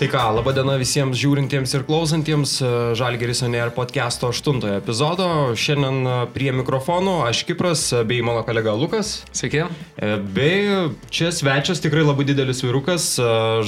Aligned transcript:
Tai 0.00 0.06
ką, 0.08 0.20
laba 0.32 0.54
diena 0.56 0.78
visiems 0.80 1.18
žiūrintiems 1.20 1.74
ir 1.76 1.82
klausantiems 1.84 2.54
Žalgeris 2.96 3.42
Onėr 3.44 3.68
podcast'o 3.76 4.30
8 4.32 4.62
epizodo. 4.78 5.26
Šiandien 5.52 5.98
e, 6.08 6.14
prie 6.32 6.54
mikrofonų 6.56 7.18
aš 7.26 7.42
Kipras 7.44 7.82
e, 7.92 8.00
bei 8.08 8.22
mano 8.24 8.40
kolega 8.48 8.72
Lukas. 8.72 9.10
Sveiki. 9.36 9.66
E, 10.00 10.14
bei 10.24 10.88
čia 11.12 11.28
svečias 11.36 11.84
tikrai 11.84 12.06
labai 12.06 12.24
didelis 12.30 12.64
virukas, 12.64 13.10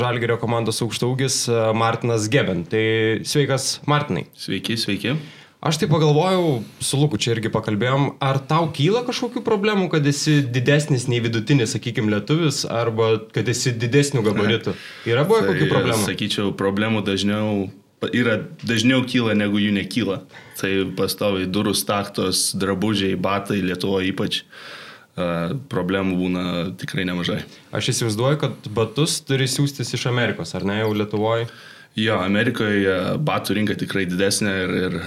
Žalgerio 0.00 0.40
komandos 0.40 0.80
aukštaugis 0.80 1.42
Martinas 1.76 2.32
Geben. 2.32 2.64
Tai 2.64 2.82
sveikas 3.28 3.82
Martinai. 3.84 4.24
Sveiki, 4.32 4.80
sveiki. 4.80 5.18
Aš 5.62 5.78
tai 5.78 5.86
pagalvojau, 5.86 6.62
su 6.82 6.98
Luku 6.98 7.20
čia 7.22 7.36
irgi 7.36 7.50
pakalbėjom, 7.54 8.16
ar 8.18 8.40
tau 8.50 8.64
kyla 8.74 9.04
kažkokių 9.06 9.44
problemų, 9.46 9.92
kad 9.92 10.06
esi 10.10 10.40
didesnis 10.42 11.06
nei 11.06 11.20
vidutinis, 11.22 11.76
sakykime, 11.76 12.10
lietuvis, 12.10 12.64
arba 12.66 13.12
kad 13.30 13.46
esi 13.46 13.70
didesnių 13.70 14.24
gabaritų? 14.26 14.74
Yra 15.12 15.22
buvę 15.28 15.44
tai, 15.44 15.52
kokių 15.52 15.68
problemų? 15.70 16.08
Sakyčiau, 16.08 16.50
problemų 16.58 17.04
dažniau 17.06 17.68
yra 18.10 18.40
dažniau 18.66 19.04
kyla, 19.06 19.36
negu 19.38 19.62
jų 19.62 19.70
nekyla. 19.78 20.24
Tai 20.58 20.72
pastoviai 20.98 21.46
durų 21.46 21.76
staktos, 21.78 22.48
drabužiai, 22.58 23.14
batai, 23.14 23.60
Lietuvoje 23.62 24.10
ypač 24.10 24.42
uh, 24.42 25.54
problemų 25.70 26.18
būna 26.18 26.44
tikrai 26.82 27.06
nemažai. 27.06 27.44
Aš 27.70 27.94
įsivaizduoju, 27.94 28.42
kad 28.42 28.70
batus 28.74 29.20
turi 29.22 29.46
siūstis 29.46 29.94
iš 29.94 30.10
Amerikos, 30.10 30.56
ar 30.58 30.66
ne 30.66 30.82
jau 30.82 30.90
Lietuvoje? 30.90 31.46
Jo, 31.94 32.18
Amerikoje 32.24 33.20
batų 33.20 33.60
rinka 33.60 33.76
tikrai 33.78 34.08
didesnė 34.08 34.52
ir, 34.64 34.78
ir 34.88 35.02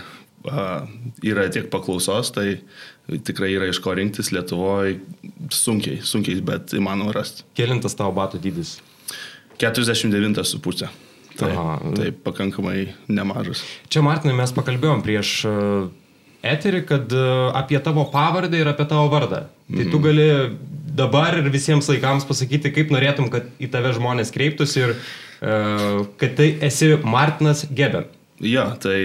yra 0.46 1.48
tiek 1.54 1.70
paklausos, 1.74 2.32
tai 2.36 2.60
tikrai 3.26 3.52
yra 3.56 3.70
iš 3.70 3.80
ko 3.84 3.94
rinktis 3.98 4.32
Lietuvoje 4.34 5.00
sunkiai, 5.54 6.02
sunkiai, 6.06 6.42
bet 6.46 6.76
įmanoma 6.78 7.14
rasti. 7.16 7.46
Kelintas 7.58 7.98
tavo 7.98 8.16
batų 8.18 8.42
dydis? 8.44 8.78
49,5. 9.62 10.88
Tai, 11.36 11.52
tai 11.98 12.12
pakankamai 12.24 12.94
nemažas. 13.12 13.64
Čia, 13.92 14.04
Martinai, 14.06 14.38
mes 14.38 14.54
pakalbėjom 14.56 15.04
prieš 15.04 15.32
eterį, 16.46 16.82
kad 16.88 17.16
apie 17.58 17.80
tavo 17.84 18.06
pavardę 18.12 18.62
ir 18.62 18.72
apie 18.72 18.88
tavo 18.88 19.10
vardą. 19.12 19.46
Tai 19.68 19.82
mhm. 19.82 19.92
tu 19.92 20.02
gali 20.04 20.28
dabar 20.96 21.36
ir 21.40 21.50
visiems 21.52 21.90
laikams 21.92 22.28
pasakyti, 22.28 22.72
kaip 22.76 22.94
norėtum, 22.94 23.28
kad 23.34 23.50
į 23.60 23.70
tave 23.74 23.92
žmonės 23.98 24.32
kreiptųsi 24.36 24.86
ir 24.86 24.96
kad 25.42 26.38
tai 26.38 26.54
esi 26.64 26.94
Martinas 27.04 27.66
Geben. 27.76 28.08
Jo, 28.44 28.70
tai 28.80 28.98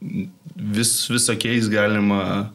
vis, 0.00 0.94
visokiais 1.10 1.68
galima, 1.72 2.50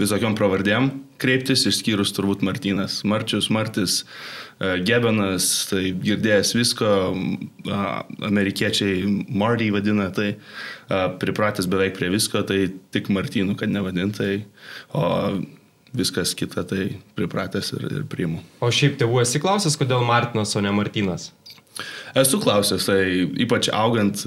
visokiom 0.00 0.36
pravardėm 0.38 0.90
kreiptis, 1.18 1.64
išskyrus 1.68 2.12
turbūt 2.16 2.42
Martinas. 2.46 3.00
Marčius, 3.08 3.48
Martis, 3.54 4.00
e, 4.58 4.78
Gebenas, 4.86 5.48
tai 5.70 5.90
girdėjęs 5.98 6.54
visko, 6.56 6.90
amerikiečiai 8.28 9.02
Marty 9.28 9.70
vadina, 9.74 10.08
tai 10.14 10.36
pripratęs 11.22 11.68
beveik 11.70 11.98
prie 11.98 12.10
visko, 12.14 12.44
tai 12.46 12.68
tik 12.94 13.10
Martinu, 13.14 13.56
kad 13.58 13.72
nevadintai, 13.72 14.44
o 14.94 15.04
viskas 15.96 16.34
kita 16.38 16.64
tai 16.68 16.90
pripratęs 17.18 17.72
ir, 17.76 17.88
ir 18.00 18.06
priimu. 18.10 18.42
O 18.62 18.70
šiaip 18.72 18.98
tėvų 19.00 19.22
esi 19.24 19.42
klausęs, 19.42 19.78
kodėl 19.80 20.04
Martinas, 20.06 20.54
o 20.56 20.62
ne 20.64 20.72
Martinas? 20.74 21.32
Esu 22.18 22.40
klausęs, 22.42 22.88
tai 22.88 23.02
ypač 23.44 23.68
augant 23.74 24.22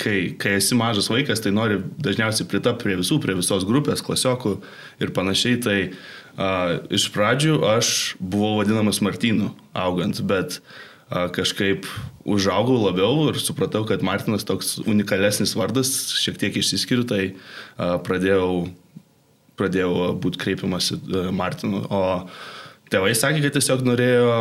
kai, 0.00 0.34
kai 0.38 0.56
esi 0.58 0.76
mažas 0.78 1.08
vaikas, 1.10 1.42
tai 1.42 1.52
nori 1.54 1.78
dažniausiai 2.02 2.48
pritapti 2.50 2.88
prie 2.88 2.96
visų, 2.98 3.20
prie 3.22 3.36
visos 3.38 3.66
grupės, 3.68 4.02
klasiokų 4.04 4.56
ir 5.04 5.12
panašiai. 5.14 5.60
Tai 5.64 5.76
a, 6.36 6.48
iš 6.94 7.08
pradžių 7.14 7.60
aš 7.74 7.92
buvau 8.18 8.58
vadinamas 8.58 9.02
Martinu 9.04 9.52
augant, 9.76 10.18
bet 10.26 10.58
a, 10.58 11.28
kažkaip 11.34 11.86
užaugau 12.26 12.80
labiau 12.82 13.28
ir 13.30 13.38
supratau, 13.42 13.84
kad 13.88 14.04
Martinas 14.06 14.46
toks 14.48 14.76
unikalesnis 14.82 15.54
vardas, 15.58 15.94
šiek 16.18 16.40
tiek 16.42 16.58
išsiskiriu, 16.58 17.06
tai 17.10 17.22
a, 17.30 17.94
pradėjau, 18.02 18.66
pradėjau 19.60 20.10
būti 20.18 20.42
kreipiamasi 20.42 20.98
Martinu. 21.34 21.84
O 21.86 22.04
Tėvai 22.94 23.10
sakė, 23.18 23.40
kad 23.42 23.56
tiesiog 23.56 23.80
norėjo 23.88 24.34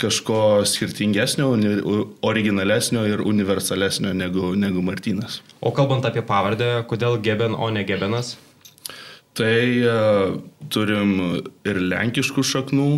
kažko 0.00 0.38
skirtingesnio, 0.64 1.50
originalesnio 2.24 3.02
ir 3.04 3.20
universalesnio 3.20 4.14
negu, 4.16 4.54
negu 4.56 4.80
Martinas. 4.86 5.42
O 5.60 5.74
kalbant 5.76 6.08
apie 6.08 6.22
pavardę, 6.24 6.70
kodėl 6.88 7.18
Geben, 7.20 7.52
o 7.52 7.68
ne 7.74 7.82
Gebenas? 7.84 8.38
Tai 9.36 9.58
uh, 9.84 10.38
turim 10.72 11.12
ir 11.68 11.82
lenkiškų 11.84 12.46
šaknų, 12.48 12.88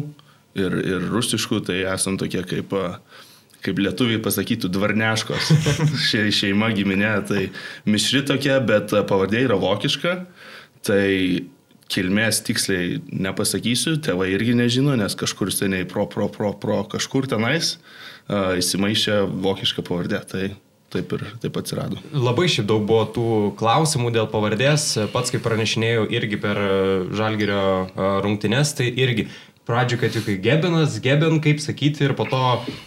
ir, 0.63 0.79
ir 0.79 1.11
rusiškų, 1.11 1.59
tai 1.67 1.83
esam 1.91 2.15
tokie 2.21 2.45
kaip, 2.47 2.79
kaip 3.67 3.83
lietuviai 3.83 4.23
pasakytų, 4.23 4.71
dvarneškos. 4.79 5.51
Šia 6.09 6.29
šeima 6.31 6.71
giminė, 6.77 7.17
tai 7.27 7.49
mišri 7.83 8.23
tokia, 8.31 8.61
bet 8.63 8.95
pavardė 9.11 9.43
yra 9.49 9.59
vokiška. 9.59 10.21
Tai 10.87 11.07
kilmės 11.91 12.43
tiksliai 12.47 13.01
nepasakysiu, 13.11 13.97
tėvai 14.05 14.31
irgi 14.37 14.57
nežino, 14.59 14.95
nes 14.99 15.17
kažkur 15.19 15.53
seniai 15.55 15.89
pro, 15.89 16.07
pro, 16.11 16.31
pro, 16.33 16.53
pro 16.55 16.83
kažkur 16.91 17.29
tenais 17.31 17.77
uh, 17.77 18.57
įsimaišė 18.61 19.23
vokišką 19.43 19.87
pavardę. 19.87 20.23
Tai 20.31 20.51
taip 20.91 21.13
ir 21.15 21.25
taip 21.43 21.59
atsirado. 21.61 22.01
Labai 22.11 22.49
šiaip 22.51 22.67
daug 22.67 22.83
buvo 22.87 23.05
tų 23.15 23.27
klausimų 23.61 24.11
dėl 24.15 24.27
pavardės, 24.31 24.89
pats 25.15 25.31
kaip 25.31 25.45
pranešinėjau 25.47 26.09
irgi 26.11 26.41
per 26.43 26.59
Žalgirio 27.15 27.63
rungtynes, 28.25 28.75
tai 28.79 28.89
irgi 28.91 29.29
pradžio, 29.71 29.99
kad 30.01 30.15
juk 30.15 30.27
Gebenas, 30.43 30.99
Geben, 31.03 31.39
kaip 31.43 31.61
sakyti, 31.63 32.03
ir 32.09 32.15
po 32.19 32.27
to 32.27 32.41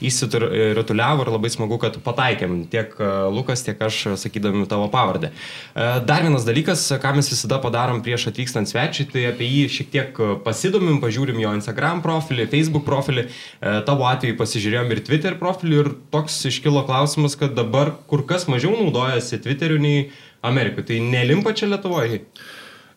įsituliavo 0.03 1.23
ir 1.23 1.31
labai 1.31 1.51
smagu, 1.53 1.77
kad 1.79 1.95
pataikėm 2.03 2.65
tiek 2.71 2.91
e, 2.99 3.11
Lukas, 3.31 3.63
tiek 3.63 3.79
aš 3.79 4.17
sakydami 4.19 4.65
tavo 4.67 4.89
pavardę. 4.91 5.31
E, 5.31 5.85
dar 6.03 6.25
vienas 6.25 6.43
dalykas, 6.47 6.83
ką 6.99 7.13
mes 7.15 7.31
visada 7.31 7.61
padarom 7.63 8.01
prieš 8.03 8.27
atvykstant 8.33 8.67
svečiui, 8.67 9.07
tai 9.13 9.27
apie 9.31 9.47
jį 9.47 9.61
šiek 9.77 9.93
tiek 9.93 10.19
pasidomim, 10.43 10.99
pažiūrim 11.03 11.39
jo 11.39 11.53
Instagram 11.55 12.03
profilį, 12.03 12.49
Facebook 12.51 12.83
profilį, 12.89 13.29
e, 13.29 13.77
tavo 13.87 14.09
atveju 14.09 14.35
pasižiūrėjom 14.41 14.91
ir 14.91 15.03
Twitter 15.07 15.39
profilį 15.39 15.79
ir 15.79 15.91
toks 16.11 16.41
iškilo 16.51 16.83
klausimas, 16.89 17.39
kad 17.39 17.55
dabar 17.55 17.95
kur 18.11 18.25
kas 18.27 18.49
mažiau 18.51 18.75
naudojasi 18.75 19.39
Twitteriu 19.45 19.79
nei 19.79 20.09
Amerikoje. 20.43 20.91
Tai 20.91 20.99
nelimpa 21.07 21.55
čia 21.55 21.71
Lietuvoje? 21.71 22.25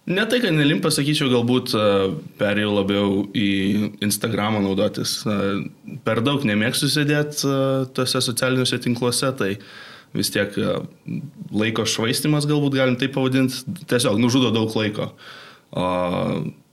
Ne 0.06 0.22
tai, 0.30 0.38
kad 0.38 0.54
nelim 0.54 0.78
pasakyčiau, 0.84 1.26
galbūt 1.32 1.72
e, 1.74 1.84
perėjau 2.38 2.74
labiau 2.76 3.14
į 3.34 3.48
Instagramą 4.06 4.60
naudotis. 4.62 5.16
E, 5.26 5.38
per 6.06 6.20
daug 6.22 6.44
nemėgstu 6.46 6.86
sėdėti 6.92 7.42
e, 7.50 7.56
tose 7.96 8.20
socialiniuose 8.22 8.78
tinkluose, 8.84 9.32
tai 9.34 9.56
vis 10.14 10.30
tiek 10.30 10.54
laiko 11.50 11.82
švaistimas, 11.90 12.46
galbūt 12.46 12.76
galim 12.78 12.94
tai 13.00 13.08
pavadinti, 13.12 13.64
tiesiog 13.90 14.20
nužudo 14.22 14.52
daug 14.54 14.70
laiko. 14.78 15.10
O 15.74 15.86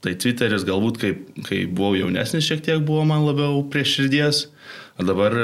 tai 0.04 0.14
Twitteris 0.22 0.62
galbūt, 0.68 1.00
kai, 1.02 1.10
kai 1.48 1.58
buvau 1.66 1.98
jaunesnis, 1.98 2.46
šiek 2.46 2.62
tiek 2.62 2.86
buvo 2.86 3.02
man 3.08 3.26
labiau 3.26 3.64
prie 3.72 3.82
širdies, 3.88 4.44
o 4.94 5.08
dabar 5.08 5.34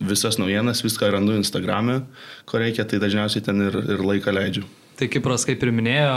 visas 0.00 0.40
naujienas, 0.40 0.80
viską 0.86 1.12
randu 1.12 1.36
Instagram'e, 1.36 2.00
ko 2.48 2.62
reikia, 2.64 2.88
tai 2.88 3.02
dažniausiai 3.02 3.44
ten 3.44 3.60
ir, 3.66 3.76
ir 3.92 4.00
laiką 4.08 4.32
leidžiu. 4.32 4.64
Tai 4.96 5.10
Kipras, 5.12 5.44
kaip 5.48 5.60
ir 5.64 5.74
minėjo, 5.76 6.16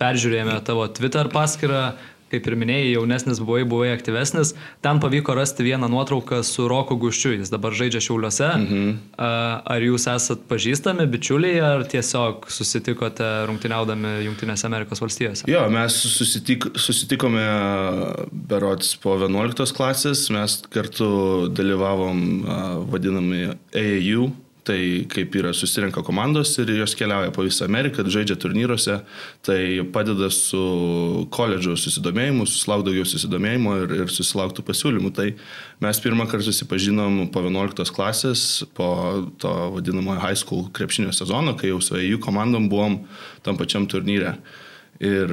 peržiūrėjome 0.00 0.60
tavo 0.66 0.86
Twitter 0.94 1.30
paskyrą, 1.32 1.82
kaip 2.28 2.44
ir 2.44 2.56
minėjai, 2.60 2.88
jaunesnis 2.92 3.40
buvai, 3.40 3.62
buvai 3.68 3.90
aktyvesnis, 3.94 4.52
ten 4.84 5.00
pavyko 5.00 5.32
rasti 5.38 5.64
vieną 5.64 5.88
nuotrauką 5.88 6.42
su 6.44 6.66
Roku 6.68 6.98
Guščiu, 7.00 7.32
jis 7.38 7.52
dabar 7.52 7.76
žaidžia 7.76 8.02
Šiauliuose. 8.04 8.48
Mhm. 8.58 8.90
Ar 9.18 9.84
jūs 9.84 10.08
esat 10.12 10.44
pažįstami, 10.50 11.08
bičiuliai, 11.10 11.60
ar 11.64 11.86
tiesiog 11.88 12.50
susitikote 12.52 13.28
rungtyniaudami 13.48 14.18
Junktinėse 14.26 14.68
Amerikos 14.68 15.00
valstijose? 15.04 15.48
Jo, 15.50 15.64
mes 15.72 15.96
susitik, 16.04 16.68
susitikome 16.76 17.46
berots 18.32 18.92
po 19.00 19.16
11 19.20 19.72
klasės, 19.76 20.26
mes 20.34 20.60
kartu 20.72 21.48
dalyvavom 21.56 22.28
vadinami 22.92 23.48
AAU 23.72 24.28
tai 24.68 24.80
kaip 25.08 25.34
yra 25.40 25.54
susirenka 25.56 26.02
komandos 26.04 26.52
ir 26.60 26.70
jos 26.76 26.94
keliauja 26.98 27.32
po 27.34 27.44
visą 27.46 27.64
Ameriką, 27.66 28.04
žaidžia 28.04 28.36
turnyruose, 28.40 28.98
tai 29.46 29.60
padeda 29.94 30.28
su 30.34 30.60
koledžo 31.34 31.76
susidomėjimu, 31.80 32.46
susilaukti 32.48 32.90
daugiau 32.90 33.08
susidomėjimo 33.08 33.74
ir, 33.82 33.96
ir 34.02 34.12
susilauktų 34.12 34.66
pasiūlymų. 34.68 35.12
Tai 35.16 35.28
mes 35.84 36.02
pirmą 36.04 36.28
kartą 36.28 36.50
susipažinom 36.50 37.24
po 37.32 37.42
11 37.46 37.94
klasės, 37.96 38.46
po 38.76 38.90
to 39.40 39.54
vadinamojo 39.78 40.20
high 40.22 40.38
school 40.38 40.68
krepšinio 40.76 41.16
sezono, 41.16 41.56
kai 41.58 41.72
jau 41.72 41.80
su 41.84 41.96
EU 41.98 42.20
komandom 42.22 42.68
buvom 42.70 43.02
tam 43.46 43.60
pačiam 43.60 43.88
turnyre 43.88 44.36
ir 45.00 45.30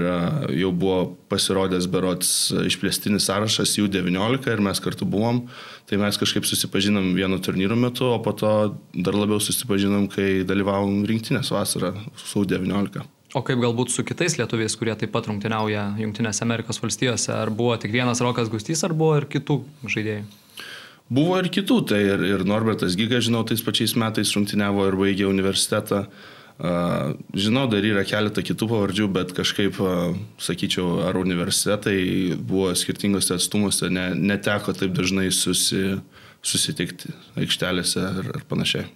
jau 0.54 0.70
buvo 0.74 0.98
pasirodęs 1.32 1.88
berots 1.90 2.30
išplėstinis 2.70 3.26
sąrašas 3.26 3.74
jų 3.80 3.90
19 3.90 4.52
ir 4.54 4.62
mes 4.62 4.82
kartu 4.82 5.08
buvom, 5.10 5.46
tai 5.90 5.98
mes 6.02 6.20
kažkaip 6.22 6.46
susipažinom 6.46 7.14
vieno 7.18 7.40
turnyro 7.42 7.78
metu, 7.80 8.06
o 8.14 8.20
po 8.22 8.36
to 8.38 8.52
dar 8.94 9.18
labiau 9.18 9.42
susipažinom, 9.42 10.08
kai 10.14 10.46
dalyvavom 10.46 11.02
rinktinės 11.10 11.50
vasarą 11.54 11.96
su 12.22 12.46
19. 12.46 13.02
O 13.36 13.42
kaip 13.44 13.60
galbūt 13.60 13.92
su 13.92 14.06
kitais 14.08 14.38
lietuviais, 14.40 14.78
kurie 14.80 14.94
taip 14.96 15.12
pat 15.12 15.26
rungtyniauja 15.28 15.90
Junktinėse 16.00 16.46
Amerikos 16.46 16.80
valstijose, 16.80 17.34
ar 17.36 17.50
buvo 17.52 17.74
tik 17.82 17.92
vienas 17.92 18.22
Rokas 18.24 18.48
Gustys, 18.54 18.86
ar 18.88 18.94
buvo 18.96 19.18
ir 19.20 19.28
kitų 19.28 19.60
žaidėjų? 19.92 20.24
Buvo 21.12 21.36
ir 21.42 21.50
kitų, 21.54 21.82
tai 21.90 22.00
ir, 22.06 22.24
ir 22.24 22.46
Norbertas 22.48 22.96
Giga, 22.98 23.20
žinau, 23.22 23.44
tais 23.46 23.62
pačiais 23.62 23.92
metais 24.00 24.32
rungtyniavo 24.38 24.88
ir 24.88 24.96
baigė 24.98 25.28
universitetą. 25.28 26.06
Uh, 26.06 26.35
žinau, 26.60 27.66
dar 27.72 27.84
yra 27.84 28.06
keletą 28.08 28.44
kitų 28.46 28.70
pavardžių, 28.72 29.08
bet 29.12 29.34
kažkaip, 29.36 29.80
sakyčiau, 30.40 31.02
ar 31.08 31.20
universitetai 31.20 32.36
buvo 32.40 32.72
skirtingose 32.78 33.36
atstumuose, 33.36 33.90
ne, 33.92 34.12
neteko 34.16 34.76
taip 34.78 34.96
dažnai 34.96 35.28
susi, 35.36 35.98
susitikti 36.46 37.12
aikštelėse 37.42 38.06
ir, 38.22 38.32
ir 38.40 38.48
panašiai. 38.48 38.88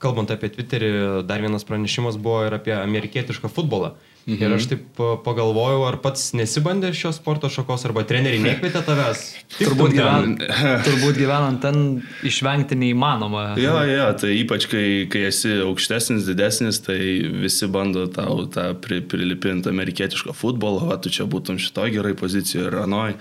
Kalbant 0.00 0.32
apie 0.32 0.50
Twitterį, 0.52 0.90
dar 1.28 1.44
vienas 1.44 1.64
pranešimas 1.64 2.16
buvo 2.20 2.42
ir 2.48 2.56
apie 2.56 2.74
amerikietišką 2.76 3.48
futbolą. 3.52 3.94
Uh, 3.94 4.13
Mhm. 4.24 4.40
Ir 4.40 4.54
aš 4.56 4.66
taip 4.70 5.00
pagalvojau, 5.24 5.82
ar 5.84 5.98
pats 6.00 6.30
nesibandė 6.36 6.94
šios 6.96 7.18
sporto 7.20 7.50
šakos, 7.52 7.82
arba 7.84 8.06
treneriai 8.08 8.40
nekvietė 8.40 8.80
tavęs. 8.86 9.24
Turbūt, 9.58 9.96
gyven, 9.98 10.36
turbūt 10.86 11.18
gyvenant 11.20 11.60
ten 11.60 11.80
išvengti 12.24 12.78
neįmanoma. 12.80 13.50
Jo, 13.60 13.76
jo, 13.84 14.06
tai 14.22 14.32
ypač 14.40 14.64
kai, 14.72 14.86
kai 15.12 15.26
esi 15.28 15.58
aukštesnis, 15.66 16.24
didesnis, 16.30 16.80
tai 16.86 16.96
visi 17.44 17.68
bando 17.68 18.06
tau 18.12 18.46
tą 18.48 18.70
pri, 18.80 19.02
prilipinti 19.04 19.68
amerikietišką 19.68 20.32
futbolą, 20.36 20.88
o 20.88 20.96
tu 20.96 21.12
čia 21.12 21.28
būtum 21.28 21.60
šitoj 21.60 21.92
gerai 21.98 22.14
pozicijoje 22.16 22.70
ir 22.70 22.78
anoj. 22.80 23.18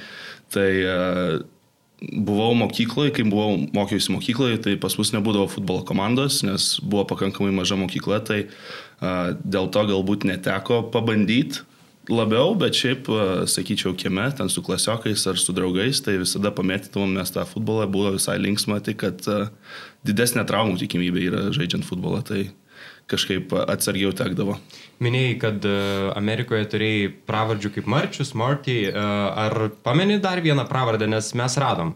Tai 0.55 0.69
uh, 0.87 1.43
buvau 1.99 2.55
mokykloje, 2.63 3.11
kai 3.17 3.27
buvau 3.27 3.59
mokiausi 3.75 4.15
mokykloje, 4.15 4.63
tai 4.63 4.79
pas 4.79 4.95
mus 4.95 5.11
nebūdavo 5.17 5.51
futbolo 5.51 5.83
komandos, 5.83 6.45
nes 6.47 6.77
buvo 6.79 7.03
pakankamai 7.11 7.51
maža 7.59 7.75
mokykla, 7.79 8.23
tai 8.23 8.45
uh, 8.45 8.57
dėl 9.01 9.69
to 9.73 9.85
galbūt 9.89 10.27
neteko 10.29 10.83
pabandyti 10.93 11.63
labiau, 12.11 12.51
bet 12.59 12.75
šiaip, 12.75 13.07
sakyčiau, 13.47 13.93
kieme, 13.95 14.25
ten 14.35 14.49
su 14.51 14.63
klasiokais 14.65 15.23
ar 15.31 15.39
su 15.39 15.55
draugais, 15.55 16.01
tai 16.03 16.17
visada 16.19 16.51
pamėtytumėm 16.51 17.15
mes 17.19 17.31
tą 17.31 17.45
futbolą, 17.47 17.87
buvo 17.91 18.11
visai 18.17 18.35
linksma, 18.43 18.81
tai 18.83 18.97
kad 18.99 19.23
didesnė 20.03 20.43
traumų 20.49 20.81
tikimybė 20.83 21.23
yra 21.29 21.45
žaidžiant 21.55 21.87
futbolą, 21.87 22.19
tai 22.27 22.49
kažkaip 23.11 23.51
atsargiau 23.55 24.13
tekdavo. 24.15 24.57
Minėjai, 25.03 25.35
kad 25.41 25.65
Amerikoje 26.15 26.67
turėjai 26.71 27.09
pravardžių 27.27 27.73
kaip 27.77 27.89
Marčius, 27.91 28.31
Marty. 28.35 28.77
Ar 28.93 29.69
pameni 29.83 30.19
dar 30.23 30.41
vieną 30.43 30.65
pravardę, 30.69 31.07
nes 31.11 31.33
mes 31.37 31.57
radom 31.59 31.93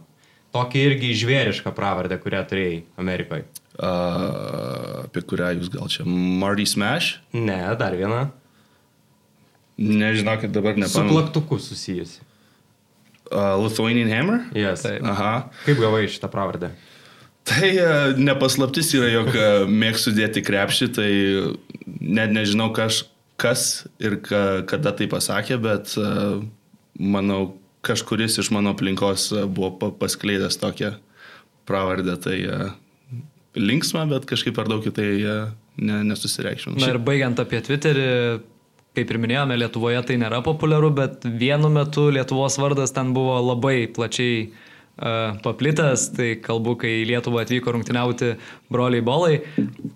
tokį 0.55 0.83
irgi 0.89 1.13
žvėrišką 1.23 1.71
pravardę, 1.75 2.19
kurią 2.23 2.43
turėjai 2.49 2.81
Amerikoje? 2.99 3.47
Uh, 3.77 5.03
apie 5.05 5.21
kurią 5.21 5.51
jūs 5.59 5.69
gal 5.69 5.89
čia? 5.93 6.01
Marty 6.07 6.65
Smash? 6.65 7.19
Ne, 7.37 7.59
dar 7.77 7.93
vieną. 7.93 8.23
Nežinau, 9.77 10.39
kad 10.41 10.49
dabar 10.49 10.73
nepamenu. 10.73 11.11
Su 11.11 11.13
plaktuku 11.13 11.59
susijusi. 11.61 12.23
Uh, 13.29 13.53
Lithuanian 13.61 14.09
Hammer? 14.09 14.47
Yes. 14.57 14.81
Taip. 14.81 15.05
Aha. 15.05 15.33
Kaip 15.67 15.77
gavai 15.83 16.07
šitą 16.09 16.29
pravardę? 16.33 16.71
Tai 17.47 17.69
nepaslaptis 18.19 18.89
yra, 18.97 19.07
jog 19.13 19.29
mėgstu 19.71 20.11
dėti 20.17 20.41
krepšį, 20.43 20.87
tai 20.97 21.11
net 21.85 22.33
nežinau, 22.35 22.73
kas, 22.75 23.05
kas 23.39 23.85
ir 24.03 24.17
ka, 24.25 24.65
kada 24.67 24.91
tai 24.97 25.07
pasakė, 25.11 25.55
bet 25.63 25.93
manau, 26.99 27.53
kažkuris 27.87 28.35
iš 28.43 28.49
mano 28.51 28.73
aplinkos 28.75 29.29
buvo 29.47 29.93
paskleidęs 30.01 30.59
tokią 30.59 30.91
pravardę. 31.69 32.17
Tai 32.19 32.35
linksma, 33.57 34.05
bet 34.09 34.27
kažkaip 34.29 34.55
per 34.57 34.69
daug 34.69 34.85
į 34.85 34.93
tai 34.95 35.09
ne, 35.17 36.03
nesusireikšminu. 36.11 36.79
Na 36.81 36.93
ir 36.93 37.01
baigiant 37.03 37.39
apie 37.41 37.61
Twitterį, 37.65 38.07
kaip 38.97 39.11
ir 39.13 39.19
minėjome, 39.21 39.57
Lietuvoje 39.61 40.01
tai 40.07 40.17
nėra 40.21 40.41
populiaru, 40.45 40.93
bet 40.95 41.27
vienu 41.27 41.69
metu 41.73 42.07
Lietuvos 42.13 42.57
vardas 42.61 42.95
ten 42.95 43.13
buvo 43.17 43.37
labai 43.51 43.83
plačiai 43.93 44.49
paplitęs, 45.45 46.07
tai 46.17 46.31
kalbu, 46.41 46.73
kai 46.81 46.89
į 47.03 47.05
Lietuvą 47.11 47.43
atvyko 47.43 47.75
rungtyniauti 47.75 48.31
broliai 48.73 49.03
bolai. 49.05 49.35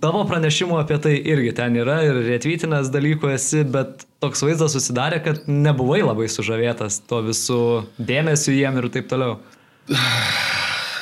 Tavo 0.03 0.21
pranešimų 0.29 0.77
apie 0.77 0.99
tai 1.01 1.15
irgi 1.17 1.55
ten 1.57 1.79
yra 1.81 2.03
ir 2.05 2.19
retvytinės 2.27 2.91
dalykų 2.93 3.31
esi, 3.33 3.63
bet 3.65 4.05
toks 4.21 4.45
vaizdas 4.45 4.77
susidarė, 4.77 5.23
kad 5.25 5.49
nebuvai 5.49 6.03
labai 6.03 6.29
sužavėtas 6.29 7.01
to 7.09 7.23
visų 7.31 7.63
dėmesiu 7.97 8.53
jiem 8.53 8.77
ir 8.77 8.91
taip 8.93 9.09
toliau. 9.09 9.39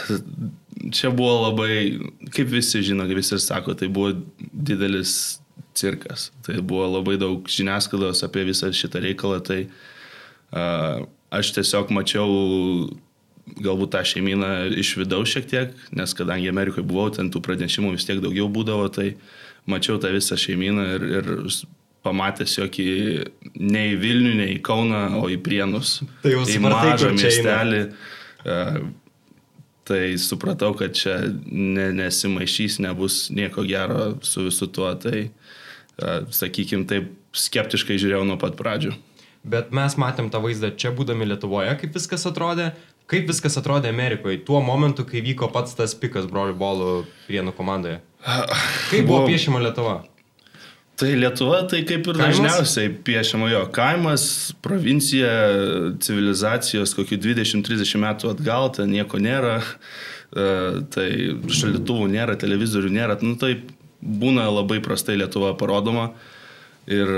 Čia 0.96 1.12
buvo 1.12 1.50
labai, 1.50 2.00
kaip 2.32 2.50
visi 2.54 2.82
žino, 2.86 3.04
kaip 3.10 3.20
visi 3.20 3.40
sako, 3.44 3.76
tai 3.76 3.90
buvo 3.92 4.14
didelis 4.54 5.40
cirkas. 5.76 6.30
Tai 6.46 6.60
buvo 6.62 6.88
labai 6.88 7.18
daug 7.20 7.48
žiniasklaidos 7.52 8.24
apie 8.28 8.46
visą 8.48 8.72
šitą 8.76 9.02
reikalą. 9.04 9.42
Tai 9.46 9.60
uh, 9.68 11.06
aš 11.36 11.54
tiesiog 11.58 11.92
mačiau 11.96 12.30
galbūt 13.60 13.94
tą 13.96 14.04
šeimyną 14.06 14.52
iš 14.78 14.94
vidaus 15.00 15.32
šiek 15.34 15.50
tiek, 15.50 15.76
nes 15.96 16.14
kadangi 16.14 16.52
Amerikoje 16.52 16.86
buvau, 16.86 17.10
ten 17.14 17.32
tų 17.34 17.42
pranešimų 17.46 17.96
vis 17.96 18.06
tiek 18.06 18.22
daugiau 18.22 18.46
būdavo, 18.52 18.86
tai 18.94 19.16
mačiau 19.70 19.98
tą 20.02 20.12
visą 20.14 20.38
šeimyną 20.40 20.86
ir, 20.96 21.06
ir 21.20 21.30
pamatęs 22.06 22.56
jokį 22.60 22.88
ne 23.60 23.84
į 23.94 24.00
Vilnių, 24.00 24.34
ne 24.40 24.48
į 24.54 24.60
Kauną, 24.66 25.02
o 25.20 25.26
į 25.34 25.40
Prienus. 25.44 25.98
Tai 26.24 26.36
jau 26.36 26.46
į 26.46 26.62
mažą 26.64 27.12
miestelį. 27.18 27.82
Uh, 28.46 28.78
tai 29.90 30.14
supratau, 30.22 30.72
kad 30.78 30.94
čia 30.98 31.18
ne, 31.50 31.90
nesimaišys, 31.98 32.80
nebus 32.86 33.28
nieko 33.34 33.66
gero 33.68 34.14
su 34.26 34.46
visu 34.48 34.70
tuo. 34.70 34.92
Tai, 35.02 35.28
sakykime, 36.34 36.86
taip 36.90 37.10
skeptiškai 37.36 37.98
žiūrėjau 38.00 38.26
nuo 38.30 38.38
pat 38.42 38.58
pradžių. 38.60 38.94
Bet 39.50 39.74
mes 39.76 39.96
matėm 40.00 40.28
tą 40.32 40.42
vaizdą 40.44 40.72
čia 40.76 40.92
būdami 40.96 41.28
Lietuvoje, 41.30 41.72
kaip 41.82 41.96
viskas 41.96 42.28
atrodė. 42.28 42.74
Kaip 43.10 43.26
viskas 43.26 43.56
atrodė 43.58 43.90
Amerikoje 43.90 44.44
tuo 44.46 44.60
momentu, 44.62 45.02
kai 45.08 45.24
vyko 45.26 45.48
pats 45.50 45.74
tas 45.78 45.96
pikas 45.98 46.28
brolių 46.30 46.54
bolų 46.60 46.90
Prienų 47.26 47.56
komandoje? 47.58 48.04
Kaip 48.92 49.08
buvo 49.08 49.24
piešima 49.26 49.62
Lietuva? 49.64 50.04
Tai 51.00 51.10
Lietuva 51.16 51.62
tai 51.70 51.86
kaip 51.88 52.08
ir 52.12 52.18
kaimas? 52.18 52.36
dažniausiai 52.36 52.90
piešimo 53.08 53.48
jo 53.48 53.62
kaimas, 53.76 54.24
provincija, 54.66 55.30
civilizacijos 56.04 56.92
kokių 56.98 57.22
20-30 57.24 58.02
metų 58.04 58.34
atgal, 58.34 58.68
ten 58.76 58.92
nieko 58.92 59.22
nėra, 59.24 59.62
tai 60.92 61.08
šalituvų 61.56 62.10
nėra, 62.12 62.36
televizorių 62.42 62.92
nėra, 62.98 63.16
nu 63.24 63.38
tai 63.40 63.54
būna 64.02 64.50
labai 64.52 64.82
prastai 64.84 65.16
Lietuva 65.22 65.54
parodoma. 65.60 66.10
Ir, 66.90 67.10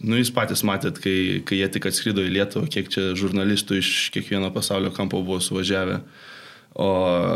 nu, 0.00 0.16
jūs 0.16 0.30
patys 0.32 0.62
matėt, 0.64 0.96
kai, 1.02 1.42
kai 1.44 1.58
jie 1.58 1.68
tik 1.74 1.86
atskrido 1.90 2.22
į 2.24 2.32
Lietuvą, 2.32 2.64
kiek 2.72 2.88
čia 2.90 3.10
žurnalistų 3.18 3.76
iš 3.82 3.90
kiekvieno 4.14 4.48
pasaulio 4.54 4.88
kampo 4.94 5.20
buvo 5.20 5.36
suvažiavę. 5.42 5.98
O 6.72 6.88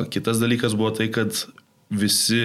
kitas 0.09 0.41
dalykas 0.41 0.73
buvo 0.79 0.95
tai, 0.97 1.11
kad 1.13 1.37
visi 1.93 2.41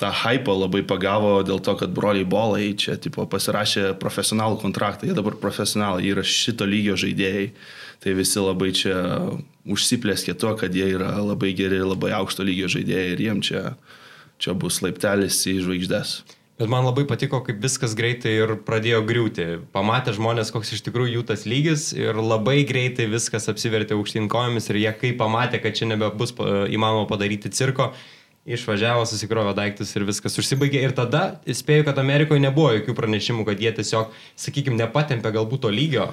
tą 0.00 0.12
hypą 0.12 0.54
labai 0.60 0.82
pagavo 0.84 1.40
dėl 1.46 1.60
to, 1.64 1.74
kad 1.80 1.92
broliai 1.96 2.26
bolai 2.28 2.70
čia 2.76 2.98
tipo, 3.00 3.24
pasirašė 3.28 3.94
profesionalų 4.00 4.60
kontraktą, 4.60 5.08
jie 5.08 5.16
dabar 5.16 5.38
profesionalai, 5.40 6.04
jie 6.04 6.14
yra 6.16 6.24
šito 6.26 6.68
lygio 6.68 6.98
žaidėjai. 7.00 7.50
Tai 8.04 8.12
visi 8.12 8.40
labai 8.42 8.74
čia 8.76 8.96
užsiplėskė 9.64 10.36
tuo, 10.36 10.52
kad 10.60 10.74
jie 10.76 10.90
yra 10.98 11.14
labai 11.24 11.54
geri, 11.56 11.80
labai 11.80 12.12
aukšto 12.18 12.44
lygio 12.44 12.68
žaidėjai 12.68 13.14
ir 13.14 13.22
jiem 13.24 13.40
čia, 13.44 13.62
čia 14.36 14.52
bus 14.52 14.82
laiptelis 14.84 15.40
į 15.48 15.62
žvaigždės. 15.64 16.18
Bet 16.56 16.70
man 16.72 16.86
labai 16.86 17.04
patiko, 17.04 17.42
kaip 17.44 17.58
viskas 17.60 17.92
greitai 17.96 18.30
ir 18.32 18.54
pradėjo 18.64 19.02
griūti. 19.04 19.46
Pamatė 19.76 20.14
žmonės, 20.16 20.52
koks 20.54 20.72
iš 20.72 20.84
tikrųjų 20.86 21.18
jų 21.18 21.24
tas 21.28 21.44
lygis 21.48 21.90
ir 21.96 22.16
labai 22.16 22.62
greitai 22.68 23.10
viskas 23.12 23.48
apsivertė 23.52 23.96
aukštyn 23.96 24.28
kojomis 24.32 24.70
ir 24.72 24.80
jie 24.80 24.92
kai 24.96 25.10
pamatė, 25.16 25.60
kad 25.60 25.76
čia 25.76 25.88
nebebus 25.90 26.32
įmanoma 26.36 27.04
padaryti 27.10 27.52
cirko, 27.52 27.90
išvažiavo, 28.46 29.04
susikrovė 29.08 29.54
daiktus 29.56 29.92
ir 29.96 30.06
viskas 30.08 30.38
užsibaigė. 30.40 30.82
Ir 30.86 30.94
tada 30.96 31.40
spėjau, 31.46 31.88
kad 31.88 32.00
Amerikoje 32.02 32.42
nebuvo 32.42 32.72
jokių 32.76 32.94
pranešimų, 32.98 33.46
kad 33.48 33.62
jie 33.62 33.72
tiesiog, 33.78 34.12
sakykime, 34.38 34.78
nepatempė 34.80 35.34
galbūt 35.34 35.66
to 35.66 35.72
lygio. 35.74 36.10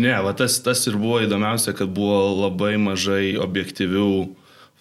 Ne, 0.00 0.14
va 0.26 0.32
tas, 0.34 0.56
tas 0.64 0.80
ir 0.90 0.96
buvo 0.98 1.20
įdomiausia, 1.22 1.76
kad 1.76 1.92
buvo 1.94 2.22
labai 2.44 2.74
mažai 2.82 3.36
objektyvių 3.38 4.08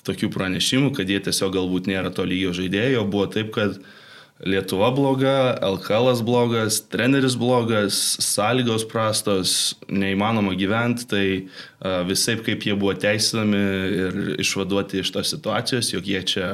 tokių 0.03 0.31
pranešimų, 0.33 0.93
kad 0.97 1.11
jie 1.11 1.19
tiesiog 1.23 1.53
galbūt 1.55 1.91
nėra 1.91 2.09
to 2.15 2.25
lygio 2.27 2.55
žaidėjo. 2.55 3.05
Buvo 3.11 3.27
taip, 3.31 3.53
kad 3.55 3.77
uh, 3.77 4.02
Lietuva 4.43 4.89
bloga, 4.91 5.55
LKL 5.63 6.19
blogas, 6.27 6.81
treneris 6.91 7.37
blogas, 7.39 7.95
sąlygos 8.19 8.83
prastos, 8.91 9.53
neįmanoma 9.87 10.51
gyventi, 10.59 11.07
tai 11.07 11.25
uh, 11.39 12.01
visai 12.09 12.35
kaip 12.43 12.65
jie 12.67 12.75
buvo 12.75 12.91
teisinami 12.99 13.61
ir 14.03 14.17
išvaduoti 14.43 14.99
iš 14.99 15.13
tos 15.15 15.31
situacijos, 15.31 15.93
jog 15.95 16.09
jie 16.11 16.23
čia 16.27 16.49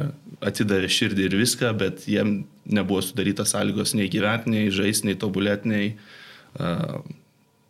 atidavė 0.46 0.91
širdį 0.93 1.25
ir 1.25 1.38
viską, 1.41 1.72
bet 1.81 2.05
jiem 2.05 2.43
nebuvo 2.69 3.01
sudarytas 3.01 3.55
sąlygos 3.55 3.96
nei 3.98 4.12
gyventi, 4.13 4.53
nei 4.53 4.69
žaisti, 4.69 5.10
nei 5.10 5.17
tobulėti, 5.17 5.74
nei, 5.74 5.89
uh, 6.62 7.00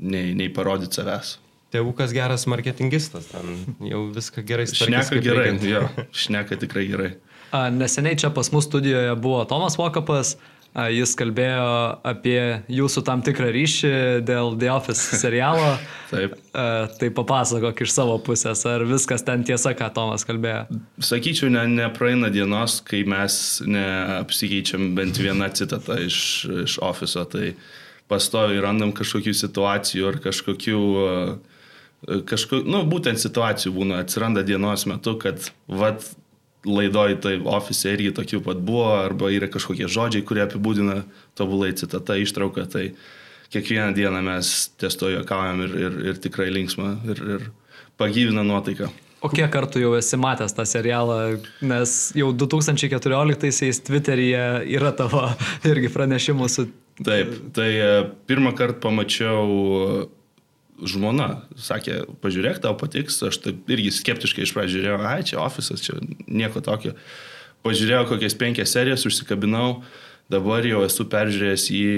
nei, 0.04 0.34
nei 0.36 0.52
parodyti 0.52 1.00
savęs. 1.00 1.38
Tėvukas 1.70 2.12
geras 2.18 2.48
marketingistas, 2.50 3.30
ten 3.30 3.78
jau 3.86 4.08
viską 4.12 4.44
gerai 4.44 4.68
šneka. 4.68 5.06
Šneka 5.06 5.24
gerai, 5.24 5.50
jo, 5.70 5.88
šneka 6.26 6.60
tikrai 6.66 6.88
gerai. 6.90 7.12
Neseniai 7.52 8.20
čia 8.20 8.30
pas 8.34 8.52
mus 8.54 8.68
studijoje 8.70 9.16
buvo 9.20 9.44
Tomas 9.50 9.78
Vokapas, 9.80 10.36
Jis 10.70 11.16
kalbėjo 11.18 11.70
apie 12.06 12.62
jūsų 12.70 13.02
tam 13.08 13.24
tikrą 13.26 13.48
ryšį 13.56 13.94
dėl 14.22 14.54
The 14.62 14.70
Office 14.70 15.18
serialo. 15.24 15.72
Taip. 16.12 16.36
Tai 16.54 17.10
papasakok 17.18 17.82
iš 17.82 17.96
savo 17.96 18.20
pusės, 18.22 18.62
ar 18.70 18.86
viskas 18.88 19.26
ten 19.26 19.44
tiesa, 19.48 19.74
ką 19.78 19.90
Tomas 19.96 20.28
kalbėjo. 20.30 20.68
Sakyčiau, 21.02 21.50
ne, 21.54 21.66
nepraeina 21.74 22.30
dienos, 22.34 22.80
kai 22.86 23.02
mes 23.10 23.60
neapsikeičiam 23.66 24.94
bent 24.98 25.18
vieną 25.18 25.50
citatą 25.58 25.98
iš, 26.06 26.22
iš 26.68 26.78
Office. 26.86 27.26
Tai 27.34 27.52
pastoviai 28.10 28.62
randam 28.62 28.94
kažkokių 28.94 29.34
situacijų 29.42 30.12
ar 30.14 30.22
kažkokių 30.22 30.82
kažkokių, 32.30 32.64
nu, 32.70 32.86
būtent 32.88 33.20
situacijų 33.20 33.74
būna, 33.76 34.04
atsiranda 34.06 34.46
dienos 34.46 34.86
metu, 34.88 35.18
kad, 35.20 35.50
vad, 35.68 36.06
laidoj 36.68 37.16
tai 37.24 37.38
ofise 37.48 37.94
irgi 37.96 38.12
tokių 38.16 38.42
pat 38.44 38.60
buvo, 38.66 38.90
arba 39.00 39.32
yra 39.32 39.48
kažkokie 39.52 39.88
žodžiai, 39.92 40.26
kurie 40.28 40.44
apibūdina 40.44 41.04
tobulai 41.40 41.72
citata, 41.78 42.18
ištrauka, 42.20 42.66
tai 42.70 42.90
kiekvieną 43.54 43.94
dieną 43.98 44.22
mes 44.26 44.70
ties 44.80 44.98
to 45.00 45.12
juokaujam 45.14 45.64
ir, 45.66 45.78
ir, 45.86 46.00
ir 46.12 46.20
tikrai 46.22 46.50
linksma 46.54 46.98
ir, 47.10 47.24
ir 47.38 47.48
pagyvina 48.00 48.44
nuotaiką. 48.46 48.90
O 49.20 49.28
kiek 49.32 49.50
kartų 49.52 49.82
jau 49.84 49.96
esi 49.98 50.16
matęs 50.20 50.54
tą 50.56 50.64
serialą, 50.68 51.18
nes 51.66 51.96
jau 52.16 52.30
2014-aisiais 52.32 53.82
Twitteryje 53.88 54.46
yra 54.78 54.94
tavo 54.96 55.26
irgi 55.68 55.92
pranešimų 55.92 56.48
su... 56.52 56.70
Taip, 57.04 57.34
tai 57.56 57.68
e, 57.80 57.90
pirmą 58.28 58.54
kartą 58.56 58.80
pamačiau 58.88 60.08
žmona 60.88 61.30
sakė, 61.60 62.04
pažiūrėk, 62.24 62.62
tau 62.64 62.76
patiks, 62.80 63.20
aš 63.26 63.42
taip 63.44 63.72
irgi 63.72 63.92
skeptiškai 63.96 64.46
iš 64.46 64.54
pradžių 64.56 64.78
žiūrėjau, 64.80 65.00
ai, 65.10 65.24
čia 65.28 65.40
ofisas, 65.44 65.84
čia 65.86 65.98
nieko 66.28 66.64
tokio. 66.66 66.96
Pažiūrėjau 67.66 68.06
kokias 68.14 68.38
penkias 68.40 68.72
serijas, 68.76 69.04
užsikabinau, 69.08 69.82
dabar 70.32 70.68
jau 70.68 70.86
esu 70.86 71.08
peržiūrėjęs 71.12 71.66
jį 71.76 71.96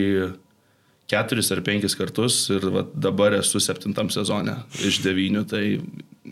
keturis 1.12 1.52
ar 1.52 1.62
penkis 1.66 1.98
kartus 1.98 2.46
ir 2.54 2.66
va, 2.72 2.86
dabar 2.94 3.36
esu 3.40 3.60
septintam 3.64 4.10
sezone. 4.14 4.56
Iš 4.88 5.02
devynių, 5.06 5.44
tai 5.50 5.66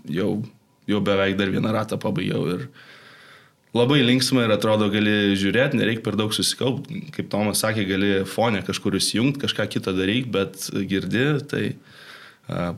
jau, 0.09 0.31
jau 0.89 1.01
beveik 1.03 1.37
dar 1.39 1.51
vieną 1.53 1.73
ratą 1.75 1.99
pabaigiau 2.01 2.45
ir 2.55 2.65
labai 3.75 3.99
linksma 4.01 4.47
ir 4.47 4.55
atrodo 4.55 4.87
gali 4.93 5.35
žiūrėti, 5.37 5.77
nereikia 5.77 6.05
per 6.05 6.17
daug 6.19 6.33
susikaupti, 6.33 7.03
kaip 7.15 7.29
Tomas 7.31 7.61
sakė, 7.61 7.85
gali 7.89 8.11
fonę 8.29 8.63
kažkur 8.65 8.97
įsijungti, 8.97 9.43
kažką 9.43 9.67
kitą 9.75 9.93
daryti, 9.97 10.31
bet 10.33 10.69
girdi, 10.89 11.25
tai 11.51 11.63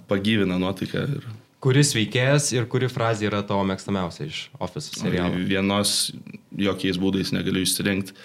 pagyvina 0.10 0.60
nuotaiką. 0.62 1.06
Ir... 1.16 1.30
Kuris 1.62 1.94
veikėjas 1.94 2.50
ir 2.56 2.66
kuri 2.70 2.90
frazė 2.90 3.28
yra 3.30 3.44
tavo 3.46 3.62
mėgstamiausia 3.70 4.26
iš 4.26 4.46
Office 4.58 4.96
serialo? 4.98 5.38
Vienos 5.46 6.10
jokiais 6.58 6.98
būdais 7.02 7.34
negaliu 7.36 7.62
išsirinkti. 7.66 8.16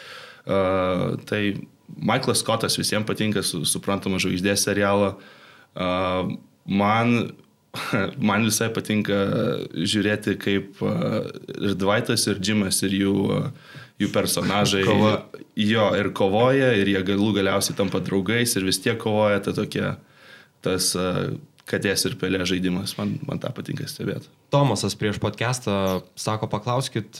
Uh, 0.46 1.18
tai 1.26 1.66
Michaelas 1.98 2.40
Scottas 2.40 2.78
visiems 2.78 3.06
patinka, 3.06 3.42
su, 3.44 3.64
suprantama, 3.68 4.20
žvaigždė 4.22 4.54
serialą. 4.58 5.16
Uh, 5.76 6.32
man, 6.64 7.32
man 8.30 8.46
visai 8.48 8.70
patinka 8.72 9.18
žiūrėti, 9.74 10.38
kaip 10.40 10.80
uh, 10.86 11.26
ir 11.58 11.76
Dvaitas, 11.76 12.24
ir 12.30 12.40
Džimas, 12.40 12.80
ir 12.86 12.96
jų, 13.02 13.14
uh, 13.36 13.76
jų 14.00 14.10
personažai 14.14 14.86
Kova. 14.86 15.12
jo 15.60 15.86
ir 15.98 16.12
kovoja, 16.16 16.72
ir 16.78 16.88
jie 16.94 17.04
galų 17.12 17.34
galiausiai 17.40 17.76
tampa 17.76 18.00
draugais, 18.00 18.56
ir 18.56 18.64
vis 18.64 18.80
tiek 18.80 18.96
kovoja, 19.02 19.44
ta 19.44 19.52
tokia 19.56 19.96
tas 20.66 20.92
katės 21.66 22.04
ir 22.06 22.18
pelė 22.20 22.44
žaidimas, 22.46 22.94
man, 22.98 23.16
man 23.26 23.40
tą 23.42 23.50
patinka 23.54 23.88
stebėti. 23.90 24.30
Tomasas 24.54 24.94
prieš 24.98 25.18
podcastą 25.22 26.02
sako, 26.18 26.50
paklauskit 26.50 27.18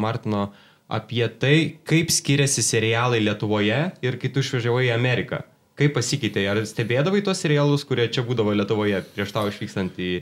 Martino 0.00 0.48
apie 0.88 1.26
tai, 1.40 1.56
kaip 1.88 2.12
skiriasi 2.14 2.64
serialai 2.64 3.20
Lietuvoje 3.24 3.82
ir 4.06 4.18
kai 4.22 4.32
tu 4.32 4.44
išvažiavai 4.44 4.88
į 4.88 4.94
Ameriką. 4.94 5.42
Kaip 5.76 5.92
pasikeitė? 5.92 6.46
Ar 6.48 6.62
stebėdavai 6.64 7.18
tos 7.24 7.42
serialus, 7.42 7.82
kurie 7.84 8.06
čia 8.08 8.22
būdavo 8.24 8.54
Lietuvoje 8.56 9.02
prieš 9.12 9.34
tau 9.34 9.50
išvykstant 9.50 9.98
į... 10.00 10.12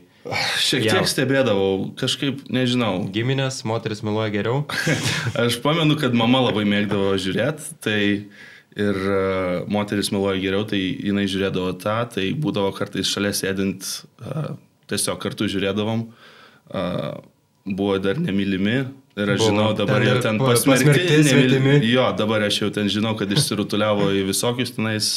Šiek 0.58 0.88
tiek 0.88 1.06
stebėdavau, 1.06 1.92
kažkaip 2.00 2.40
nežinau. 2.50 3.04
Giminės, 3.14 3.60
moteris 3.68 4.02
meluoja 4.02 4.32
geriau. 4.34 4.64
Aš 5.44 5.60
pamenu, 5.62 5.94
kad 6.00 6.16
mama 6.16 6.42
labai 6.48 6.64
mėgdavo 6.66 7.12
žiūrėti, 7.22 7.70
tai 7.86 8.00
uh, 8.16 8.42
ir 8.78 8.98
uh, 9.06 9.64
moteris 9.70 10.10
meluoja 10.14 10.40
geriau, 10.42 10.64
tai 10.68 10.80
jinai 10.80 11.28
žiūrėdavo 11.30 11.76
tą, 11.82 11.96
tai 12.16 12.26
būdavo 12.38 12.72
kartais 12.76 13.10
šalia 13.10 13.30
sėdint, 13.36 13.86
uh, 14.24 14.54
tiesiog 14.90 15.20
kartu 15.22 15.48
žiūrėdavom, 15.50 16.04
uh, 16.10 17.22
buvo 17.64 17.98
dar 18.02 18.20
nemylimi. 18.20 18.82
Ir 19.14 19.30
aš 19.30 19.44
buvo, 19.44 19.50
žinau, 19.52 19.66
dabar 19.78 20.02
ten 20.02 20.08
jau 20.08 20.22
ten 20.24 20.40
pasmerkti, 20.42 21.20
nemylimi. 21.28 21.76
Jo, 21.86 22.08
dabar 22.18 22.42
aš 22.48 22.64
jau 22.64 22.70
ten 22.74 22.90
žinau, 22.90 23.14
kad 23.18 23.30
išsirutuliavo 23.30 24.08
į 24.10 24.24
visokius 24.32 24.74
tenais, 24.74 25.10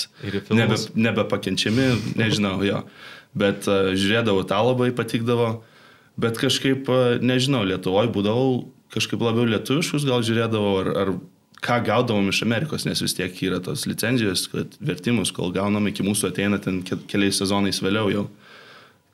nebe, 0.54 0.78
nebepakenčiami, 0.94 1.88
nežinau, 2.20 2.60
jo. 2.62 2.84
Bet 3.38 3.66
žiūrėdavau 3.66 4.46
tą 4.50 4.62
labai 4.70 4.92
patikdavo, 4.94 5.50
bet 6.22 6.38
kažkaip, 6.38 6.86
nežinau, 7.26 7.64
Lietuvoje 7.66 8.14
būdavau 8.14 8.52
kažkaip 8.94 9.22
labiau 9.22 9.48
lietuviškus, 9.50 10.06
gal 10.08 10.24
žiūrėdavau, 10.26 10.76
ar, 10.84 10.92
ar 11.02 11.12
ką 11.64 11.80
gaudavom 11.86 12.30
iš 12.32 12.44
Amerikos, 12.46 12.86
nes 12.88 13.02
vis 13.04 13.16
tiek 13.18 13.42
yra 13.48 13.60
tos 13.64 13.86
licenzijos, 13.90 14.48
kad 14.52 14.78
vertimus, 14.84 15.34
kol 15.36 15.54
gaunam 15.56 15.90
iki 15.90 16.06
mūsų 16.06 16.32
ateina 16.32 16.60
ten 16.62 16.84
keliais 16.86 17.40
sezonais 17.42 17.82
vėliau 17.84 18.12
jau. 18.14 18.26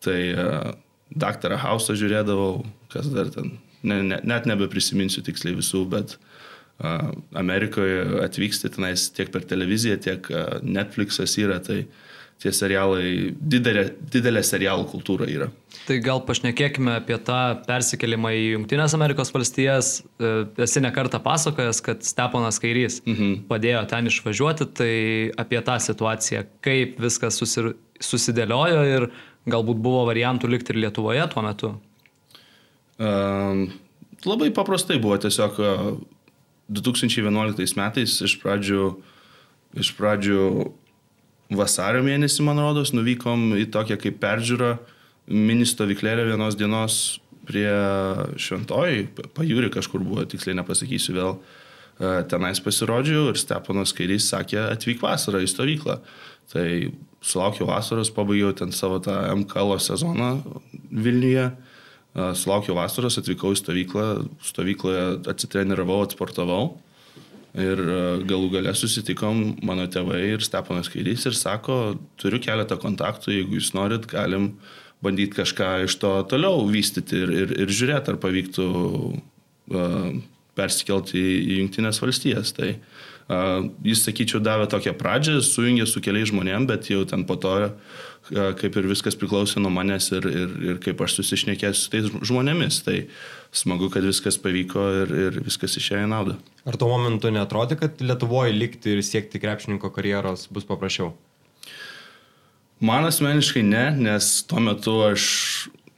Tai 0.03 0.19
uh, 0.33 0.71
Daktarą 1.15 1.59
Hausą 1.62 1.95
žiūrėdavau, 2.00 2.63
kas 2.91 3.07
dar 3.13 3.29
ten, 3.31 3.53
ne, 3.85 4.01
ne, 4.03 4.19
net 4.27 4.47
nebeprisiminsiu 4.50 5.23
tiksliai 5.23 5.55
visų, 5.59 5.85
bet 5.93 6.17
uh, 6.17 7.13
Amerikoje 7.39 8.23
atvyksti 8.25 8.73
tenais 8.75 9.07
tiek 9.15 9.31
per 9.31 9.47
televiziją, 9.47 10.00
tiek 10.03 10.27
uh, 10.33 10.57
Netflixas 10.65 11.38
yra, 11.39 11.62
tai 11.63 11.85
uh, 11.85 12.01
tie 12.43 12.51
serialai, 12.51 13.31
didelė, 13.39 13.85
didelė 14.12 14.41
serialų 14.43 14.88
kultūra 14.91 15.27
yra. 15.31 15.47
Tai 15.88 15.97
gal 16.03 16.21
pašnekėkime 16.27 16.97
apie 17.00 17.15
tą 17.23 17.39
persikėlimą 17.67 18.33
į 18.35 18.43
Junktinės 18.57 18.95
Amerikos 18.97 19.31
valstijas. 19.35 19.93
E, 20.19 20.33
esi 20.65 20.83
nekartą 20.83 21.21
pasakojęs, 21.23 21.79
kad 21.85 22.03
Steponas 22.07 22.59
Kairys 22.63 23.00
mhm. 23.07 23.45
padėjo 23.50 23.85
ten 23.91 24.12
išvažiuoti, 24.12 24.67
tai 24.79 24.93
apie 25.39 25.62
tą 25.63 25.77
situaciją, 25.88 26.43
kaip 26.65 27.00
viskas 27.03 27.39
susir, 27.39 27.73
susidėliojo 28.03 28.83
ir 28.91 29.07
galbūt 29.50 29.79
buvo 29.83 30.03
variantų 30.12 30.51
likti 30.51 30.75
ir 30.75 30.83
Lietuvoje 30.85 31.23
tuo 31.31 31.43
metu. 31.47 31.73
Um, 33.00 33.65
labai 34.27 34.51
paprastai 34.55 35.00
buvo 35.03 35.17
tiesiog 35.19 35.59
2011 36.75 37.63
e, 37.63 37.73
metais 37.79 38.19
iš 38.27 38.38
pradžių, 38.43 38.88
iš 39.79 39.95
pradžių 39.97 40.39
vasario 41.57 42.03
mėnesį, 42.05 42.43
man 42.48 42.62
rodos, 42.62 42.93
nuvykom 42.95 43.53
į 43.60 43.67
tokią 43.74 43.98
kaip 44.01 44.19
peržiūrą 44.22 44.75
mini 45.31 45.65
stovyklėlę 45.67 46.25
vienos 46.27 46.57
dienos 46.60 47.01
prie 47.48 47.67
šventojai, 48.39 49.07
pajūri 49.36 49.72
kažkur 49.74 50.03
buvo, 50.03 50.24
tiksliai 50.29 50.57
nepasakysiu 50.60 51.15
vėl, 51.17 51.33
e, 52.00 52.13
tenais 52.31 52.62
pasirodžiau 52.63 53.31
ir 53.31 53.39
Stepanas 53.39 53.95
Kairys 53.95 54.29
sakė, 54.31 54.62
atvyk 54.72 55.03
vasarą 55.03 55.43
į 55.43 55.50
stovyklą. 55.51 56.00
Tai 56.53 56.67
sulaukiau 57.24 57.67
vasaros, 57.67 58.12
pabaigiau 58.15 58.53
ten 58.55 58.72
savo 58.75 59.00
tą 59.03 59.15
MKL 59.36 59.75
sezoną 59.83 60.31
Vilniuje, 60.91 61.51
e, 61.51 62.31
sulaukiau 62.39 62.77
vasaros, 62.79 63.19
atvykau 63.19 63.55
į 63.55 63.60
stovyklą, 63.60 64.07
stovykloje 64.53 65.05
atsitreniravau, 65.33 66.03
atsportavau 66.07 66.74
Ir 67.53 67.77
e, 67.77 67.98
galų 68.25 68.50
gale 68.55 68.72
susitikom 68.74 69.43
mano 69.65 69.86
tėvai 69.91 70.24
ir 70.31 70.45
Stepanas 70.45 70.89
Kairys 70.89 71.27
ir 71.29 71.36
sako, 71.38 72.00
turiu 72.17 72.39
keletą 72.41 72.79
kontaktų, 72.81 73.36
jeigu 73.36 73.60
jūs 73.60 73.74
norit, 73.77 74.07
galim 74.10 74.55
bandyti 75.05 75.38
kažką 75.38 75.83
iš 75.86 76.00
to 76.01 76.15
toliau 76.31 76.63
vystyti 76.65 77.19
ir, 77.22 77.33
ir, 77.43 77.53
ir 77.65 77.74
žiūrėti, 77.75 78.13
ar 78.13 78.17
pavyktų 78.24 78.67
uh, 78.74 80.07
persikelti 80.57 81.19
į, 81.19 81.60
Junktinės 81.60 82.00
valstijas. 82.01 82.55
Tai 82.57 82.72
uh, 82.72 83.67
jis, 83.86 84.01
sakyčiau, 84.07 84.41
davė 84.41 84.69
tokią 84.72 84.95
pradžią, 84.98 85.38
sujungė 85.45 85.86
su 85.91 86.01
keliais 86.01 86.31
žmonėm, 86.31 86.65
bet 86.72 86.89
jau 86.89 87.03
ten 87.10 87.27
po 87.27 87.36
to 87.36 87.53
uh, 87.67 88.00
kaip 88.31 88.79
ir 88.79 88.88
viskas 88.88 89.17
priklausė 89.19 89.62
nuo 89.62 89.72
manęs 89.74 90.10
ir, 90.15 90.27
ir, 90.31 90.57
ir 90.72 90.81
kaip 90.83 91.01
aš 91.03 91.19
susišnekėsiu 91.19 91.83
su 91.83 91.91
tais 91.91 92.10
žmonėmis. 92.24 92.79
Tai 92.86 92.98
smagu, 93.53 93.89
kad 93.93 94.05
viskas 94.05 94.39
pavyko 94.41 94.86
ir, 95.03 95.13
ir 95.27 95.38
viskas 95.45 95.77
išėjo 95.79 96.07
į 96.07 96.10
naudą. 96.12 96.38
Ar 96.67 96.77
tuo 96.79 96.89
momentu 96.91 97.31
netrodė, 97.33 97.77
kad 97.79 98.01
Lietuvoje 98.01 98.55
likti 98.55 98.95
ir 98.95 99.03
siekti 99.05 99.41
krepšininko 99.43 99.91
karjeros 99.93 100.48
bus 100.53 100.65
paprasčiau? 100.67 101.13
Man 102.83 103.07
asmeniškai 103.07 103.63
ne, 103.63 103.86
nes 103.95 104.33
tuo 104.50 104.60
metu 104.63 104.98
aš 105.05 105.25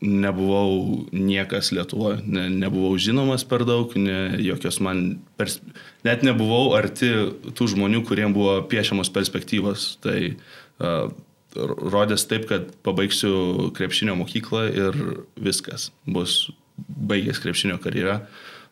nebuvau 0.05 1.05
niekas 1.15 1.71
Lietuvoje, 1.73 2.19
ne, 2.27 2.49
nebuvau 2.51 2.97
žinomas 3.01 3.45
per 3.47 3.63
daug, 3.65 3.95
ne, 3.97 4.35
jokios 4.43 4.81
man, 4.83 5.05
pers, 5.39 5.57
net 6.05 6.25
nebuvau 6.27 6.75
arti 6.77 7.09
tų 7.55 7.71
žmonių, 7.73 8.03
kuriems 8.05 8.35
buvo 8.35 8.59
piešiamos 8.69 9.09
perspektyvos. 9.15 9.87
Tai 10.03 10.19
uh, 10.35 11.07
rodės 11.55 12.27
taip, 12.29 12.45
kad 12.51 12.69
pabaigsiu 12.85 13.71
krepšinio 13.75 14.17
mokyklą 14.19 14.67
ir 14.75 15.01
viskas, 15.39 15.89
bus 16.05 16.51
baigęs 16.77 17.41
krepšinio 17.43 17.79
karjerą. 17.83 18.19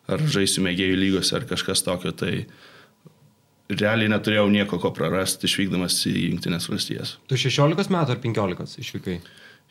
Ar 0.04 0.20
žaisiu 0.28 0.64
mėgėjų 0.66 1.00
lygos 1.00 1.32
ar 1.36 1.46
kažkas 1.48 1.84
tokio. 1.86 2.12
Tai 2.12 2.32
realiai 3.72 4.10
neturėjau 4.12 4.50
nieko 4.52 4.78
ko 4.82 4.92
prarasti 4.94 5.48
išvykdamas 5.48 6.02
į 6.10 6.28
Junktinės 6.28 6.68
valstijas. 6.68 7.16
Tu 7.30 7.40
16 7.40 7.92
metų 7.92 8.16
ar 8.16 8.20
15 8.20 8.78
išvykai? 8.84 9.18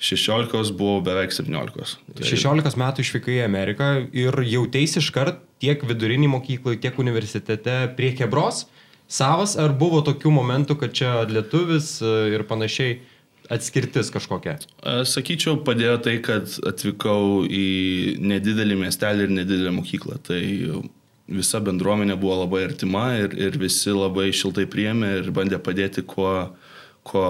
16 0.04 0.74
buvau 0.76 1.04
beveik 1.06 1.32
17. 1.32 1.98
Tai... 2.18 2.26
16 2.26 2.80
metų 2.82 3.06
išvykai 3.06 3.38
į 3.38 3.44
Ameriką 3.46 3.90
ir 4.10 4.40
jautėsi 4.50 5.00
iškart 5.04 5.44
tiek 5.64 5.84
vidurinį 5.86 6.32
mokyklai, 6.34 6.80
tiek 6.82 6.98
universitete 7.00 7.78
prie 7.98 8.12
kebros 8.18 8.66
savas, 9.08 9.56
ar 9.60 9.76
buvo 9.78 10.02
tokių 10.06 10.34
momentų, 10.34 10.78
kad 10.82 10.96
čia 10.98 11.12
lietuvis 11.30 12.00
e, 12.02 12.14
ir 12.34 12.46
panašiai 12.50 12.98
atskirtis 13.52 14.12
kažkokia? 14.14 14.58
Sakyčiau, 15.08 15.58
padėjo 15.66 15.98
tai, 16.06 16.18
kad 16.24 16.50
atvykau 16.70 17.44
į 17.48 18.20
nedidelį 18.24 18.78
miestelį 18.86 19.28
ir 19.28 19.34
nedidelę 19.40 19.74
mokyklą. 19.76 20.20
Tai 20.24 20.42
visa 21.34 21.62
bendruomenė 21.64 22.18
buvo 22.20 22.42
labai 22.44 22.66
artima 22.68 23.06
ir, 23.20 23.36
ir 23.40 23.58
visi 23.60 23.94
labai 23.96 24.30
šiltai 24.36 24.68
priėmė 24.70 25.16
ir 25.22 25.32
bandė 25.36 25.60
padėti 25.64 26.04
kuo, 26.08 26.54
kuo, 27.08 27.28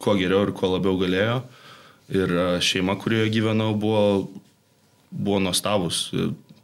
kuo 0.00 0.16
geriau 0.20 0.48
ir 0.48 0.54
kuo 0.56 0.74
labiau 0.76 0.98
galėjo. 1.00 1.42
Ir 2.14 2.28
e, 2.36 2.46
šeima, 2.60 2.98
kurioje 3.00 3.32
gyvenau, 3.32 3.72
buvo, 3.80 4.04
buvo 5.08 5.40
nuostabus. 5.40 6.10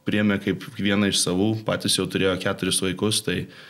Priėmė 0.08 0.40
kaip 0.44 0.64
vieną 0.76 1.08
iš 1.12 1.22
savų, 1.22 1.54
patys 1.64 1.96
jau 1.96 2.04
turėjo 2.10 2.34
keturis 2.42 2.80
vaikus, 2.84 3.22
tai 3.24 3.36
uh, 3.44 3.60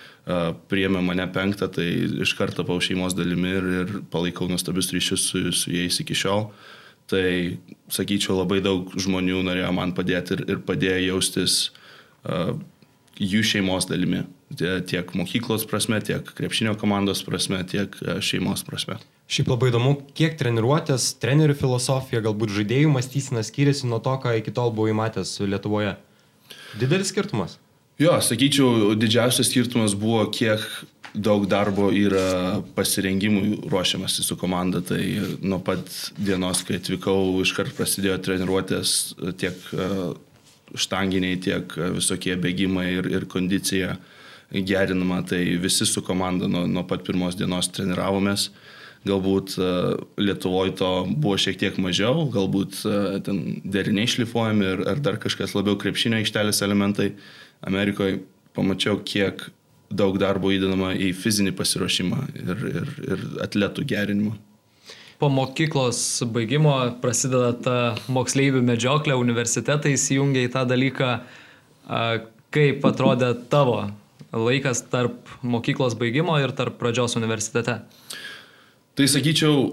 priėmė 0.71 1.03
mane 1.05 1.27
penktą, 1.33 1.71
tai 1.73 1.87
iš 2.25 2.35
karto 2.39 2.63
tapau 2.63 2.81
šeimos 2.83 3.17
dalimi 3.19 3.55
ir, 3.57 3.71
ir 3.83 3.95
palaikau 4.13 4.51
nuostabius 4.51 4.93
ryšius 4.95 5.29
su, 5.33 5.45
su 5.57 5.73
jais 5.75 6.01
iki 6.03 6.17
šiol. 6.17 6.51
Tai, 7.11 7.27
sakyčiau, 7.91 8.37
labai 8.39 8.61
daug 8.63 8.93
žmonių 8.95 9.41
norėjo 9.49 9.71
man 9.75 9.95
padėti 9.97 10.37
ir, 10.37 10.45
ir 10.53 10.61
padėjo 10.63 11.01
jaustis 11.09 11.57
uh, 12.23 12.53
jų 13.21 13.41
šeimos 13.45 13.89
dalimi. 13.91 14.25
Tiek 14.51 15.11
mokyklos 15.15 15.67
prasme, 15.71 16.01
tiek 16.03 16.27
krepšinio 16.37 16.75
komandos 16.79 17.23
prasme, 17.27 17.61
tiek 17.71 17.95
šeimos 18.25 18.65
prasme. 18.67 18.99
Šiaip 19.31 19.51
labai 19.53 19.69
įdomu, 19.71 19.93
kiek 20.19 20.35
treniruotės, 20.41 21.13
trenerių 21.23 21.55
filosofija, 21.59 22.23
galbūt 22.25 22.51
žaidėjų 22.57 22.91
mąstysena 22.91 23.45
skiriasi 23.47 23.87
nuo 23.91 24.01
to, 24.03 24.17
ką 24.23 24.35
iki 24.41 24.55
tol 24.55 24.73
buvai 24.75 24.97
matęs 24.99 25.37
Lietuvoje. 25.45 25.95
Didelis 26.81 27.13
skirtumas? 27.15 27.61
Jo, 28.01 28.15
sakyčiau, 28.25 28.95
didžiausias 28.97 29.51
skirtumas 29.51 29.93
buvo, 29.93 30.23
kiek 30.33 30.63
daug 31.13 31.43
darbo 31.51 31.91
yra 31.93 32.63
pasirengimui 32.73 33.59
ruošiamasi 33.69 34.25
su 34.25 34.39
komanda. 34.41 34.81
Tai 34.81 35.03
nuo 35.43 35.59
pat 35.61 35.85
dienos, 36.17 36.63
kai 36.65 36.79
atvykau, 36.81 37.35
iškart 37.45 37.75
prasidėjo 37.77 38.17
treniruotės 38.25 38.95
tiek 39.43 39.59
e, 39.75 39.89
štanginiai, 40.81 41.43
tiek 41.45 41.77
visokie 41.99 42.39
bėgimai 42.41 42.87
ir, 42.95 43.11
ir 43.19 43.29
kondicija 43.29 43.99
gerinama. 44.49 45.21
Tai 45.29 45.43
visi 45.61 45.85
su 45.85 46.01
komanda 46.01 46.49
nuo, 46.49 46.65
nuo 46.71 46.87
pat 46.89 47.05
pirmos 47.05 47.37
dienos 47.37 47.69
treniravomės. 47.77 48.49
Galbūt 49.05 49.59
e, 49.61 49.69
Lietuvoje 50.25 50.73
to 50.81 50.91
buvo 51.11 51.37
šiek 51.41 51.61
tiek 51.61 51.77
mažiau, 51.85 52.25
galbūt 52.33 52.81
e, 52.81 52.97
ten 53.29 53.45
deriniai 53.65 54.09
šlifuojami 54.09 54.73
ir, 54.73 54.83
ar 54.95 55.05
dar 55.05 55.21
kažkas 55.21 55.53
labiau 55.59 55.77
krepšinio 55.81 56.21
aikštelės 56.25 56.65
elementai. 56.65 57.13
Amerikoje 57.67 58.21
pamačiau, 58.57 59.01
kiek 59.05 59.49
daug 59.91 60.19
darbo 60.23 60.53
įdedama 60.55 60.93
į 60.95 61.11
fizinį 61.19 61.53
pasiruošimą 61.59 62.21
ir, 62.39 62.63
ir, 62.71 62.93
ir 63.11 63.25
atletų 63.45 63.85
gerinimą. 63.91 64.37
Po 65.21 65.29
mokyklos 65.29 66.23
baigimo 66.33 66.73
prasideda 67.03 67.51
ta 67.53 67.79
moksleivių 68.09 68.63
medžioklė, 68.65 69.19
universitetai 69.21 69.93
įsijungia 69.99 70.47
į 70.47 70.53
tą 70.55 70.63
dalyką. 70.71 71.11
Kaip 72.55 72.87
atrodė 72.89 73.35
tavo 73.53 73.83
laikas 74.33 74.81
tarp 74.89 75.29
mokyklos 75.43 75.97
baigimo 75.99 76.39
ir 76.41 76.55
tarp 76.57 76.79
pradžios 76.81 77.19
universitete? 77.21 77.81
Tai 78.97 79.09
sakyčiau, 79.11 79.67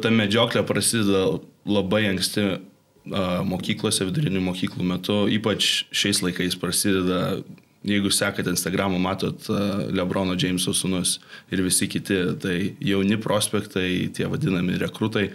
ta 0.00 0.10
medžioklė 0.14 0.64
prasideda 0.66 1.26
labai 1.68 2.06
anksti 2.14 2.46
mokyklose, 3.04 4.06
vidurinių 4.08 4.40
mokyklų 4.46 4.86
metu, 4.88 5.18
ypač 5.32 5.84
šiais 5.94 6.22
laikais 6.24 6.56
prasideda, 6.60 7.42
jeigu 7.84 8.10
sekate 8.12 8.50
Instagramą, 8.50 8.98
matot 8.98 9.48
Lebrono 9.92 10.36
Jameso 10.40 10.72
sunus 10.72 11.18
ir 11.52 11.62
visi 11.64 11.88
kiti, 11.88 12.16
tai 12.40 12.56
jauni 12.80 13.18
prospektai, 13.20 14.08
tie 14.16 14.28
vadinami 14.30 14.78
rekrutai, 14.80 15.28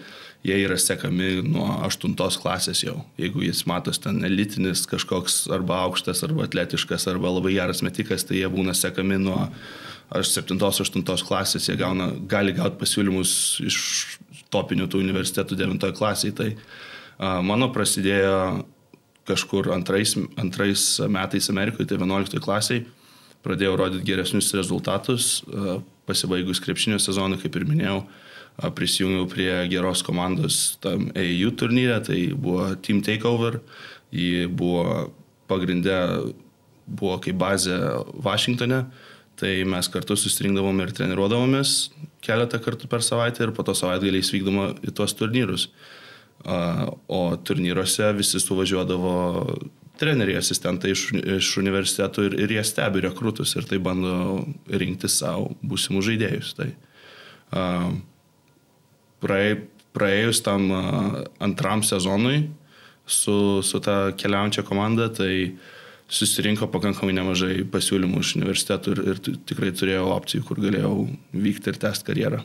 jie 0.46 0.56
yra 0.64 0.78
sekami 0.80 1.44
nuo 1.46 1.68
8 1.86 2.16
klasės 2.42 2.82
jau. 2.86 3.04
Jeigu 3.20 3.44
jis 3.46 3.66
matos 3.70 4.00
ten 4.02 4.24
elitinis 4.26 4.88
kažkoks 4.90 5.44
arba 5.54 5.84
aukštas, 5.86 6.24
arba 6.26 6.48
atletiškas, 6.48 7.06
arba 7.12 7.36
labai 7.36 7.54
geras 7.60 7.84
metikas, 7.86 8.26
tai 8.26 8.42
jie 8.42 8.50
būna 8.50 8.74
sekami 8.74 9.20
nuo 9.22 9.50
aš 10.10 10.32
7-8 10.40 11.28
klasės 11.28 11.70
jie 11.70 11.78
gauna, 11.78 12.10
gali 12.26 12.56
gauti 12.58 12.80
pasiūlymus 12.82 13.32
iš 13.68 13.82
topinių 14.50 14.88
tų 14.90 15.04
universitetų 15.04 15.60
9 15.60 15.92
klasiai. 16.00 16.34
Tai 16.34 16.48
a, 16.56 16.64
mano 17.20 17.70
prasidėjo 17.76 18.64
kažkur 19.30 19.70
antrais, 19.76 20.16
antrais 20.42 20.86
metais 21.12 21.50
Amerikoje, 21.52 21.92
tai 21.92 22.00
11 22.00 22.42
klasiai. 22.42 22.86
Pradėjau 23.46 23.78
rodyti 23.80 24.08
geresnius 24.10 24.50
rezultatus, 24.58 25.44
pasibaigus 26.10 26.60
krepšinio 26.64 26.98
sezonui, 27.00 27.40
kaip 27.40 27.56
ir 27.56 27.68
minėjau, 27.70 28.02
prisijungiau 28.76 29.30
prie 29.32 29.52
geros 29.72 30.02
komandos 30.04 30.80
tam 30.84 31.08
AU 31.16 31.54
turnyre, 31.56 32.02
tai 32.04 32.34
buvo 32.34 32.74
Team 32.84 33.00
Takeover, 33.06 33.62
ji 34.12 34.50
buvo 34.50 35.14
pagrindė, 35.48 36.00
buvo 36.90 37.20
kaip 37.24 37.40
bazė 37.40 37.78
Vašingtone. 38.26 38.84
Tai 39.40 39.52
mes 39.72 39.88
kartu 39.88 40.18
susirinkdavom 40.20 40.82
ir 40.84 40.90
treniruodavomės 40.92 41.94
keletą 42.26 42.60
kartų 42.60 42.90
per 42.92 43.06
savaitę 43.06 43.46
ir 43.46 43.54
po 43.56 43.64
to 43.64 43.72
savaitgaliais 43.78 44.34
vykdoma 44.34 44.74
į 44.84 44.92
tuos 44.98 45.16
turnyrus. 45.16 45.70
O 46.46 47.22
turnyruose 47.44 48.14
visi 48.16 48.40
suvažiuodavo 48.40 49.14
treneriai, 50.00 50.40
asistentai 50.40 50.94
iš, 50.96 51.10
iš 51.40 51.50
universitetų 51.60 52.30
ir, 52.30 52.38
ir 52.46 52.54
jie 52.56 52.64
stebi 52.64 53.04
rekrutus 53.04 53.58
ir 53.60 53.68
tai 53.68 53.82
bando 53.84 54.14
rinkti 54.72 55.10
savo 55.12 55.50
būsimų 55.60 56.04
žaidėjus. 56.08 56.54
Tai, 56.56 56.70
praė, 59.20 59.58
praėjus 59.98 60.40
tam 60.46 60.72
antram 61.44 61.84
sezonui 61.84 62.46
su, 63.04 63.60
su 63.66 63.84
ta 63.84 64.14
keliaujančia 64.16 64.64
komanda, 64.64 65.10
tai 65.12 65.34
uh, 65.50 65.76
susirinko 66.10 66.68
pakankamai 66.74 67.14
nemažai 67.14 67.62
pasiūlymų 67.70 68.24
iš 68.24 68.34
universitetų 68.40 68.96
ir, 68.96 69.02
ir 69.14 69.22
tikrai 69.50 69.70
turėjau 69.76 70.10
opcijų, 70.16 70.46
kur 70.48 70.62
galėjau 70.64 70.94
vykti 71.34 71.72
ir 71.72 71.80
tęsti 71.84 72.10
karjerą. 72.10 72.42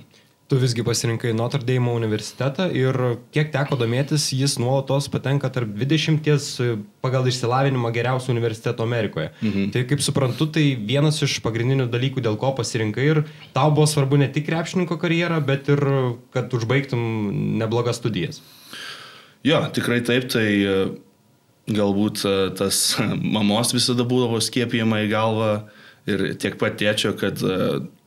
Tu 0.48 0.58
visgi 0.60 0.84
pasirinkai 0.84 1.32
Notre 1.32 1.64
Dame 1.64 1.88
universitetą 1.96 2.66
ir 2.76 2.98
kiek 3.32 3.48
teko 3.54 3.78
domėtis, 3.80 4.26
jis 4.36 4.58
nuolatos 4.60 5.06
patenka 5.08 5.48
tarp 5.48 5.70
20 5.72 6.20
pagal 7.04 7.30
išsilavinimą 7.30 7.88
geriausių 7.94 8.34
universitetų 8.34 8.84
Amerikoje. 8.84 9.30
Mhm. 9.40 9.70
Tai 9.72 9.84
kaip 9.88 10.04
suprantu, 10.04 10.50
tai 10.52 10.66
vienas 10.76 11.22
iš 11.24 11.38
pagrindinių 11.44 11.88
dalykų, 11.92 12.20
dėl 12.26 12.36
ko 12.40 12.52
pasirinkai 12.58 13.08
ir 13.08 13.22
tau 13.56 13.72
buvo 13.72 13.88
svarbu 13.88 14.20
ne 14.20 14.28
tik 14.28 14.44
krepšininko 14.50 15.00
karjera, 15.00 15.40
bet 15.40 15.72
ir 15.72 15.80
kad 16.36 16.52
užbaigtum 16.52 17.00
neblogas 17.62 18.02
studijas. 18.02 18.42
Jo, 19.44 19.64
tikrai 19.72 20.02
taip, 20.04 20.28
tai 20.32 20.46
galbūt 21.70 22.24
e, 22.28 22.34
tas 22.58 22.80
mamos 23.36 23.72
visada 23.74 24.04
būdavo 24.08 24.40
skiepijama 24.44 25.04
į 25.04 25.10
galvą 25.12 25.50
ir 26.10 26.26
tiek 26.40 26.58
pat 26.60 26.76
tėčio, 26.80 27.14
kad 27.16 27.40
e, 27.40 27.58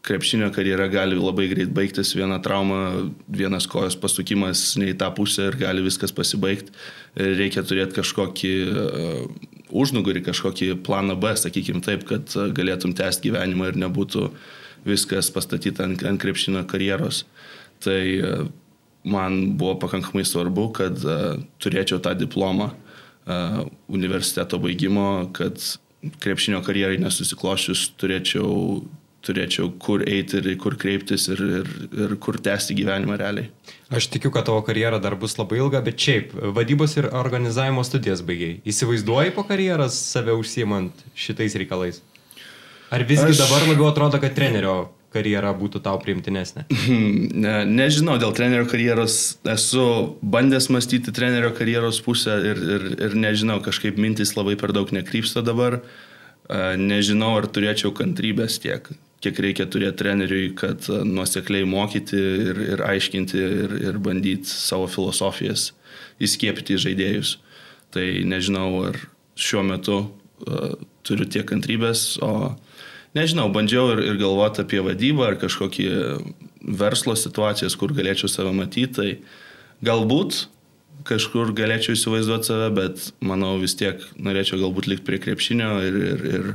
krepšinio 0.08 0.50
karjera 0.56 0.88
gali 0.92 1.18
labai 1.20 1.50
greit 1.52 1.72
baigtis, 1.76 2.14
viena 2.16 2.40
trauma, 2.44 3.10
vienas 3.28 3.68
kojos 3.68 3.98
pasukimas 4.00 4.62
ne 4.80 4.92
į 4.94 4.98
tą 5.02 5.10
pusę 5.18 5.50
ir 5.50 5.58
gali 5.60 5.84
viskas 5.86 6.14
pasibaigti. 6.16 6.72
Reikia 7.18 7.66
turėti 7.68 7.98
kažkokį 8.00 8.54
uh, 8.68 9.26
užnugarį, 9.76 10.24
kažkokį 10.30 10.72
planą 10.88 11.18
B, 11.20 11.34
sakykim 11.40 11.84
taip, 11.86 12.08
kad 12.08 12.38
galėtum 12.56 12.96
tęsti 12.98 13.32
gyvenimą 13.32 13.74
ir 13.74 13.82
nebūtų 13.84 14.30
viskas 14.88 15.32
pastatyta 15.36 15.88
ant, 15.90 16.06
ant 16.08 16.22
krepšinio 16.24 16.64
karjeros. 16.72 17.26
Tai 17.84 18.02
uh, 18.22 18.48
man 19.08 19.58
buvo 19.60 19.76
pakankamai 19.82 20.26
svarbu, 20.28 20.70
kad 20.76 21.04
turėčiau 21.64 22.02
tą 22.04 22.16
diplomą 22.18 22.72
universiteto 23.92 24.60
baigimo, 24.64 25.28
kad 25.36 25.60
krepšinio 26.24 26.62
karjerai 26.64 27.00
nesusiklošius 27.02 27.90
turėčiau, 28.00 28.82
turėčiau 29.28 29.70
kur 29.84 30.04
eiti 30.08 30.40
ir 30.40 30.50
kur 30.62 30.78
kreiptis 30.80 31.28
ir, 31.34 31.44
ir, 31.62 31.72
ir 32.08 32.16
kur 32.24 32.40
tęsti 32.44 32.78
gyvenimą 32.78 33.20
realiai. 33.20 33.52
Aš 33.94 34.10
tikiu, 34.12 34.32
kad 34.36 34.48
tavo 34.50 34.64
karjera 34.68 35.00
dar 35.04 35.16
bus 35.20 35.38
labai 35.40 35.62
ilga, 35.62 35.84
bet 35.86 36.00
šiaip, 36.02 36.34
vadybos 36.56 36.98
ir 37.00 37.10
organizavimo 37.16 37.84
studijas 37.88 38.24
baigiai. 38.28 38.60
Įsivaizduoji 38.68 39.36
po 39.36 39.46
karjeros 39.48 40.00
save 40.12 40.36
užsiemant 40.36 41.08
šitais 41.16 41.56
reikalais? 41.60 42.02
Ar 42.92 43.04
visgi 43.08 43.34
Aš... 43.34 43.42
dabar 43.44 43.68
labiau 43.68 43.90
atrodo, 43.92 44.20
kad 44.24 44.36
trenerio 44.36 44.78
karjera 45.14 45.52
būtų 45.56 45.82
tau 45.86 46.00
priimtinesnė? 46.04 46.68
Ne, 47.38 47.62
nežinau, 47.70 48.16
dėl 48.18 48.34
trenerio 48.36 48.66
karjeros 48.70 49.38
esu 49.52 49.84
bandęs 50.26 50.72
mąstyti 50.74 51.14
trenerio 51.14 51.52
karjeros 51.56 52.00
pusę 52.02 52.38
ir, 52.50 52.62
ir, 52.76 52.86
ir 53.08 53.18
nežinau, 53.20 53.60
kažkaip 53.64 54.00
mintis 54.02 54.34
labai 54.38 54.56
per 54.60 54.74
daug 54.76 54.90
nekrypsta 54.96 55.44
dabar. 55.46 55.82
Nežinau, 56.80 57.34
ar 57.38 57.50
turėčiau 57.52 57.92
kantrybės 57.96 58.58
tiek. 58.64 58.88
Kiek 59.24 59.40
reikia 59.42 59.66
turėti 59.70 60.02
treneriui, 60.04 60.52
kad 60.58 60.86
nuosekliai 60.90 61.66
mokyti 61.70 62.20
ir, 62.52 62.62
ir 62.76 62.84
aiškinti 62.86 63.42
ir, 63.42 63.76
ir 63.90 64.00
bandyti 64.04 64.50
savo 64.52 64.88
filosofijas 64.92 65.72
įskiepyti 66.24 66.78
į 66.78 66.84
žaidėjus. 66.86 67.38
Tai 67.96 68.06
nežinau, 68.28 68.70
ar 68.90 69.00
šiuo 69.40 69.64
metu 69.66 69.98
uh, 70.04 70.76
turiu 71.08 71.28
tiek 71.30 71.48
kantrybės, 71.50 72.18
o 72.22 72.54
nežinau, 73.18 73.48
bandžiau 73.54 73.96
ir, 73.96 74.04
ir 74.12 74.20
galvoti 74.22 74.64
apie 74.66 74.84
vadybą 74.86 75.32
ar 75.32 75.40
kažkokį 75.42 75.88
verslo 76.78 77.16
situacijas, 77.18 77.78
kur 77.80 77.96
galėčiau 77.98 78.30
save 78.32 78.54
matyti. 78.56 78.94
Tai 78.98 79.10
galbūt 79.88 80.46
kažkur 81.08 81.54
galėčiau 81.58 81.96
įsivaizduoti 81.96 82.52
save, 82.52 82.68
bet 82.76 83.08
manau 83.24 83.56
vis 83.62 83.78
tiek 83.80 84.02
norėčiau 84.20 84.60
galbūt 84.66 84.90
likti 84.92 85.08
prie 85.08 85.22
krepšinio 85.24 85.72
ir, 85.88 85.98
ir, 86.12 86.26
ir 86.34 86.50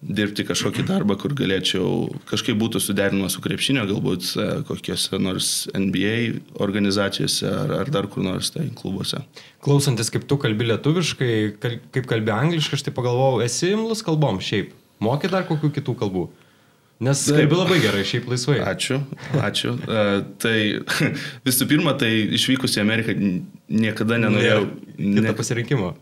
dirbti 0.00 0.46
kažkokį 0.48 0.84
darbą, 0.88 1.16
kur 1.20 1.34
galėčiau 1.36 2.08
kažkaip 2.30 2.56
būtų 2.60 2.80
suderinama 2.80 3.28
su 3.32 3.42
krepšinio, 3.44 3.84
galbūt 3.90 4.28
e, 4.32 4.46
kokiuose 4.68 5.20
nors 5.20 5.50
NBA 5.76 6.40
organizacijose 6.64 7.48
ar, 7.48 7.74
ar 7.82 7.92
dar 7.92 8.08
kur 8.10 8.24
nors 8.24 8.52
tai 8.54 8.70
klubuose. 8.76 9.20
Klausantis, 9.64 10.08
kaip 10.12 10.24
tu 10.28 10.40
kalbi 10.40 10.70
lietuviškai, 10.70 11.32
kaip 11.60 12.08
kalbi 12.08 12.32
angliškai, 12.32 12.80
aš 12.80 12.86
tai 12.88 12.96
pagalvojau, 12.96 13.42
esi 13.44 13.74
imlus 13.74 14.04
kalbom 14.06 14.40
šiaip. 14.44 14.72
Moki 15.04 15.28
dar 15.32 15.44
kokių 15.48 15.72
kitų 15.76 15.96
kalbų? 16.00 16.28
Nes 17.00 17.22
kalbi 17.32 17.56
labai 17.56 17.78
gerai, 17.80 18.02
šiaip 18.04 18.26
laisvai. 18.28 18.58
Ačiū, 18.60 18.98
ačiū. 19.40 19.72
Uh, 19.88 20.18
tai 20.40 20.56
visų 21.48 21.68
pirma, 21.68 21.94
tai 22.00 22.10
išvykus 22.36 22.76
į 22.76 22.82
Ameriką 22.84 23.16
niekada 23.16 24.18
nenorėjau. 24.20 24.66
Nėra 25.00 25.30
kito 25.30 25.38
pasirinkimo. 25.38 25.94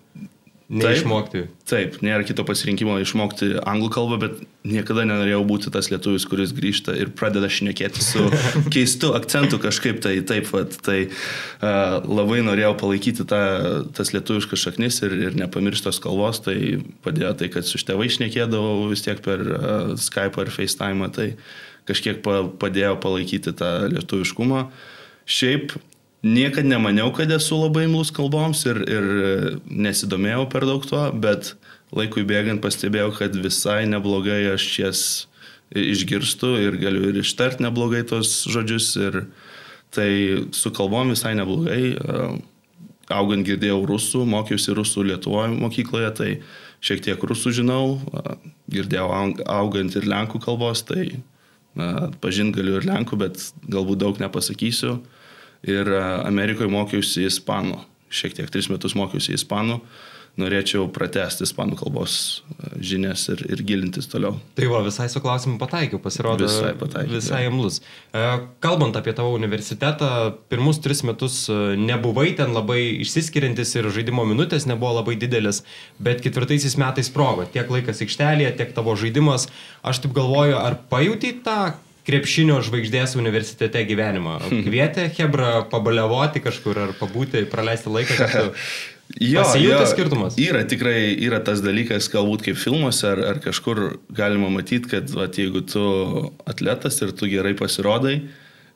Neišmokti. 0.69 1.47
Taip, 1.49 1.61
taip, 1.71 1.95
nėra 2.05 2.27
kito 2.29 2.45
pasirinkimo 2.45 2.99
išmokti 3.01 3.55
anglų 3.63 3.87
kalbą, 3.95 4.19
bet 4.21 4.41
niekada 4.69 5.07
nenorėjau 5.09 5.41
būti 5.49 5.73
tas 5.73 5.89
lietuvis, 5.89 6.27
kuris 6.29 6.53
grįžta 6.53 6.93
ir 7.01 7.09
pradeda 7.17 7.49
šnekėti 7.49 8.05
su 8.05 8.27
keistu 8.75 9.15
akcentu 9.17 9.57
kažkaip 9.63 10.03
tai 10.05 10.19
taip, 10.29 10.51
vat, 10.53 10.77
tai 10.85 10.99
uh, 11.09 11.97
labai 12.05 12.43
norėjau 12.45 12.75
palaikyti 12.85 13.25
tą, 13.33 13.41
tas 13.97 14.13
lietuviškas 14.13 14.67
šaknis 14.67 15.01
ir, 15.09 15.17
ir 15.31 15.41
nepamiršti 15.41 15.89
tos 15.89 16.03
kalbos, 16.05 16.43
tai 16.45 16.59
padėjo 17.07 17.33
tai, 17.41 17.49
kad 17.57 17.65
su 17.65 17.81
tėvai 17.81 18.13
šnekėdavau 18.13 18.91
vis 18.93 19.07
tiek 19.09 19.25
per 19.25 19.49
uh, 19.49 19.97
Skype 19.97 20.45
ar 20.45 20.53
FaceTime, 20.53 21.09
tai 21.17 21.31
kažkiek 21.89 22.21
pa, 22.21 22.43
padėjo 22.61 22.99
palaikyti 23.01 23.57
tą 23.57 23.73
lietuviškumą. 23.95 24.67
Šiaip 25.29 25.79
Niekad 26.23 26.67
nemaniau, 26.67 27.13
kad 27.15 27.31
esu 27.31 27.55
labai 27.61 27.85
imlus 27.87 28.11
kalboms 28.11 28.65
ir, 28.67 28.81
ir 28.91 29.05
nesidomėjau 29.71 30.49
per 30.51 30.65
daug 30.67 30.83
tuo, 30.83 31.05
bet 31.15 31.53
laikui 31.95 32.25
bėgant 32.27 32.63
pastebėjau, 32.63 33.13
kad 33.21 33.37
visai 33.39 33.85
neblogai 33.87 34.41
aš 34.57 34.65
jas 34.81 35.03
išgirstu 35.71 36.57
ir 36.65 36.79
galiu 36.81 37.13
ir 37.13 37.21
ištart 37.23 37.63
neblogai 37.63 38.03
tos 38.09 38.43
žodžius. 38.51 38.89
Ir 38.99 39.21
tai 39.95 40.11
su 40.51 40.73
kalbom 40.75 41.15
visai 41.15 41.37
neblogai. 41.39 41.95
Augant 43.15 43.47
girdėjau 43.47 43.85
rusų, 43.89 44.25
mokiausi 44.29 44.75
rusų 44.77 45.07
Lietuvoje 45.13 45.55
mokykloje, 45.55 46.09
tai 46.19 46.31
šiek 46.85 47.01
tiek 47.07 47.23
rusų 47.31 47.55
žinau, 47.61 48.01
girdėjau 48.69 49.07
augant 49.47 49.95
ir 49.97 50.09
lenkų 50.11 50.43
kalbos, 50.45 50.83
tai 50.85 51.23
pažint 52.21 52.53
galiu 52.59 52.77
ir 52.81 52.91
lenkų, 52.91 53.21
bet 53.23 53.47
galbūt 53.71 54.03
daug 54.03 54.21
nepasakysiu 54.21 54.99
ir 55.67 55.89
e, 55.89 56.05
Amerikoje 56.29 56.71
mokiausi 56.71 57.27
ispanų. 57.29 57.81
Šiek 58.09 58.39
tiek 58.39 58.53
tris 58.53 58.71
metus 58.73 58.97
mokiausi 58.99 59.37
ispanų. 59.37 59.81
Norėčiau 60.39 60.85
pratesti 60.95 61.43
ispanų 61.43 61.81
kalbos 61.81 62.13
e, 62.55 62.69
žinias 62.91 63.25
ir, 63.33 63.41
ir 63.51 63.63
gilintis 63.67 64.07
toliau. 64.07 64.37
Tai 64.55 64.69
va, 64.71 64.85
visai 64.87 65.09
su 65.11 65.19
klausimu 65.25 65.57
pataikiau, 65.59 65.99
pasirodo. 66.03 66.47
Visai 66.47 66.77
pataikiau. 66.79 67.17
Visai 67.17 67.41
imlus. 67.49 67.81
E, 68.15 68.23
kalbant 68.63 68.95
apie 69.01 69.17
tavo 69.19 69.33
universitetą, 69.35 70.13
pirmus 70.53 70.79
tris 70.85 71.03
metus 71.03 71.41
nebuvai 71.51 72.31
ten 72.39 72.55
labai 72.55 72.79
išsiskiriantis 73.03 73.75
ir 73.81 73.91
žaidimo 73.97 74.23
minutės 74.31 74.69
nebuvo 74.71 75.01
labai 75.01 75.19
didelis, 75.19 75.65
bet 75.99 76.23
ketvirtaisiais 76.23 76.79
metais 76.79 77.11
sprogo. 77.11 77.49
Tiek 77.51 77.67
laikas 77.75 78.05
aikštelėje, 78.07 78.55
tiek 78.63 78.73
tavo 78.79 78.95
žaidimas. 79.01 79.51
Aš 79.83 80.05
taip 80.07 80.15
galvoju, 80.21 80.55
ar 80.63 80.79
pajutai 80.93 81.35
tą 81.43 81.61
krepšinio 82.09 82.61
žvaigždės 82.65 83.17
universitete 83.21 83.83
gyvenimą. 83.89 84.39
Kvietė 84.67 85.09
Hebra 85.19 85.65
pabaliavoti 85.73 86.43
kažkur 86.45 86.87
ar 86.87 86.95
pabūti, 86.99 87.45
praleisti 87.51 87.93
laiką 87.99 88.23
kartu. 88.23 88.47
Jo, 89.17 89.41
jo, 89.57 89.79
skirtumas. 89.89 90.35
Yra 90.37 90.67
tikrai, 90.69 91.15
yra 91.25 91.39
tas 91.41 91.63
dalykas, 91.65 92.11
galbūt 92.13 92.43
kaip 92.45 92.59
filmuose 92.61 93.07
ar, 93.09 93.23
ar 93.25 93.39
kažkur 93.41 93.97
galima 94.13 94.51
matyti, 94.53 94.91
kad 94.91 95.09
vat, 95.17 95.39
jeigu 95.41 95.63
tu 95.65 95.85
atletas 96.45 97.01
ir 97.01 97.15
tu 97.17 97.25
gerai 97.33 97.55
pasirodai, 97.57 98.19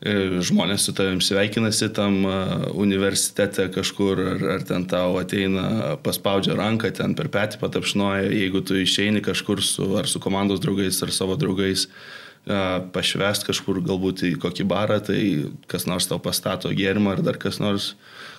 e, 0.00 0.14
žmonės 0.40 0.88
su 0.88 0.94
tavim 0.96 1.20
sveikinasi 1.20 1.90
tam 1.92 2.16
e, 2.24 2.38
universitete 2.72 3.68
kažkur, 3.76 4.24
ar, 4.32 4.46
ar 4.54 4.64
ten 4.72 4.88
tau 4.88 5.20
ateina, 5.20 5.98
paspaudžia 6.00 6.56
ranką, 6.56 6.88
ten 6.96 7.12
per 7.18 7.28
petį 7.28 7.60
patapšnoja, 7.60 8.32
jeigu 8.32 8.64
tu 8.64 8.80
išeini 8.80 9.20
kažkur 9.28 9.60
su, 9.60 9.90
ar 10.00 10.08
su 10.08 10.16
komandos 10.16 10.64
draugais, 10.64 11.04
ar 11.04 11.12
savo 11.12 11.36
draugais, 11.36 11.90
uh, 11.90 12.21
pašvest 12.46 13.46
kažkur 13.46 13.78
galbūt 13.86 14.24
į 14.26 14.32
kokį 14.42 14.64
barą, 14.66 14.98
tai 15.04 15.46
kas 15.70 15.86
nors 15.86 16.08
tau 16.10 16.18
pastato 16.18 16.72
gėrimą 16.74 17.14
ar 17.14 17.22
dar 17.22 17.38
kas 17.38 17.60
nors 17.62 17.92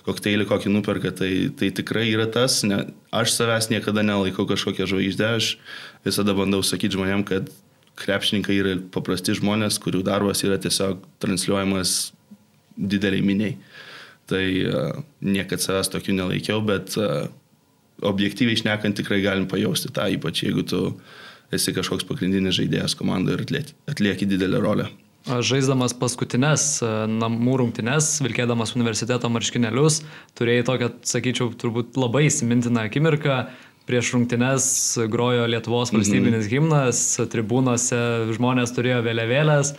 kokteilį 0.04 0.44
kokį 0.50 0.72
nuperka, 0.74 1.12
tai, 1.16 1.48
tai 1.56 1.70
tikrai 1.72 2.10
yra 2.10 2.26
tas, 2.28 2.60
ne, 2.68 2.82
aš 3.08 3.32
savęs 3.32 3.70
niekada 3.72 4.04
nelaikau 4.04 4.44
kažkokią 4.50 4.88
žvaigždę, 4.90 5.30
aš 5.38 5.54
visada 6.04 6.36
bandau 6.36 6.60
sakyti 6.60 6.98
žmonėm, 6.98 7.24
kad 7.24 7.48
krepšininkai 7.96 8.58
yra 8.60 8.76
paprasti 8.92 9.38
žmonės, 9.38 9.80
kurių 9.80 10.04
darbas 10.04 10.44
yra 10.44 10.60
tiesiog 10.60 11.00
transliuojamas 11.24 12.12
dideliai 12.76 13.24
miniai. 13.24 13.56
Tai 14.28 14.44
uh, 14.44 15.00
niekad 15.24 15.64
savęs 15.64 15.92
tokiu 15.92 16.12
nelaikiau, 16.16 16.60
bet 16.64 16.96
uh, 17.00 17.30
objektyviai 18.04 18.56
išnekant 18.56 18.96
tikrai 19.00 19.22
galim 19.24 19.48
pajausti 19.48 19.92
tą, 19.94 20.10
ypač 20.12 20.42
jeigu 20.44 20.64
tu 20.68 20.80
uh, 20.90 21.23
esi 21.56 21.74
kažkoks 21.76 22.06
pagrindinis 22.08 22.58
žaidėjas 22.58 22.96
komandoje 22.98 23.38
ir 23.38 23.44
atlieki, 23.46 23.76
atlieki 23.90 24.28
didelę 24.30 24.60
rolę. 24.62 24.88
Žaisdamas 25.24 25.94
paskutinės 25.96 26.64
e, 26.84 26.88
namų 27.08 27.56
rungtynes, 27.62 28.10
vilkėdamas 28.20 28.74
universiteto 28.76 29.30
marškinėlius, 29.32 30.02
turėjai 30.36 30.66
tokią, 30.68 30.90
sakyčiau, 31.08 31.48
turbūt 31.60 31.96
labai 31.96 32.26
įsimintiną 32.28 32.84
akimirką. 32.90 33.44
Prieš 33.88 34.14
rungtynes 34.14 34.66
grojo 35.12 35.44
Lietuvos 35.48 35.90
mhm. 35.92 35.98
valstybinis 35.98 36.44
mm 36.44 36.48
-hmm. 36.48 36.52
himnas, 36.52 37.02
tribūnose 37.32 38.00
žmonės 38.36 38.76
turėjo 38.76 39.02
vėliavėlės, 39.04 39.74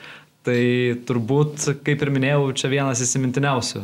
Tai 0.45 0.61
turbūt, 1.09 1.63
kaip 1.81 2.03
ir 2.05 2.11
minėjau, 2.13 2.51
čia 2.53 2.69
vienas 2.69 2.99
įsimintiniausių. 3.01 3.79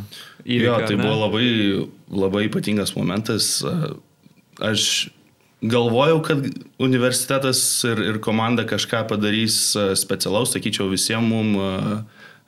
Įvykių, 0.46 0.68
jo, 0.68 0.76
tai 0.86 0.98
buvo 1.00 1.16
labai, 1.24 1.48
labai 2.14 2.44
ypatingas 2.52 2.94
momentas. 2.94 3.48
Aš 4.62 5.10
galvojau, 5.62 6.22
kad 6.26 6.46
universitetas 6.82 7.62
ir, 7.86 8.02
ir 8.10 8.20
komanda 8.24 8.66
kažką 8.68 9.06
padarys 9.10 9.76
e, 9.78 9.92
specialaus, 10.00 10.54
sakyčiau, 10.56 10.90
visiems 10.92 11.30
mum 11.30 11.54
e, 11.56 11.68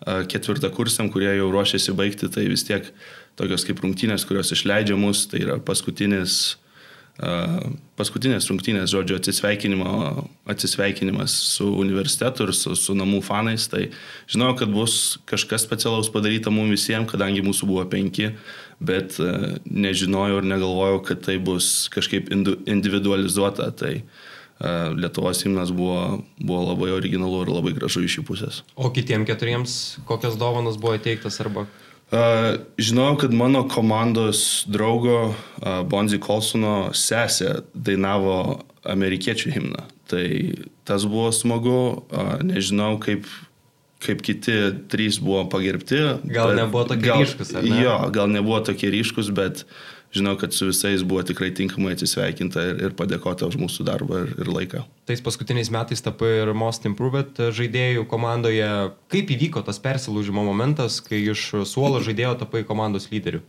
e, 0.06 0.16
ketvirtą 0.32 0.72
kursiam, 0.74 1.12
kurie 1.14 1.30
jau 1.38 1.52
ruošiasi 1.54 1.94
baigti, 1.98 2.30
tai 2.34 2.48
vis 2.50 2.66
tiek 2.66 2.90
tokios 3.40 3.66
kaip 3.68 3.82
rungtynės, 3.86 4.26
kurios 4.30 4.54
išleidžia 4.54 4.98
mus, 4.98 5.28
tai 5.30 5.44
yra 5.46 5.60
paskutinis 5.62 6.58
paskutinės 7.14 8.48
rungtynės, 8.50 8.90
žodžio, 8.90 9.20
atsisveikinimas 10.50 11.36
su 11.54 11.68
universitetu 11.78 12.48
ir 12.48 12.54
su, 12.58 12.74
su 12.76 12.96
namų 12.98 13.22
fanais. 13.26 13.68
Tai 13.70 13.86
žinau, 14.32 14.54
kad 14.58 14.74
bus 14.74 15.20
kažkas 15.30 15.66
specialaus 15.68 16.10
padaryta 16.14 16.50
mums 16.54 16.74
visiems, 16.74 17.12
kadangi 17.12 17.46
mūsų 17.46 17.70
buvo 17.70 17.86
penki, 17.90 18.32
bet 18.82 19.20
nežinojau 19.70 20.42
ir 20.42 20.50
negalvojau, 20.56 21.04
kad 21.06 21.22
tai 21.28 21.38
bus 21.38 21.88
kažkaip 21.94 22.34
individualizuota. 22.34 23.70
Tai 23.78 23.98
Lietuvos 24.64 25.42
himnas 25.44 25.74
buvo, 25.76 26.24
buvo 26.40 26.62
labai 26.70 26.94
originalu 26.96 27.42
ir 27.44 27.50
labai 27.52 27.74
gražu 27.76 28.04
iš 28.06 28.20
jų 28.20 28.26
pusės. 28.30 28.62
O 28.80 28.88
kitiem 28.94 29.26
keturiems 29.28 29.98
kokios 30.08 30.38
dovanos 30.40 30.78
buvo 30.80 30.94
įteiktas 30.96 31.42
arba 31.44 31.66
Žinau, 32.12 33.16
kad 33.18 33.34
mano 33.34 33.64
komandos 33.70 34.66
draugo 34.70 35.34
Bonzi 35.90 36.20
Kolsono 36.22 36.92
sesė 36.94 37.64
dainavo 37.74 38.60
amerikiečių 38.86 39.54
himną. 39.56 39.88
Tai 40.12 40.28
tas 40.86 41.08
buvo 41.10 41.32
smagu. 41.34 41.80
Nežinau, 42.46 43.00
kaip, 43.02 43.26
kaip 44.04 44.22
kiti 44.26 44.60
trys 44.92 45.18
buvo 45.24 45.48
pagerbti. 45.50 46.04
Gal 46.30 46.54
nebuvo 46.60 46.86
tokie 46.92 47.18
ryškus, 47.24 47.56
ar 47.58 47.66
ne? 47.66 47.82
Jo, 47.82 47.98
gal 48.14 48.30
nebuvo 48.30 48.62
tokie 48.68 48.92
ryškus, 48.94 49.32
bet 49.34 49.64
uh, 49.64 49.74
žinau, 50.14 50.36
kad 50.40 50.54
su 50.54 50.68
visais 50.70 51.04
buvo 51.06 51.24
tikrai 51.26 51.50
tinkamai 51.56 51.96
atsisveikinta 51.96 52.64
ir, 52.70 52.82
ir 52.88 52.96
padėkota 52.98 53.48
už 53.50 53.58
mūsų 53.62 53.86
darbą 53.88 54.24
ir, 54.24 54.34
ir 54.44 54.52
laiką. 54.54 54.84
Tais 55.10 55.24
paskutiniais 55.26 55.72
metais 55.74 56.04
tapai 56.06 56.32
ir 56.44 56.54
Most 56.58 56.86
Improved 56.90 57.42
žaidėjų 57.58 58.06
komandoje. 58.12 58.70
Kaip 59.14 59.34
įvyko 59.36 59.66
tas 59.66 59.82
persilūžimo 59.84 60.46
momentas, 60.46 61.02
kai 61.04 61.24
iš 61.34 61.50
suolo 61.70 62.02
žaidėjo 62.06 62.38
tapai 62.46 62.64
komandos 62.68 63.10
lyderiu? 63.14 63.44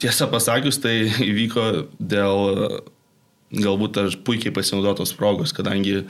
Tiesą 0.00 0.30
pasakius, 0.32 0.80
tai 0.80 0.96
įvyko 1.30 1.66
dėl 2.00 2.80
galbūt 3.52 3.98
aš 4.06 4.20
puikiai 4.24 4.54
pasinaudotos 4.56 5.12
progos, 5.12 5.52
kadangi 5.52 6.00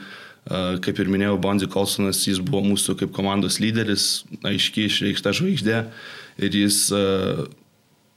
Kaip 0.43 0.97
ir 0.99 1.07
minėjau, 1.07 1.37
Bonzi 1.39 1.69
Colsonas, 1.71 2.25
jis 2.27 2.41
buvo 2.43 2.65
mūsų 2.65 2.97
kaip 2.99 3.13
komandos 3.15 3.61
lyderis, 3.63 4.25
aiškiai 4.43 4.89
išreikšta 4.89 5.31
žvaigždė 5.39 5.77
ir 6.43 6.57
jis, 6.59 6.89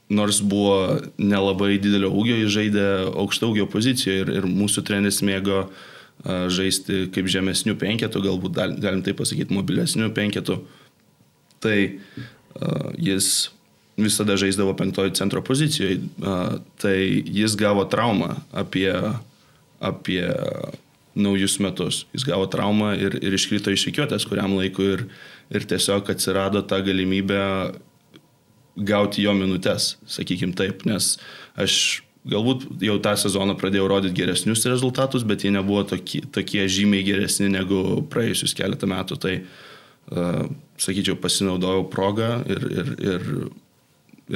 nors 0.09 0.39
buvo 0.39 1.01
nelabai 1.19 1.75
didelio 1.81 2.09
ūgio, 2.15 2.37
jis 2.39 2.53
žaidė 2.53 2.87
aukšto 3.11 3.51
ūgio 3.51 3.67
pozicijoje 3.71 4.23
ir, 4.23 4.33
ir 4.39 4.47
mūsų 4.49 4.85
treneris 4.87 5.19
mėgo 5.25 5.67
žaisti 6.25 7.05
kaip 7.13 7.27
žemesnių 7.29 7.75
penketų, 7.79 8.23
galbūt 8.25 8.57
galim 8.81 9.03
tai 9.05 9.13
pasakyti, 9.17 9.53
mobilesnių 9.53 10.09
penketų. 10.15 10.57
Tai 11.61 11.77
jis 12.97 13.29
visada 13.97 14.37
žaisdavo 14.37 14.75
penktojo 14.77 15.13
centro 15.17 15.41
pozicijoje, 15.45 16.01
tai 16.81 16.97
jis 17.25 17.55
gavo 17.57 17.85
traumą 17.89 18.35
apie, 18.53 18.91
apie 19.81 20.23
naujus 21.17 21.57
metus. 21.59 22.05
Jis 22.13 22.25
gavo 22.27 22.45
traumą 22.49 22.93
ir, 22.97 23.17
ir 23.21 23.33
iškrito 23.37 23.73
iš 23.73 23.87
įkiuotės 23.91 24.27
kuriam 24.29 24.53
laikui 24.57 24.91
ir, 24.93 25.05
ir 25.49 25.65
tiesiog 25.69 26.13
atsirado 26.13 26.61
ta 26.61 26.79
galimybė 26.85 27.43
gauti 28.77 29.25
jo 29.25 29.33
minutės, 29.37 29.95
sakykim 30.09 30.53
taip, 30.57 30.85
nes 30.89 31.15
aš 31.57 31.77
galbūt 32.27 32.67
jau 32.83 32.97
tą 33.03 33.13
sezoną 33.19 33.55
pradėjau 33.59 33.87
rodyti 33.89 34.17
geresnius 34.19 34.65
rezultatus, 34.67 35.23
bet 35.27 35.45
jie 35.45 35.53
nebuvo 35.55 35.85
tokie, 35.87 36.21
tokie 36.33 36.65
žymiai 36.71 37.05
geresni 37.07 37.47
negu 37.51 38.01
praėjusius 38.11 38.55
keletą 38.57 38.89
metų. 38.91 39.19
Tai, 39.23 39.35
uh, 40.11 40.49
sakyčiau, 40.81 41.17
pasinaudojau 41.21 41.87
progą 41.91 42.33
ir, 42.49 42.67
ir, 42.67 42.91
ir, 42.99 43.29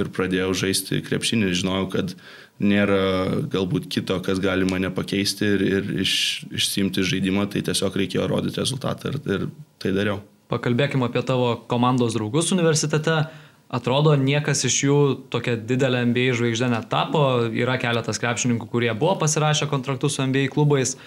ir 0.02 0.14
pradėjau 0.16 0.54
žaisti 0.64 1.02
krepšinį. 1.06 1.52
Žinojau, 1.62 1.90
kad 1.94 2.16
nėra 2.62 3.44
galbūt 3.52 3.90
kito, 3.92 4.18
kas 4.24 4.42
gali 4.42 4.68
mane 4.70 4.92
pakeisti 4.94 5.48
ir, 5.56 5.64
ir 5.80 5.94
iš, 6.06 6.14
išsimti 6.54 7.06
žaidimą, 7.08 7.48
tai 7.52 7.64
tiesiog 7.68 7.98
reikėjo 8.04 8.28
rodyti 8.32 8.62
rezultatą 8.62 9.14
ir, 9.14 9.22
ir 9.26 9.48
tai 9.82 9.96
dariau. 9.96 10.22
Pakalbėkime 10.52 11.08
apie 11.08 11.24
tavo 11.24 11.54
komandos 11.72 12.18
draugus 12.18 12.52
universitete. 12.52 13.24
Atrodo, 13.72 14.18
niekas 14.20 14.66
iš 14.68 14.78
jų 14.84 14.98
tokia 15.32 15.56
didelė 15.56 16.04
NBA 16.10 16.34
žvaigždė 16.36 16.68
netapo. 16.74 17.22
Yra 17.56 17.78
keletas 17.80 18.20
krepšininkų, 18.20 18.68
kurie 18.68 18.92
buvo 18.92 19.16
pasirašę 19.22 19.70
kontraktus 19.72 20.18
su 20.18 20.26
NBA 20.28 20.50
klubais. 20.52 20.98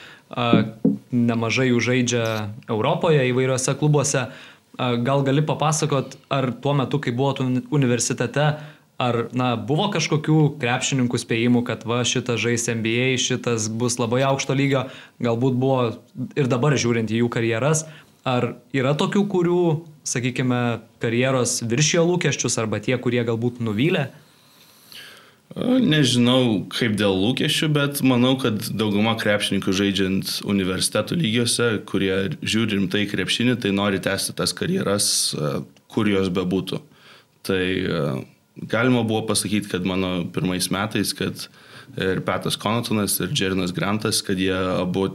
Nemažai 1.12 1.68
jų 1.68 1.82
žaidžia 1.84 2.24
Europoje 2.72 3.26
įvairiuose 3.28 3.76
klubuose. 3.76 4.30
Gal 4.80 5.26
gali 5.26 5.44
papasakot, 5.44 6.16
ar 6.32 6.48
tuo 6.64 6.72
metu, 6.80 6.98
kai 7.04 7.12
buvo 7.14 7.36
universitete, 7.68 8.54
Ar 8.94 9.24
na, 9.34 9.56
buvo 9.58 9.88
kažkokių 9.90 10.54
krepšininkų 10.62 11.18
spėjimų, 11.18 11.64
kad 11.66 11.82
va 11.82 12.04
šitas 12.06 12.38
žais 12.38 12.68
NBA, 12.70 13.16
šitas 13.18 13.66
bus 13.66 13.96
labai 13.98 14.20
aukšto 14.22 14.54
lygio, 14.54 14.84
galbūt 15.18 15.56
buvo 15.58 15.78
ir 16.38 16.46
dabar 16.50 16.76
žiūrint 16.78 17.10
į 17.10 17.24
jų 17.24 17.30
karjeras, 17.34 17.82
ar 18.22 18.52
yra 18.70 18.94
tokių, 18.94 19.24
kurių, 19.32 19.64
sakykime, 20.04 20.60
karjeros 21.02 21.62
viršijo 21.66 22.04
lūkesčius 22.08 22.58
arba 22.60 22.80
tie, 22.84 22.96
kurie 23.00 23.24
galbūt 23.26 23.62
nuvylė? 23.64 24.10
Nežinau 25.54 26.64
kaip 26.72 26.96
dėl 26.98 27.14
lūkesčių, 27.20 27.68
bet 27.76 28.00
manau, 28.02 28.32
kad 28.40 28.58
dauguma 28.74 29.12
krepšininkų 29.20 29.74
žaidžiant 29.76 30.32
universitetų 30.50 31.18
lygiuose, 31.20 31.68
kurie 31.86 32.14
žiūri 32.42 32.80
rimtai 32.80 33.04
krepšinį, 33.10 33.60
tai 33.62 33.70
nori 33.76 34.00
tęsti 34.02 34.34
tas 34.34 34.56
karjeras, 34.56 35.06
kur 35.92 36.10
jos 36.10 36.32
bebūtų. 36.34 36.80
Tai 37.46 37.62
galima 38.56 39.04
buvo 39.06 39.22
pasakyti, 39.28 39.70
kad 39.70 39.86
mano 39.86 40.24
pirmais 40.34 40.72
metais, 40.74 41.14
kad 41.14 41.46
ir 42.00 42.24
Petas 42.26 42.58
Konatonas, 42.58 43.20
ir 43.22 43.30
Džerinas 43.30 43.74
Grantas, 43.76 44.24
kad 44.26 44.40
jie 44.40 44.56
abu 44.56 45.10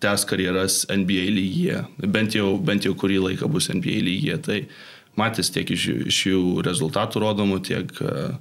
tęs 0.00 0.24
karjeras 0.28 0.82
NBA 0.88 1.28
lygyje. 1.34 1.84
Bent 2.08 2.34
jau, 2.36 2.54
bent 2.58 2.86
jau 2.86 2.94
kurį 2.96 3.20
laiką 3.26 3.48
bus 3.52 3.68
NBA 3.72 4.00
lygyje. 4.06 4.38
Tai 4.46 4.58
matys 5.20 5.52
tiek 5.52 5.70
iš, 5.70 5.86
iš 6.08 6.20
jų 6.30 6.42
rezultatų 6.66 7.22
rodomų, 7.24 7.60
tiek 7.68 7.92
uh, 8.04 8.34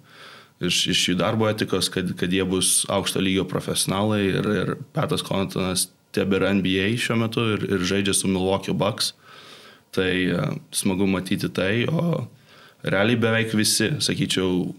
iš, 0.64 0.82
iš 0.96 1.06
jų 1.12 1.18
darbo 1.20 1.50
etikos, 1.52 1.92
kad, 1.94 2.14
kad 2.20 2.34
jie 2.34 2.46
bus 2.48 2.84
aukšto 2.92 3.24
lygio 3.24 3.46
profesionalai. 3.50 4.22
Ir, 4.32 4.52
ir 4.64 4.74
Petas 4.96 5.26
Konatonas 5.26 5.90
tebėra 6.16 6.54
NBA 6.58 6.94
šiuo 7.00 7.20
metu 7.26 7.46
ir, 7.56 7.68
ir 7.68 7.88
žaidžia 7.92 8.16
su 8.16 8.32
Milwaukee 8.32 8.76
Bucks. 8.76 9.14
Tai 9.96 10.12
uh, 10.32 10.60
smagu 10.76 11.10
matyti 11.10 11.52
tai. 11.52 11.74
O 11.92 12.28
realiai 12.88 13.20
beveik 13.20 13.56
visi, 13.58 13.98
sakyčiau, 14.00 14.70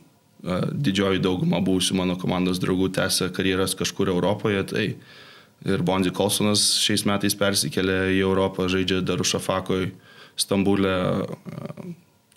didžioji 0.73 1.21
dauguma 1.21 1.61
buvusių 1.61 1.99
mano 1.99 2.15
komandos 2.17 2.61
draugų 2.63 2.89
tęsia 2.97 3.29
karjeras 3.35 3.75
kažkur 3.77 4.09
Europoje. 4.09 4.63
Tai 4.71 4.85
ir 5.69 5.83
Bonzi 5.85 6.13
Kolsonas 6.15 6.63
šiais 6.81 7.05
metais 7.09 7.37
persikėlė 7.37 7.99
į 8.15 8.23
Europą, 8.25 8.69
žaidžia 8.73 9.03
Darušafakoj, 9.05 9.91
Stambulė. 10.41 10.97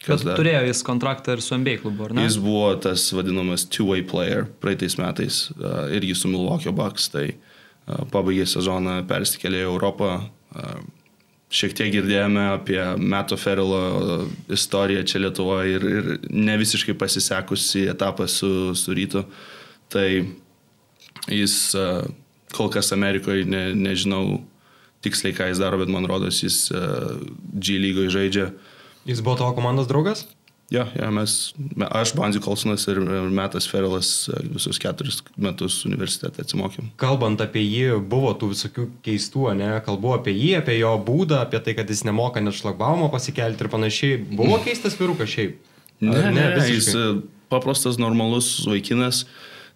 Bet 0.03 0.25
dar? 0.27 0.35
turėjo 0.35 0.65
jis 0.67 0.81
kontraktą 0.83 1.37
ir 1.37 1.43
su 1.43 1.55
NBA 1.55 1.77
klubu, 1.79 2.09
ar 2.09 2.15
ne? 2.17 2.25
Jis 2.27 2.35
buvo 2.43 2.73
tas 2.83 3.05
vadinamas 3.15 3.63
two-way 3.71 4.03
player 4.03 4.49
praeitais 4.59 4.97
metais, 4.99 5.45
irgi 5.95 6.17
su 6.19 6.31
Milwaukee 6.31 6.73
Bucks, 6.75 7.07
tai 7.13 7.29
pabaigė 8.11 8.43
sezoną, 8.49 8.97
persikėlė 9.07 9.61
į 9.61 9.69
Europą, 9.69 10.17
šiek 11.53 11.75
tiek 11.77 11.91
girdėjome 11.93 12.43
apie 12.55 12.81
Meto 12.99 13.37
Ferilo 13.39 14.25
istoriją 14.51 15.05
čia 15.07 15.21
Lietuvoje 15.23 15.77
ir, 15.77 15.87
ir 15.87 16.11
ne 16.33 16.57
visiškai 16.59 16.97
pasisekusi 16.99 17.85
etapą 17.93 18.27
su, 18.31 18.73
su 18.75 18.95
rytu. 18.97 19.23
Tai 19.93 20.07
jis 21.29 21.57
kol 22.55 22.71
kas 22.73 22.93
Amerikoje, 22.95 23.47
ne, 23.49 23.65
nežinau 23.75 24.41
tiksliai 25.03 25.35
ką 25.35 25.49
jis 25.51 25.59
daro, 25.59 25.81
bet 25.81 25.91
man 25.91 26.07
rodos, 26.07 26.39
jis 26.45 26.69
G 27.53 27.81
lygoje 27.81 28.13
žaidžia. 28.13 28.53
Jis 29.09 29.19
buvo 29.25 29.35
tavo 29.41 29.57
komandos 29.57 29.89
draugas? 29.89 30.23
Jo, 30.73 30.85
ja, 30.95 31.09
mes, 31.11 31.53
aš, 31.89 32.15
Banzi 32.17 32.39
Kolsonas 32.41 32.87
ir 32.89 32.97
Metas 33.29 33.67
Ferelas 33.69 34.29
e, 34.31 34.39
visus 34.55 34.79
keturis 34.81 35.19
metus 35.37 35.81
universitete 35.85 36.41
atsimokėm. 36.41 36.87
Kalbant 36.97 37.43
apie 37.43 37.61
jį, 37.61 37.99
buvo 38.09 38.31
tų 38.39 38.53
visokių 38.55 38.87
keistų, 39.05 39.43
ne, 39.59 39.69
kalbu 39.85 40.15
apie 40.15 40.33
jį, 40.33 40.49
apie 40.63 40.79
jo 40.79 40.95
būdą, 41.05 41.43
apie 41.43 41.61
tai, 41.61 41.75
kad 41.77 41.91
jis 41.93 42.01
nemoka 42.07 42.41
net 42.41 42.57
šlagbaumo 42.57 43.11
pasikelti 43.13 43.67
ir 43.67 43.69
panašiai. 43.69 44.17
Buvo 44.31 44.57
keistas 44.65 44.97
virukas 44.97 45.29
šiaip? 45.35 45.59
Ne, 45.99 46.15
ne, 46.15 46.31
ne, 46.31 46.47
visiškai? 46.55 46.79
jis 46.79 46.89
e, 46.95 47.05
paprastas, 47.53 48.01
normalus 48.01 48.55
vaikinas, 48.65 49.25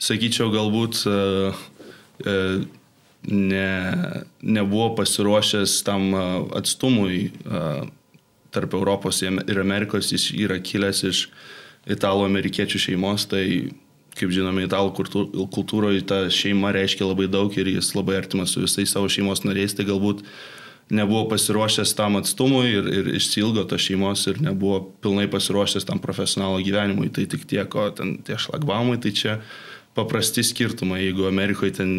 sakyčiau, 0.02 0.50
galbūt 0.56 1.04
uh, 1.06 1.52
uh, 1.54 1.77
ne, 2.26 3.70
nebuvo 4.42 4.90
pasiruošęs 4.98 5.82
tam 5.88 6.12
atstumui. 6.58 7.30
Uh, 7.46 7.86
tarp 8.58 8.74
Europos 8.74 9.22
ir 9.22 9.60
Amerikos, 9.60 10.12
jis 10.12 10.32
yra 10.34 10.58
kilęs 10.64 11.04
iš 11.08 11.26
italų-amerikiečių 11.88 12.80
šeimos, 12.80 13.28
tai 13.30 13.44
kaip 14.18 14.32
žinome, 14.34 14.66
italų 14.66 14.94
kultūroje 15.54 16.04
ta 16.10 16.24
šeima 16.34 16.72
reiškia 16.76 17.06
labai 17.06 17.28
daug 17.30 17.54
ir 17.54 17.70
jis 17.76 17.94
labai 17.96 18.18
artimas 18.18 18.56
su 18.56 18.64
visais 18.64 18.92
savo 18.94 19.10
šeimos 19.12 19.44
nariais, 19.46 19.76
tai 19.78 19.86
galbūt 19.88 20.24
nebuvo 20.90 21.28
pasiruošęs 21.34 21.94
tam 22.00 22.18
atstumui 22.18 22.72
ir, 22.72 22.88
ir 23.02 23.12
išsilgo 23.20 23.66
tos 23.70 23.84
šeimos 23.84 24.24
ir 24.32 24.42
nebuvo 24.42 24.80
pilnai 25.04 25.28
pasiruošęs 25.30 25.86
tam 25.86 26.02
profesionalo 26.02 26.64
gyvenimui. 26.64 27.12
Tai 27.14 27.28
tik 27.30 27.46
tiek, 27.50 27.76
o 27.76 27.90
ten 27.94 28.18
tie 28.26 28.40
šlagbaumai, 28.40 28.98
tai 29.04 29.14
čia 29.14 29.38
paprasti 29.98 30.46
skirtumai. 30.46 31.02
Jeigu 31.08 31.28
Amerikoje 31.30 31.80
ten 31.82 31.92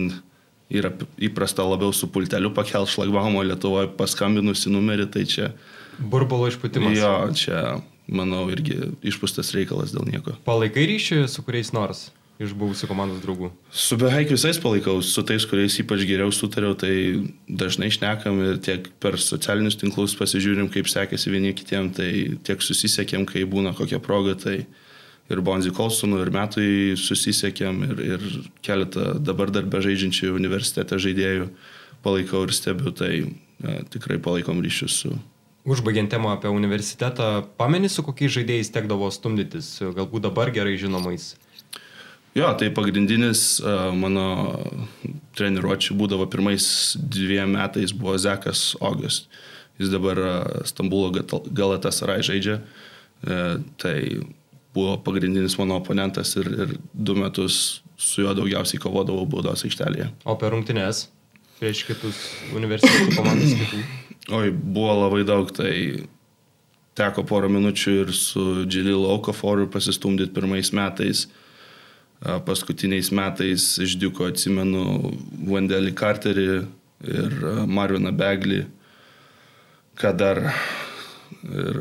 yra 0.71 0.93
įprasta 1.21 1.65
labiau 1.67 1.95
su 1.97 2.09
pulteliu 2.13 2.53
pakelt 2.55 2.91
šlagbaumo, 2.93 3.43
Lietuvoje 3.47 3.91
paskambinusi 3.99 4.73
numerį, 4.73 5.09
tai 5.13 5.25
čia 5.29 5.53
Burbulo 5.99 6.47
išpūtimas. 6.47 6.95
Jo, 6.95 7.15
čia, 7.35 7.63
manau, 8.07 8.45
irgi 8.53 8.95
išpūstas 9.09 9.51
reikalas 9.57 9.95
dėl 9.95 10.07
nieko. 10.07 10.37
Palaikai 10.47 10.87
ryšį 10.93 11.25
su 11.31 11.43
kuriais 11.47 11.73
nors 11.75 12.09
iš 12.39 12.53
buvusių 12.55 12.87
komandos 12.87 13.19
draugų? 13.25 13.51
Su 13.75 13.99
beveik 13.99 14.31
visais 14.31 14.61
palaikau, 14.63 15.01
su 15.03 15.25
tais, 15.27 15.43
kuriais 15.51 15.75
ypač 15.83 16.05
geriau 16.07 16.31
sutariau, 16.35 16.77
tai 16.79 16.93
dažnai 17.51 17.91
šnekam 17.91 18.39
ir 18.45 18.61
tiek 18.63 18.87
per 19.03 19.19
socialinius 19.19 19.79
tinklus 19.81 20.15
pasižiūrim, 20.19 20.71
kaip 20.71 20.87
sekėsi 20.91 21.35
vieni 21.35 21.51
kitiem, 21.59 21.91
tai 21.97 22.13
tiek 22.47 22.63
susisiekėm, 22.63 23.27
kai 23.27 23.43
būna 23.43 23.75
kokia 23.75 23.99
proga, 24.03 24.37
tai 24.39 24.61
ir 25.29 25.43
Bonzi 25.45 25.73
Kolsonu, 25.75 26.21
ir 26.25 26.31
Metui 26.35 26.95
susisiekėm, 26.99 27.83
ir, 27.89 28.05
ir 28.17 28.29
keletą 28.65 29.15
dabar 29.21 29.53
dar 29.55 29.69
bežaidžiančių 29.71 30.33
universitete 30.37 31.01
žaidėjų 31.01 31.51
palaikau 32.05 32.45
ir 32.47 32.55
stebiu, 32.57 32.93
tai 32.95 33.13
ja, 33.19 33.81
tikrai 33.93 34.21
palaikom 34.23 34.63
ryšius 34.65 35.03
su 35.03 35.19
Užbaigiant 35.69 36.09
temą 36.09 36.31
apie 36.33 36.49
universitetą, 36.49 37.43
pameni 37.61 37.91
su 37.93 38.01
kokiais 38.07 38.33
žaidėjais 38.39 38.71
tekdavo 38.73 39.11
stumdytis, 39.13 39.75
galbūt 39.83 40.25
dabar 40.25 40.49
gerai 40.55 40.79
žinomais? 40.81 41.35
Jo, 42.39 42.53
tai 42.57 42.71
pagrindinis 42.73 43.59
uh, 43.61 43.91
mano 43.93 44.25
treniruočių 45.37 45.97
būdavo 45.99 46.29
pirmais 46.31 46.97
dviem 46.97 47.57
metais 47.59 47.93
buvo 47.93 48.15
Zekas 48.21 48.79
Ogas. 48.81 49.27
Jis 49.77 49.93
dabar 49.93 50.21
uh, 50.23 50.65
Stambulo 50.69 51.11
Galatasaray 51.13 52.25
žaidžia. 52.25 52.61
Uh, 53.27 53.59
tai 53.77 54.23
buvo 54.75 54.97
pagrindinis 55.05 55.59
mano 55.59 55.79
oponentas 55.81 56.37
ir, 56.41 56.49
ir 56.49 56.75
du 56.93 57.17
metus 57.19 57.83
su 57.97 58.23
juo 58.23 58.35
daugiausiai 58.37 58.83
kovodavau 58.83 59.27
baudos 59.27 59.65
aikštelėje. 59.67 60.13
O 60.29 60.37
per 60.39 60.55
rungtynes? 60.55 61.09
prieš 61.59 61.83
kitus 61.89 62.21
universitetų 62.55 63.17
komandas 63.17 63.55
kitų? 63.59 63.83
Oi, 64.39 64.53
buvo 64.53 64.95
labai 65.03 65.25
daug, 65.27 65.51
tai 65.55 65.73
teko 66.99 67.25
porą 67.27 67.51
minučių 67.53 67.95
ir 68.03 68.15
su 68.17 68.45
Džilil 68.69 69.07
Okaforu 69.09 69.69
pasistumdyti 69.73 70.35
pirmais 70.37 70.73
metais. 70.77 71.27
Paskutiniais 72.19 73.13
metais 73.15 73.67
iš 73.79 73.95
Diuko 74.01 74.27
atsimenu 74.27 75.13
Vandelį 75.47 75.93
Carterį 75.99 76.47
ir 77.07 77.37
Marviną 77.71 78.11
Beglį, 78.19 78.65
ką 79.99 80.11
dar 80.19 80.43
ir 81.47 81.79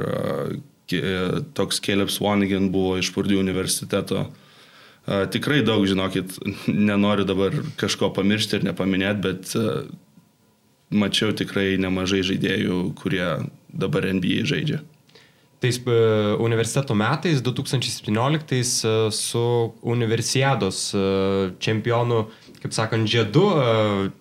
toks 1.57 1.81
Caleb 1.83 2.11
Swanigan 2.13 2.71
buvo 2.71 2.97
iš 3.01 3.11
Purdue 3.15 3.39
universiteto. 3.39 4.27
Tikrai 5.07 5.61
daug, 5.63 5.85
žinokit, 5.87 6.35
nenoriu 6.67 7.23
dabar 7.27 7.55
kažko 7.79 8.11
pamiršti 8.15 8.59
ir 8.59 8.67
nepaminėti, 8.67 9.23
bet 9.23 9.53
mačiau 10.91 11.31
tikrai 11.35 11.77
nemažai 11.79 12.23
žaidėjų, 12.27 12.81
kurie 12.99 13.25
dabar 13.71 14.07
NBA 14.07 14.43
žaidžia 14.47 14.83
tais 15.59 15.79
universiteto 16.39 16.95
metais, 16.95 17.41
2017, 17.41 18.85
e, 18.85 19.11
su 19.11 19.73
universiados 19.81 20.93
čempionu, 21.59 22.27
kaip 22.61 22.73
sakant, 22.75 23.07
žiedu, 23.09 23.43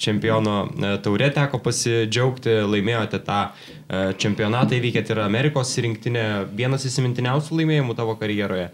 čempiono 0.00 0.56
taurė 1.04 1.30
teko 1.34 1.60
pasidžiaugti, 1.64 2.58
laimėjote 2.68 3.20
tą 3.26 3.40
čempionatą, 4.20 4.76
įvykėte 4.78 5.14
ir 5.14 5.22
Amerikos 5.24 5.72
rinktinė, 5.82 6.26
vienas 6.56 6.86
įsimintiniausių 6.88 7.62
laimėjimų 7.62 7.96
tavo 7.98 8.16
karjeroje. 8.20 8.70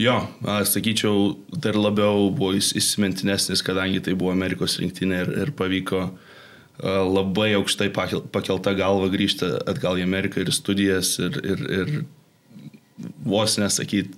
Jo, 0.00 0.16
aš 0.48 0.76
sakyčiau, 0.76 1.34
dar 1.52 1.76
labiau 1.76 2.30
buvo 2.32 2.54
įsimintinesnis, 2.56 3.60
kadangi 3.66 4.00
tai 4.06 4.14
buvo 4.16 4.32
Amerikos 4.32 4.78
rinktinė 4.80 5.24
ir, 5.26 5.32
ir 5.44 5.52
pavyko 5.56 6.06
labai 6.80 7.50
aukštai 7.58 7.90
pakelta 7.92 8.72
galva 8.78 9.10
grįžti 9.12 9.50
atgal 9.68 10.00
į 10.00 10.06
Ameriką 10.06 10.40
ir 10.40 10.52
studijas 10.56 11.18
ir, 11.20 11.36
ir, 11.44 11.66
ir 11.80 11.92
vos 13.24 13.58
nesakyti, 13.60 14.16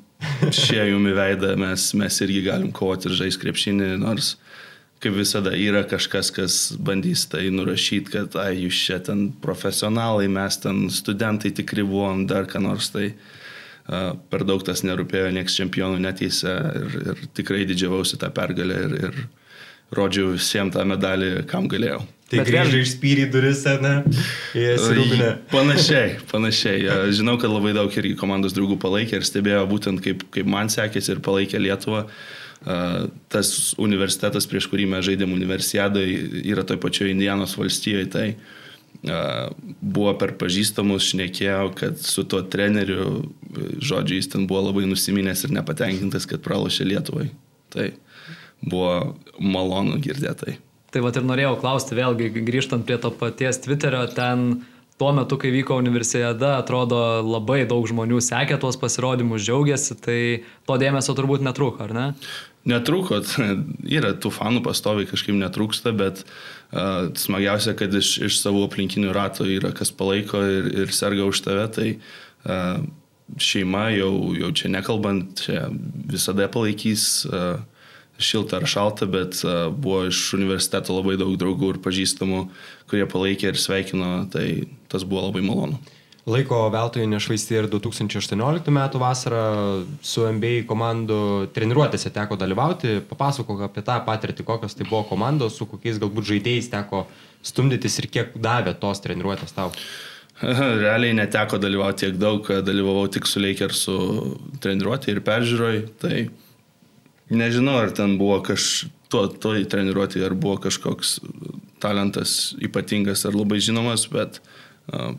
šie 0.63 0.85
jumi 0.91 1.15
veidą 1.17 1.55
mes, 1.61 1.91
mes 1.99 2.21
irgi 2.25 2.45
galim 2.47 2.73
kovoti 2.75 3.11
ir 3.11 3.19
žaisti 3.25 3.43
krepšinį, 3.45 3.93
nors 4.03 4.37
kaip 5.03 5.17
visada 5.19 5.51
yra 5.59 5.83
kažkas, 5.89 6.31
kas 6.31 6.57
bandys 6.79 7.25
tai 7.27 7.49
nurašyti, 7.51 8.13
kad 8.13 8.37
ai, 8.39 8.53
jūs 8.63 8.79
čia 8.87 9.01
ten 9.03 9.33
profesionalai, 9.43 10.29
mes 10.31 10.61
ten 10.63 10.85
studentai 10.95 11.51
tikri 11.51 11.83
buvom, 11.83 12.23
dar 12.31 12.47
ką 12.47 12.63
nors 12.63 12.93
tai. 12.95 13.11
Uh, 13.11 13.41
per 14.31 14.45
daug 14.47 14.63
tas 14.63 14.85
nerūpėjo, 14.87 15.33
nieks 15.35 15.57
čempionų 15.59 15.99
neteisė 16.05 16.53
ir, 16.79 16.99
ir 17.13 17.23
tikrai 17.35 17.65
didžiavausi 17.67 18.19
tą 18.21 18.31
pergalę 18.35 18.77
ir, 18.87 18.95
ir 19.09 19.17
rodžiau 19.95 20.33
visiems 20.35 20.75
tą 20.75 20.85
medalį, 20.89 21.31
kam 21.51 21.69
galėjau. 21.71 22.03
Tai 22.33 22.39
Bet 22.41 22.49
grįžai 22.49 22.71
vėl... 22.73 22.85
išspyrį 22.87 23.25
duris, 23.29 23.59
ne? 23.85 23.97
Įsirūpinę. 24.57 25.27
Panašiai, 25.51 26.15
panašiai. 26.31 26.87
Žinau, 27.13 27.35
kad 27.41 27.53
labai 27.53 27.75
daug 27.77 27.93
irgi 27.93 28.15
komandos 28.17 28.55
draugų 28.57 28.79
palaikė 28.81 29.19
ir 29.19 29.27
stebėjo 29.29 29.67
būtent 29.69 30.01
kaip, 30.05 30.25
kaip 30.33 30.49
man 30.49 30.73
sekėsi 30.73 31.13
ir 31.13 31.21
palaikė 31.25 31.61
Lietuvą. 31.61 32.07
Tas 33.33 33.53
universitetas, 33.83 34.49
prieš 34.49 34.71
kurį 34.73 34.89
mes 34.95 35.05
žaidėm 35.05 35.35
universiadai, 35.37 36.07
yra 36.41 36.65
toj 36.65 36.81
pačioje 36.81 37.13
Indianos 37.13 37.53
valstijoje. 37.61 38.09
Tai 38.17 38.27
buvo 39.83 40.15
per 40.17 40.33
pažįstamus, 40.41 41.11
šnekėjau, 41.13 41.69
kad 41.77 42.01
su 42.01 42.25
tuo 42.25 42.41
treneriu, 42.49 43.27
žodžiu, 43.77 44.17
jis 44.17 44.33
ten 44.33 44.49
buvo 44.49 44.71
labai 44.71 44.87
nusiminęs 44.89 45.45
ir 45.45 45.53
nepatenkintas, 45.59 46.25
kad 46.31 46.41
pralošė 46.45 46.89
Lietuvai. 46.89 47.29
Tai 47.75 47.91
buvo 48.63 49.17
malonu 49.39 49.99
girdėtai. 50.03 50.59
Tai 50.93 51.01
va 51.01 51.13
ir 51.17 51.25
norėjau 51.25 51.57
klausti 51.63 51.97
vėlgi, 51.97 52.29
grįžtant 52.45 52.85
prie 52.85 52.99
to 53.01 53.11
paties 53.17 53.63
Twitterio, 53.65 54.05
ten 54.13 54.63
tuo 55.01 55.11
metu, 55.17 55.39
kai 55.41 55.51
vyko 55.55 55.79
universiada, 55.81 56.59
atrodo 56.61 56.99
labai 57.25 57.63
daug 57.69 57.87
žmonių 57.89 58.21
sekė 58.23 58.59
tuos 58.61 58.77
pasirodymus, 58.79 59.43
džiaugiasi, 59.43 59.97
tai 60.05 60.19
to 60.69 60.77
dėmesio 60.79 61.17
turbūt 61.19 61.43
netruko, 61.43 61.87
ar 61.89 61.95
ne? 61.97 62.07
Netruko, 62.69 63.19
yra 63.99 64.13
tų 64.23 64.31
fanų 64.37 64.63
pastoviai 64.69 65.09
kažkaip 65.11 65.35
netrūksta, 65.41 65.95
bet 65.97 66.23
uh, 66.23 67.09
smagiausia, 67.19 67.75
kad 67.79 67.95
iš, 67.99 68.15
iš 68.29 68.39
savo 68.45 68.63
aplinkinių 68.69 69.17
rato 69.17 69.49
yra 69.49 69.73
kas 69.75 69.91
palaiko 69.97 70.45
ir, 70.45 70.71
ir 70.85 70.95
serga 70.95 71.27
už 71.27 71.43
tave, 71.49 71.67
tai 71.75 71.89
uh, 71.97 72.85
šeima 73.43 73.89
jau, 73.97 74.13
jau 74.39 74.53
čia 74.55 74.71
nekalbant, 74.77 75.41
čia 75.41 75.67
visada 76.13 76.47
palaikys. 76.53 77.25
Uh, 77.27 77.65
šilta 78.25 78.61
ar 78.61 78.69
šalta, 78.71 79.09
bet 79.11 79.41
buvo 79.77 80.07
iš 80.11 80.21
universiteto 80.39 80.95
labai 80.97 81.19
daug 81.21 81.35
draugų 81.41 81.75
ir 81.75 81.83
pažįstamų, 81.85 82.45
kurie 82.91 83.09
palaikė 83.11 83.53
ir 83.53 83.61
sveikino, 83.61 84.13
tai 84.33 84.69
tas 84.93 85.05
buvo 85.09 85.27
labai 85.29 85.45
malonu. 85.47 85.81
Laiko 86.23 86.69
veltui 86.71 87.03
nešvaistė 87.11 87.57
ir 87.59 87.67
2018 87.67 88.71
metų 88.71 89.01
vasarą 89.03 89.47
su 90.07 90.23
NBA 90.23 90.69
komandų 90.69 91.49
treniruotėse 91.51 92.13
teko 92.15 92.39
dalyvauti. 92.39 93.01
Papasakok 93.09 93.65
apie 93.67 93.83
tą 93.83 93.97
patirtį, 94.07 94.47
kokios 94.47 94.79
tai 94.79 94.87
buvo 94.87 95.03
komandos, 95.09 95.57
su 95.59 95.67
kokiais 95.67 95.99
galbūt 95.99 96.29
žaidėjais 96.31 96.71
teko 96.71 97.09
stumdytis 97.43 97.99
ir 97.99 98.07
kiek 98.15 98.39
davė 98.39 98.77
tos 98.79 99.03
treniruotės 99.03 99.57
tau. 99.57 99.75
Realiai 100.43 101.15
neteko 101.19 101.59
dalyvauti 101.63 102.07
tiek 102.07 102.23
daug, 102.23 102.47
dalyvavau 102.71 103.09
tik 103.11 103.27
su 103.27 103.43
Lakersu 103.43 103.99
treniruotė 104.63 105.17
ir 105.17 105.25
peržiūroj. 105.27 105.83
Tai 106.03 106.17
Nežinau, 107.33 107.79
ar 107.81 107.95
ten 107.97 108.19
buvo 108.21 108.41
kaž... 108.45 108.89
To, 109.13 109.27
to 109.29 109.51
treniruotė, 109.69 110.23
ar 110.25 110.33
buvo 110.33 110.57
kažkoks 110.65 111.19
talentas 111.85 112.55
ypatingas 112.65 113.27
ar 113.29 113.35
labai 113.37 113.59
žinomas, 113.61 114.07
bet 114.09 114.39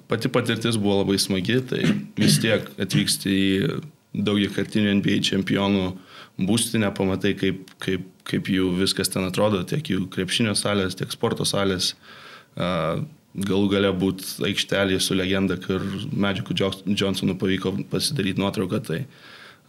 pati 0.10 0.32
patirtis 0.34 0.80
buvo 0.82 1.04
labai 1.04 1.20
smagi, 1.22 1.60
tai 1.70 1.84
vis 2.18 2.40
tiek 2.42 2.66
atvyksti 2.82 3.34
į 3.34 3.52
daugia 4.14 4.50
kartinių 4.54 4.96
NBA 5.00 5.20
čempionų 5.30 5.86
būstinę, 6.42 6.90
pamatai, 6.98 7.36
kaip, 7.38 7.70
kaip, 7.84 8.08
kaip 8.30 8.50
jų 8.50 8.72
viskas 8.80 9.14
ten 9.14 9.26
atrodo, 9.28 9.62
tiek 9.70 9.94
jų 9.94 10.08
krepšinio 10.14 10.56
salės, 10.58 10.98
tiek 10.98 11.14
sporto 11.14 11.46
salės. 11.46 11.94
Galų 12.58 13.70
gale 13.72 13.94
būti 13.98 14.46
aikštelėje 14.50 15.02
su 15.02 15.18
legenda, 15.18 15.58
kur 15.62 15.86
Magicu 16.14 16.58
Johnsonu 16.94 17.38
pavyko 17.38 17.76
pasidaryti 17.94 18.42
nuotrauką, 18.42 18.82
tai 18.86 19.04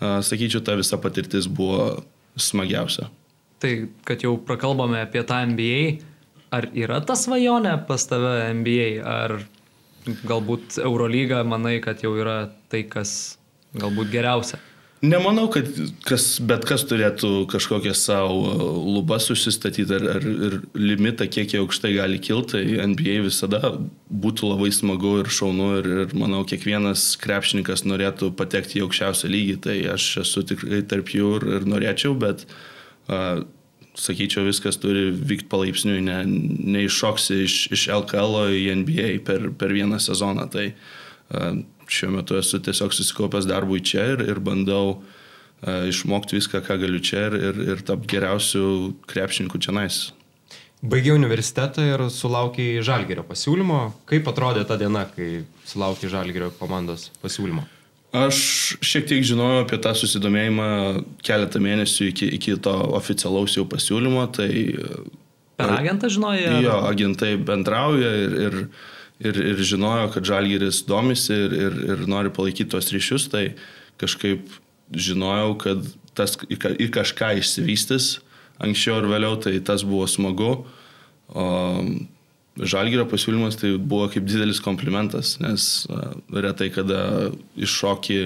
sakyčiau, 0.01 0.65
ta 0.65 0.77
visa 0.81 0.97
patirtis 1.01 1.49
buvo 1.49 2.05
smagiausia. 2.37 3.09
Tai, 3.63 3.73
kad 4.05 4.25
jau 4.25 4.37
prakalbame 4.45 5.01
apie 5.05 5.23
tą 5.27 5.41
NBA, 5.53 5.79
ar 6.55 6.69
yra 6.77 7.01
ta 7.07 7.17
svajonė 7.19 7.77
pas 7.89 8.05
tave 8.11 8.35
NBA, 8.61 8.89
ar 9.01 9.39
galbūt 10.29 10.79
Eurolyga 10.85 11.43
manai, 11.49 11.79
kad 11.85 12.03
jau 12.05 12.13
yra 12.19 12.51
tai, 12.73 12.85
kas 12.91 13.39
galbūt 13.79 14.13
geriausia? 14.13 14.61
Nemanau, 15.05 15.49
kad 15.53 15.67
kas, 16.07 16.39
bet 16.45 16.65
kas 16.69 16.85
turėtų 16.89 17.45
kažkokią 17.51 17.93
savo 17.99 18.53
lubas 18.95 19.27
susistatyti 19.29 19.97
ar, 19.97 20.05
ar 20.17 20.25
ir 20.25 20.57
limitą, 20.79 21.27
kiek 21.29 21.51
jie 21.53 21.61
aukštai 21.61 21.91
gali 21.97 22.21
kilti. 22.23 22.55
Tai 22.55 22.87
NBA 22.93 23.19
visada 23.27 23.73
būtų 24.09 24.53
labai 24.53 24.71
smagu 24.73 25.17
ir 25.23 25.31
šaunu 25.33 25.69
ir, 25.81 25.91
ir 26.05 26.15
manau, 26.17 26.45
kiekvienas 26.49 27.09
krepšininkas 27.21 27.85
norėtų 27.89 28.31
patekti 28.39 28.81
į 28.81 28.87
aukščiausią 28.87 29.33
lygį. 29.35 29.59
Tai 29.67 29.77
aš 29.97 30.09
esu 30.23 30.45
tikrai 30.53 30.81
tarp 30.89 31.13
jų 31.13 31.35
ir, 31.41 31.49
ir 31.59 31.69
norėčiau, 31.75 32.15
bet 32.21 32.47
uh, 32.47 33.43
sakyčiau, 33.99 34.47
viskas 34.49 34.81
turi 34.81 35.11
vykti 35.13 35.51
palaipsniui, 35.53 36.01
ne, 36.07 36.23
neiššoksi 36.79 37.43
iš, 37.45 37.59
iš 37.75 37.89
LKL 37.99 38.47
į 38.57 38.67
NBA 38.85 39.11
per, 39.27 39.51
per 39.59 39.75
vieną 39.75 40.01
sezoną. 40.03 40.49
Tai 40.55 40.71
uh, 40.71 41.65
šiuo 41.91 42.13
metu 42.17 42.39
esu 42.39 42.61
tiesiog 42.65 42.95
susikaupęs 42.97 43.49
darbui 43.51 43.83
čia 43.85 44.07
ir, 44.15 44.25
ir 44.29 44.41
bandau 44.45 44.97
uh, 44.97 45.85
išmokti 45.91 46.39
viską, 46.39 46.63
ką 46.65 46.79
galiu 46.83 47.01
čia 47.05 47.29
ir, 47.29 47.39
ir, 47.51 47.63
ir 47.75 47.83
tapti 47.87 48.15
geriausių 48.15 48.67
krepšininkų 49.11 49.61
čia 49.65 49.75
nais. 49.77 50.05
Baigiau 50.85 51.17
universitetą 51.17 51.85
ir 51.95 52.03
sulaukiai 52.13 52.83
Žalgerio 52.85 53.25
pasiūlymo. 53.25 53.79
Kaip 54.09 54.27
atrodė 54.29 54.67
ta 54.69 54.77
diena, 54.77 55.07
kai 55.09 55.47
sulaukiai 55.65 56.13
Žalgerio 56.13 56.51
komandos 56.59 57.09
pasiūlymo? 57.23 57.65
Aš 58.15 58.39
šiek 58.85 59.09
tiek 59.11 59.25
žinojau 59.27 59.65
apie 59.65 59.79
tą 59.83 59.91
susidomėjimą 59.99 60.67
keletą 61.25 61.59
mėnesių 61.65 62.11
iki, 62.13 62.29
iki 62.37 62.59
to 62.63 62.75
oficialaus 62.95 63.57
jau 63.57 63.65
pasiūlymo. 63.67 64.27
Tai, 64.37 64.51
per 65.59 65.73
agentą 65.81 66.13
žinojai? 66.13 66.61
Jo, 66.63 66.77
agentai 66.87 67.33
bendrauja 67.41 68.13
ir, 68.21 68.37
ir 68.45 68.61
ir, 69.21 69.39
ir 69.53 69.63
žinojo, 69.63 70.09
kad 70.15 70.27
Žalgiris 70.27 70.83
domisi 70.89 71.35
ir, 71.35 71.55
ir, 71.67 71.79
ir 71.95 72.07
nori 72.11 72.33
palaikyti 72.35 72.71
tos 72.75 72.91
ryšius, 72.95 73.29
tai 73.33 73.45
kažkaip 74.01 74.49
žinojau, 74.95 75.55
kad 75.61 75.87
tas 76.15 76.37
į 76.47 76.89
kažką 76.95 77.35
išsivystys 77.41 78.19
anksčiau 78.63 79.01
ar 79.01 79.09
vėliau, 79.11 79.39
tai 79.43 79.57
tas 79.67 79.83
buvo 79.87 80.07
smagu. 80.11 80.53
O 81.35 81.47
Žalgirio 82.55 83.03
pasiūlymas 83.11 83.57
tai 83.59 83.73
buvo 83.75 84.07
kaip 84.13 84.29
didelis 84.29 84.61
komplimentas, 84.63 85.35
nes 85.43 85.89
retai 86.31 86.69
kada 86.71 87.33
iššokį 87.59 88.19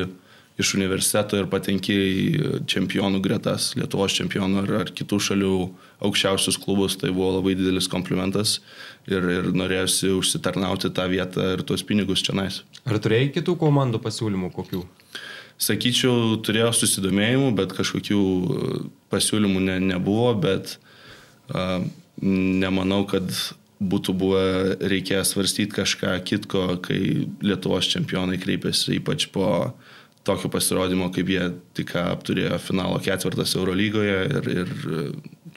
iš 0.58 0.74
universiteto 0.74 1.38
ir 1.38 1.46
patenki 1.50 1.94
į 1.94 2.22
čempionų 2.70 3.20
gretas, 3.22 3.70
Lietuvos 3.78 4.16
čempionų 4.18 4.62
ar, 4.64 4.72
ar 4.82 4.90
kitų 4.94 5.20
šalių 5.28 5.52
aukščiausius 6.08 6.58
klubus, 6.62 6.96
tai 6.98 7.12
buvo 7.14 7.36
labai 7.36 7.54
didelis 7.58 7.86
komplimentas 7.90 8.58
ir, 9.06 9.22
ir 9.22 9.50
norėjusi 9.54 10.10
užsitarnauti 10.18 10.90
tą 10.94 11.06
vietą 11.10 11.52
ir 11.54 11.62
tuos 11.66 11.86
pinigus 11.86 12.24
čia 12.26 12.34
nais. 12.38 12.62
Ar 12.88 12.98
turėjai 13.02 13.30
kitų 13.38 13.54
komandų 13.60 14.02
pasiūlymų 14.02 14.50
kokių? 14.56 14.82
Sakyčiau, 15.58 16.36
turėjau 16.46 16.70
susidomėjimų, 16.76 17.54
bet 17.58 17.72
kažkokių 17.74 18.20
pasiūlymų 19.10 19.62
ne, 19.64 19.78
nebuvo, 19.88 20.30
bet 20.38 20.76
uh, 21.50 21.82
nemanau, 22.22 23.02
kad 23.10 23.26
būtų 23.78 24.14
buvę 24.18 24.46
reikėję 24.90 25.22
svarstyti 25.26 25.76
kažką 25.76 26.16
kitko, 26.26 26.64
kai 26.82 27.28
Lietuvos 27.42 27.90
čempionai 27.90 28.38
kreipėsi 28.42 28.98
ypač 28.98 29.28
po 29.34 29.48
tokio 30.28 30.50
pasirodymo, 30.52 31.10
kaip 31.14 31.32
jie 31.32 31.50
tik 31.78 31.94
apturėjo 31.98 32.60
finalo 32.62 33.00
ketvirtas 33.04 33.56
Eurolygoje 33.58 34.18
ir, 34.28 34.48
ir 34.62 34.72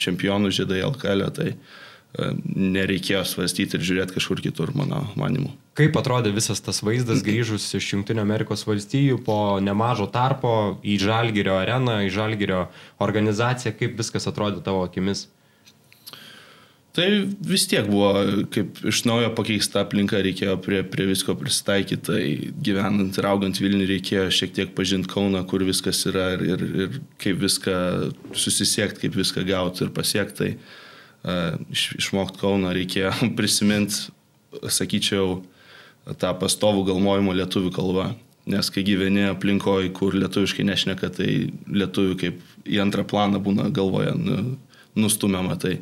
čempionų 0.02 0.52
žiedai 0.54 0.82
LKL, 0.86 1.26
tai 1.36 1.48
e, 1.52 1.56
nereikėjo 2.76 3.24
svarstyti 3.28 3.78
ir 3.78 3.84
žiūrėti 3.88 4.16
kažkur 4.16 4.42
kitur, 4.44 4.72
mano 4.78 5.04
manimu. 5.20 5.52
Kaip 5.78 5.96
atrodė 5.96 6.32
visas 6.34 6.60
tas 6.64 6.82
vaizdas 6.84 7.22
grįžus 7.28 7.68
iš 7.78 7.92
Junktinio 7.94 8.24
Amerikos 8.24 8.66
valstijų 8.68 9.20
po 9.26 9.38
nemažo 9.64 10.08
tarpo 10.12 10.78
į 10.82 10.98
Žalgirio 11.04 11.58
areną, 11.60 12.00
į 12.06 12.10
Žalgirio 12.16 12.66
organizaciją, 13.04 13.76
kaip 13.78 13.96
viskas 14.00 14.28
atrodė 14.30 14.64
tavo 14.64 14.84
akimis? 14.88 15.28
Tai 16.92 17.06
vis 17.48 17.62
tiek 17.70 17.86
buvo, 17.88 18.10
kaip 18.52 18.82
iš 18.84 18.98
naujo 19.08 19.30
pakeista 19.32 19.80
aplinka, 19.80 20.18
reikėjo 20.20 20.58
prie, 20.60 20.82
prie 20.84 21.06
visko 21.08 21.32
prisitaikyti, 21.40 22.02
tai 22.04 22.50
gyvenant 22.66 23.16
ir 23.16 23.28
augant 23.30 23.60
Vilniui 23.62 23.88
reikėjo 23.88 24.26
šiek 24.28 24.52
tiek 24.58 24.74
pažinti 24.76 25.08
Kauną, 25.08 25.40
kur 25.48 25.64
viskas 25.64 26.02
yra 26.10 26.34
ir, 26.34 26.44
ir, 26.52 26.64
ir 26.84 26.98
kaip 27.22 27.40
viską 27.40 27.76
susisiekti, 28.36 29.06
kaip 29.06 29.16
viską 29.16 29.46
gauti 29.48 29.86
ir 29.86 29.94
pasiekti. 29.96 30.36
Tai 30.42 30.50
uh, 30.52 31.62
iš, 31.72 31.86
išmokti 32.02 32.42
Kauną 32.42 32.74
reikėjo 32.76 33.14
prisiminti, 33.38 34.12
sakyčiau, 34.68 35.38
tą 36.20 36.34
pastovų 36.36 36.84
galvojimo 36.90 37.32
lietuvių 37.40 37.72
kalbą. 37.72 38.10
Nes 38.52 38.68
kai 38.74 38.82
gyveni 38.84 39.30
aplinkoje, 39.30 39.94
kur 39.96 40.12
lietuviškai 40.18 40.66
nešneka, 40.66 41.12
tai 41.16 41.30
lietuvių 41.72 42.20
kaip 42.20 42.68
į 42.68 42.80
antrą 42.84 43.06
planą 43.08 43.40
būna 43.40 43.68
galvoje 43.72 44.12
nu, 44.18 44.38
nustumiama. 44.98 45.56
Tai 45.62 45.76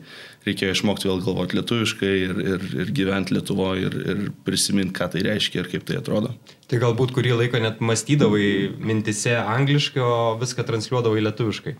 reikėjo 0.46 0.74
išmokti 0.74 1.08
vėl 1.08 1.20
galvoti 1.24 1.58
lietuviškai 1.58 2.10
ir, 2.24 2.38
ir, 2.54 2.66
ir 2.82 2.92
gyventi 2.96 3.36
Lietuvoje 3.36 3.88
ir, 3.88 3.96
ir 4.12 4.20
prisiminti, 4.46 4.94
ką 4.96 5.10
tai 5.12 5.24
reiškia 5.26 5.62
ir 5.62 5.70
kaip 5.72 5.84
tai 5.88 5.98
atrodo. 6.00 6.32
Tai 6.70 6.80
galbūt 6.80 7.12
kurį 7.16 7.34
laiką 7.42 7.60
net 7.60 7.82
mąstydavai 7.84 8.70
mintise 8.80 9.36
angliškai, 9.40 10.00
o 10.00 10.38
viską 10.40 10.64
transliuodavai 10.68 11.24
lietuviškai. 11.26 11.74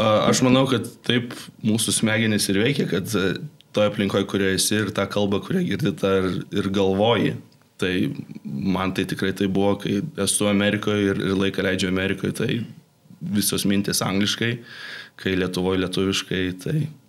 Aš 0.00 0.44
manau, 0.46 0.64
kad 0.70 0.86
taip 1.06 1.34
mūsų 1.66 1.96
smegenys 1.96 2.46
ir 2.52 2.60
veikia, 2.62 2.86
kad 2.88 3.10
toje 3.74 3.90
aplinkoje, 3.90 4.28
kurioje 4.30 4.60
esi 4.60 4.78
ir 4.78 4.94
tą 4.94 5.08
kalbą, 5.10 5.42
kurią 5.44 5.64
girdi, 5.66 5.92
ir, 5.92 6.30
ir 6.54 6.70
galvoji. 6.74 7.34
Tai 7.80 7.92
man 8.44 8.92
tai 8.94 9.06
tikrai 9.08 9.32
tai 9.34 9.48
buvo, 9.48 9.74
kai 9.80 10.02
esu 10.20 10.46
Amerikoje 10.50 11.14
ir, 11.14 11.20
ir 11.32 11.36
laiką 11.40 11.64
leidžiu 11.64 11.88
Amerikoje, 11.90 12.36
tai 12.36 12.50
visos 13.20 13.64
mintis 13.68 14.04
angliškai, 14.04 14.52
kai 15.20 15.32
Lietuvoje 15.36 15.80
lietuviškai, 15.82 16.42
tai 16.60 16.76
E, 16.82 16.99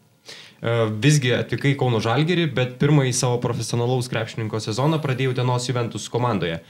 visgi 0.62 1.34
atvykai 1.34 1.74
Kauno 1.80 2.00
Žalgerį, 2.04 2.46
bet 2.54 2.78
pirmąjį 2.82 3.14
savo 3.18 3.40
profesionalaus 3.42 4.10
krepšininko 4.12 4.62
sezoną 4.62 5.02
pradėjai 5.02 5.34
Utenos 5.34 5.68
Juventus 5.70 6.08
komandoje. 6.14 6.62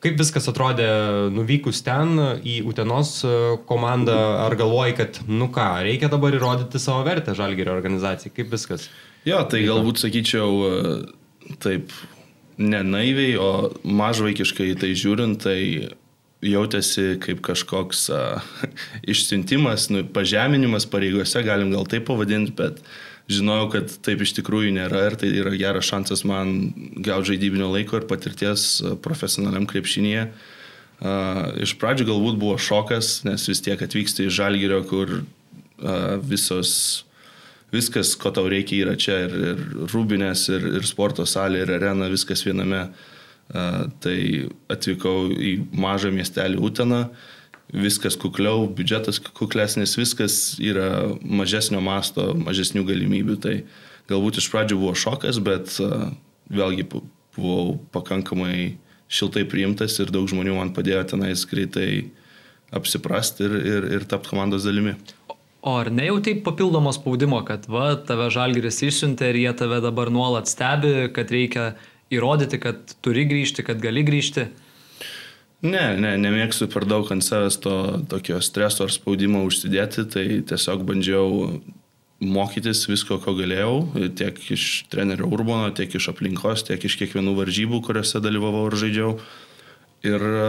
Kaip 0.00 0.16
viskas 0.16 0.46
atrodė 0.48 0.86
nuvykus 1.34 1.82
ten 1.84 2.14
į 2.46 2.60
Utenos 2.70 3.18
e, 3.26 3.32
komandą, 3.68 4.16
ar 4.46 4.54
galvoji, 4.56 4.94
kad, 4.96 5.18
nu 5.28 5.50
ką, 5.52 5.66
reikia 5.84 6.08
dabar 6.08 6.32
įrodyti 6.32 6.80
savo 6.80 7.02
vertę 7.04 7.34
Žalgerio 7.36 7.74
organizacijai, 7.74 8.32
kaip 8.38 8.54
viskas? 8.54 8.86
Jo, 9.28 9.42
tai 9.50 9.60
galbūt 9.66 10.00
sakyčiau 10.00 10.62
e, 10.64 10.94
taip, 11.60 11.92
ne 12.56 12.80
naiviai, 12.86 13.34
o 13.36 13.74
mažvaikiškai 13.84 14.70
tai 14.80 14.94
žiūrint, 14.96 15.42
tai 15.44 15.60
jautėsi 16.40 17.18
kaip 17.20 17.42
kažkoks 17.44 18.06
uh, 18.16 18.40
išsiuntimas, 19.12 19.90
nu, 19.92 20.06
pažeminimas 20.08 20.86
pareigose, 20.88 21.42
galim 21.44 21.68
gal 21.74 21.84
taip 21.84 22.06
pavadinti, 22.08 22.54
bet 22.56 22.80
uh, 22.80 22.94
žinojau, 23.30 23.68
kad 23.74 23.92
taip 24.04 24.22
iš 24.24 24.34
tikrųjų 24.38 24.72
nėra 24.76 25.04
ir 25.08 25.16
tai 25.20 25.30
yra 25.40 25.52
geras 25.58 25.88
šansas 25.90 26.24
man 26.28 26.72
gauti 27.04 27.32
žaidybinio 27.32 27.70
laiko 27.72 28.00
ir 28.00 28.08
patirties 28.10 28.80
profesionaliam 29.04 29.68
krepšinėje. 29.70 30.26
Iš 31.64 31.76
pradžių 31.80 32.08
galbūt 32.10 32.40
buvo 32.40 32.56
šokas, 32.60 33.22
nes 33.24 33.46
vis 33.48 33.62
tiek 33.64 33.80
atvyksti 33.80 34.26
iš 34.28 34.34
Žalgirio, 34.36 34.82
kur 34.88 35.22
visos, 36.28 36.72
viskas, 37.72 38.12
ko 38.20 38.32
tau 38.36 38.50
reikia, 38.52 38.82
yra 38.84 38.98
čia 39.00 39.22
ir, 39.24 39.36
ir 39.52 39.62
rūbinės, 39.94 40.44
ir, 40.52 40.66
ir 40.80 40.88
sporto 40.88 41.24
salė, 41.28 41.64
ir 41.64 41.74
arena, 41.78 42.10
viskas 42.12 42.44
viename. 42.44 42.88
Tai 43.50 44.16
atvykau 44.70 45.30
į 45.34 45.56
mažą 45.74 46.12
miestelį 46.14 46.60
Uteną 46.62 47.00
viskas 47.72 48.16
kukliau, 48.18 48.66
biudžetas 48.66 49.20
kuklesnis, 49.22 49.96
viskas 49.98 50.36
yra 50.62 51.14
mažesnio 51.22 51.82
masto, 51.84 52.32
mažesnių 52.38 52.84
galimybių. 52.88 53.36
Tai 53.42 53.56
galbūt 54.10 54.40
iš 54.42 54.50
pradžių 54.52 54.78
buvo 54.80 54.94
šokas, 54.98 55.38
bet 55.44 55.76
uh, 55.84 56.10
vėlgi 56.50 56.88
buvau 56.90 57.78
pakankamai 57.94 58.76
šiltai 59.10 59.44
priimtas 59.50 59.98
ir 60.02 60.10
daug 60.14 60.28
žmonių 60.30 60.56
man 60.58 60.74
padėjo 60.74 61.04
tenais 61.14 61.42
greitai 61.50 62.10
apsiprasti 62.74 63.46
ir, 63.46 63.56
ir, 63.66 63.88
ir 63.98 64.06
tapti 64.10 64.30
komandos 64.30 64.66
dalimi. 64.66 64.94
O 65.60 65.74
ar 65.76 65.90
nejautai 65.92 66.38
papildomo 66.40 66.92
spaudimo, 66.94 67.42
kad 67.44 67.66
va, 67.68 67.92
tave 68.08 68.30
žalgeris 68.32 68.80
išsiuntė 68.86 69.32
ir 69.32 69.40
jie 69.42 69.52
tave 69.58 69.80
dabar 69.84 70.08
nuolat 70.14 70.48
stebi, 70.48 71.10
kad 71.12 71.32
reikia 71.34 71.74
įrodyti, 72.10 72.60
kad 72.62 72.94
turi 73.04 73.26
grįžti, 73.28 73.66
kad 73.66 73.82
gali 73.82 74.06
grįžti? 74.06 74.46
Ne, 75.60 75.82
ne, 76.00 76.14
nemėgstu 76.16 76.70
per 76.72 76.86
daug 76.88 77.10
ant 77.12 77.24
savęs 77.24 77.58
to 77.60 77.74
tokio 78.08 78.38
streso 78.40 78.86
ar 78.86 78.92
spaudimo 78.94 79.42
užsidėti, 79.44 80.06
tai 80.08 80.24
tiesiog 80.48 80.86
bandžiau 80.88 81.60
mokytis 82.20 82.86
visko, 82.88 83.18
ko 83.20 83.34
galėjau, 83.36 83.74
tiek 84.16 84.40
iš 84.56 84.86
trenerio 84.92 85.28
Urbono, 85.28 85.68
tiek 85.76 85.92
iš 85.96 86.10
aplinkos, 86.12 86.64
tiek 86.68 86.80
iš 86.84 86.96
kiekvienų 87.00 87.34
varžybų, 87.38 87.80
kuriuose 87.84 88.20
dalyvavau 88.24 88.66
ir 88.70 88.76
žaidžiau. 88.80 89.14
Ir 90.00 90.22
e, 90.24 90.44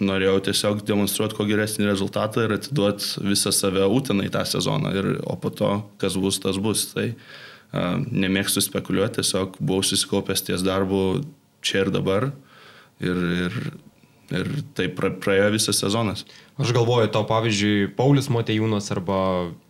norėjau 0.00 0.38
tiesiog 0.46 0.80
demonstruoti 0.88 1.36
kuo 1.36 1.44
geresnį 1.48 1.90
rezultatą 1.90 2.46
ir 2.46 2.54
atiduoti 2.56 3.20
visą 3.20 3.52
save 3.52 3.84
Utenai 3.84 4.30
tą 4.32 4.46
sezoną. 4.48 4.94
Ir, 4.96 5.10
o 5.28 5.36
po 5.36 5.52
to, 5.52 5.74
kas 6.00 6.16
bus, 6.16 6.40
tas 6.40 6.56
bus. 6.56 6.86
Tai 6.94 7.10
uh, 7.12 7.98
nemėgstu 8.08 8.62
spekuliuoti, 8.64 9.20
tiesiog 9.20 9.58
buvau 9.60 9.84
susikaupęs 9.84 10.46
ties 10.46 10.64
darbu 10.64 11.20
čia 11.60 11.84
ir 11.84 11.92
dabar. 11.92 12.30
Ir, 13.04 13.20
ir 13.44 13.58
Ir 14.28 14.48
taip 14.76 14.98
praėjo 15.22 15.48
visas 15.54 15.78
sezonas. 15.80 16.26
Aš 16.58 16.72
galvoju, 16.74 17.06
to 17.14 17.20
pavyzdžiui, 17.22 17.92
Paulius 17.96 18.26
Motejūnas 18.34 18.90
arba 18.90 19.18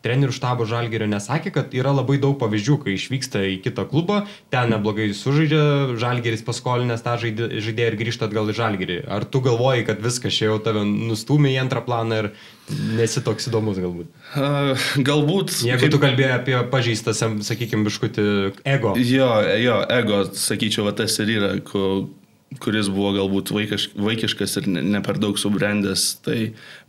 trenerių 0.03 0.33
štabo 0.33 0.65
Žalgerio 0.67 1.07
nesakė, 1.11 1.53
kad 1.53 1.75
yra 1.77 1.93
labai 1.93 2.17
daug 2.19 2.39
pavyzdžių, 2.41 2.79
kai 2.81 2.95
išvyksta 2.97 3.43
į 3.53 3.59
kitą 3.67 3.85
klubą, 3.91 4.23
ten 4.51 4.73
neblogai 4.73 5.11
sužaidžia, 5.15 5.99
Žalgeris 6.01 6.43
paskolinęs 6.47 7.05
tą 7.05 7.19
žaidėją 7.21 7.91
ir 7.93 7.99
grįžta 8.01 8.27
atgal 8.27 8.49
į 8.49 8.57
Žalgerį. 8.57 8.99
Ar 9.05 9.29
tu 9.29 9.43
galvoji, 9.45 9.85
kad 9.91 10.01
viskas 10.03 10.35
čia 10.35 10.49
jau 10.49 10.57
tave 10.65 10.87
nustumė 10.89 11.53
į 11.53 11.61
antrą 11.67 11.85
planą 11.85 12.23
ir 12.23 12.31
nesi 12.97 13.21
toks 13.23 13.51
įdomus 13.53 13.79
galbūt? 13.85 14.09
Uh, 14.33 14.89
galbūt. 15.11 15.59
Jeigu 15.69 15.85
kaip... 15.85 15.93
tu 15.93 16.01
kalbėjai 16.03 16.39
apie 16.41 16.57
pažįstą, 16.73 17.15
sakykime, 17.47 17.85
biškutį 17.87 18.27
ego. 18.65 18.97
Jo, 18.97 19.29
jo, 19.61 19.83
ego, 20.01 20.25
sakyčiau, 20.33 20.89
va, 20.89 20.97
tas 20.97 21.21
ir 21.21 21.37
yra, 21.37 21.53
ko, 21.69 22.09
kuris 22.57 22.89
buvo 22.93 23.11
galbūt 23.17 23.53
vaikiš, 23.53 23.89
vaikiškas 23.99 24.57
ir 24.61 24.69
ne, 24.73 24.83
ne 24.95 25.01
per 25.05 25.19
daug 25.21 25.37
subrendęs. 25.41 26.07
Tai, 26.25 26.37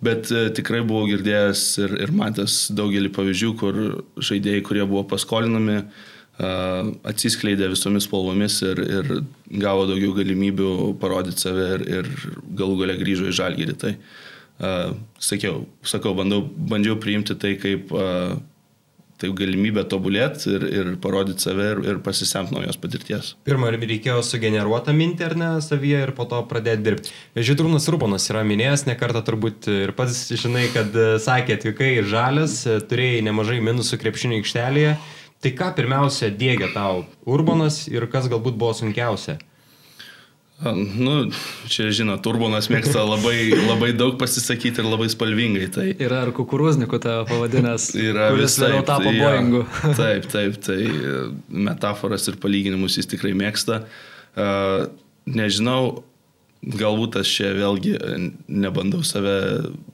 bet 0.05 0.32
e, 0.32 0.45
tikrai 0.55 0.82
buvau 0.88 1.10
girdėjęs 1.10 1.64
ir, 1.84 1.95
ir 2.05 2.14
matęs 2.16 2.62
daugelį 2.76 3.12
pavyzdžių, 3.16 3.51
kur 3.60 3.82
žaidėjai, 4.30 4.64
kurie 4.66 4.86
buvo 4.86 5.03
paskolinami, 5.12 5.82
e, 5.84 6.53
atsiskleidė 7.12 7.72
visomis 7.74 8.07
spalvomis 8.07 8.62
ir, 8.70 8.84
ir 8.88 9.12
gavo 9.60 9.86
daugiau 9.89 10.16
galimybių 10.18 10.74
parodyti 11.01 11.43
save 11.43 11.68
ir, 11.76 11.88
ir 11.99 12.12
galų 12.62 12.80
gale 12.86 12.99
grįžo 13.01 13.28
į 13.28 13.36
žalgyrį. 13.41 13.76
Tai, 13.84 13.95
e, 13.97 14.76
sakiau, 15.32 15.66
sakau, 15.84 16.16
bandau, 16.18 16.45
bandžiau 16.47 16.95
priimti 17.03 17.36
tai 17.39 17.57
kaip 17.60 17.91
tai 19.20 19.32
galimybė 19.36 19.84
tobulėti 19.91 20.53
ir, 20.53 20.65
ir 20.72 20.91
parodyti 21.03 21.43
save 21.43 21.67
ir, 21.74 21.82
ir 21.91 21.99
pasisemti 22.03 22.55
naujos 22.55 22.80
patirties. 22.80 23.34
Pirmą 23.47 23.72
reikėjo 23.76 24.22
sugeneruotą 24.26 24.95
mintį 24.95 25.28
ar 25.28 25.36
ne 25.39 25.49
savyje 25.63 26.05
ir 26.07 26.13
po 26.15 26.28
to 26.30 26.39
pradėti 26.49 26.86
dirbti. 26.86 27.13
Žydrūnas 27.36 27.89
Rubonas 27.91 28.30
yra 28.32 28.45
minėjęs 28.47 28.86
ne 28.88 28.95
kartą 28.99 29.24
turbūt 29.28 29.67
ir 29.74 29.93
pats 29.97 30.24
žinai, 30.32 30.70
kad 30.74 30.95
e, 30.95 31.09
sakė, 31.24 31.59
atvykai 31.59 31.91
žalias, 32.07 32.61
e, 32.63 32.80
turėjai 32.80 33.26
nemažai 33.28 33.59
minusų 33.65 33.99
krepšinio 34.01 34.39
aikštelėje. 34.39 34.95
Tai 35.39 35.51
ką 35.55 35.70
pirmiausia 35.78 36.34
dėgia 36.36 36.67
tau 36.74 37.05
Urbanas 37.28 37.86
ir 37.91 38.07
kas 38.11 38.28
galbūt 38.32 38.59
buvo 38.59 38.74
sunkiausia? 38.76 39.38
Nu, 40.60 41.14
čia, 41.72 41.88
žinot, 41.95 42.20
Turbonas 42.26 42.68
mėgsta 42.68 43.05
labai, 43.07 43.53
labai 43.55 43.93
daug 43.95 44.18
pasisakyti 44.20 44.82
ir 44.82 44.89
labai 44.89 45.07
spalvingai. 45.12 45.70
Tai 45.72 45.86
yra 45.95 46.26
ir 46.28 46.34
kukurūznikų 46.36 46.99
tavo 46.99 47.24
pavadinęs. 47.30 47.93
Yra 48.10 48.28
kuris 48.34 48.57
vėliau 48.60 48.84
tapo 48.88 49.07
jo, 49.07 49.24
Boeingu. 49.24 49.64
Taip, 50.01 50.28
taip, 50.34 50.60
tai 50.66 50.82
metaforas 51.47 52.28
ir 52.28 52.41
palyginimus 52.43 52.99
jis 52.99 53.07
tikrai 53.07 53.32
mėgsta. 53.39 53.86
Nežinau, 55.30 56.03
galbūt 56.60 57.22
aš 57.22 57.32
čia 57.39 57.55
vėlgi 57.55 57.95
nebandau 58.51 58.99
save 59.07 59.39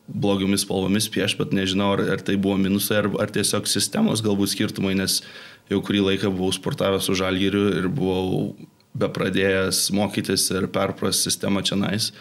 blogiomis 0.10 0.66
spalvomis 0.66 1.12
pieš, 1.14 1.38
bet 1.38 1.54
nežinau, 1.54 1.94
ar, 1.94 2.08
ar 2.16 2.26
tai 2.26 2.40
buvo 2.42 2.58
minusai, 2.58 3.04
ar, 3.04 3.12
ar 3.22 3.34
tiesiog 3.34 3.70
sistemos 3.70 4.26
galbūt 4.26 4.56
skirtumai, 4.56 4.98
nes 4.98 5.22
jau 5.70 5.78
kurį 5.86 6.08
laiką 6.10 6.34
buvau 6.34 6.54
sportavęs 6.58 7.06
su 7.06 7.18
žalgiriu 7.22 7.68
ir 7.84 7.92
buvau 7.94 8.56
be 8.96 9.10
pradėjęs 9.12 9.90
mokytis 9.96 10.48
ir 10.56 10.70
perpras 10.74 11.22
sistemą 11.26 11.64
čia 11.66 11.78
nais. 11.80 12.12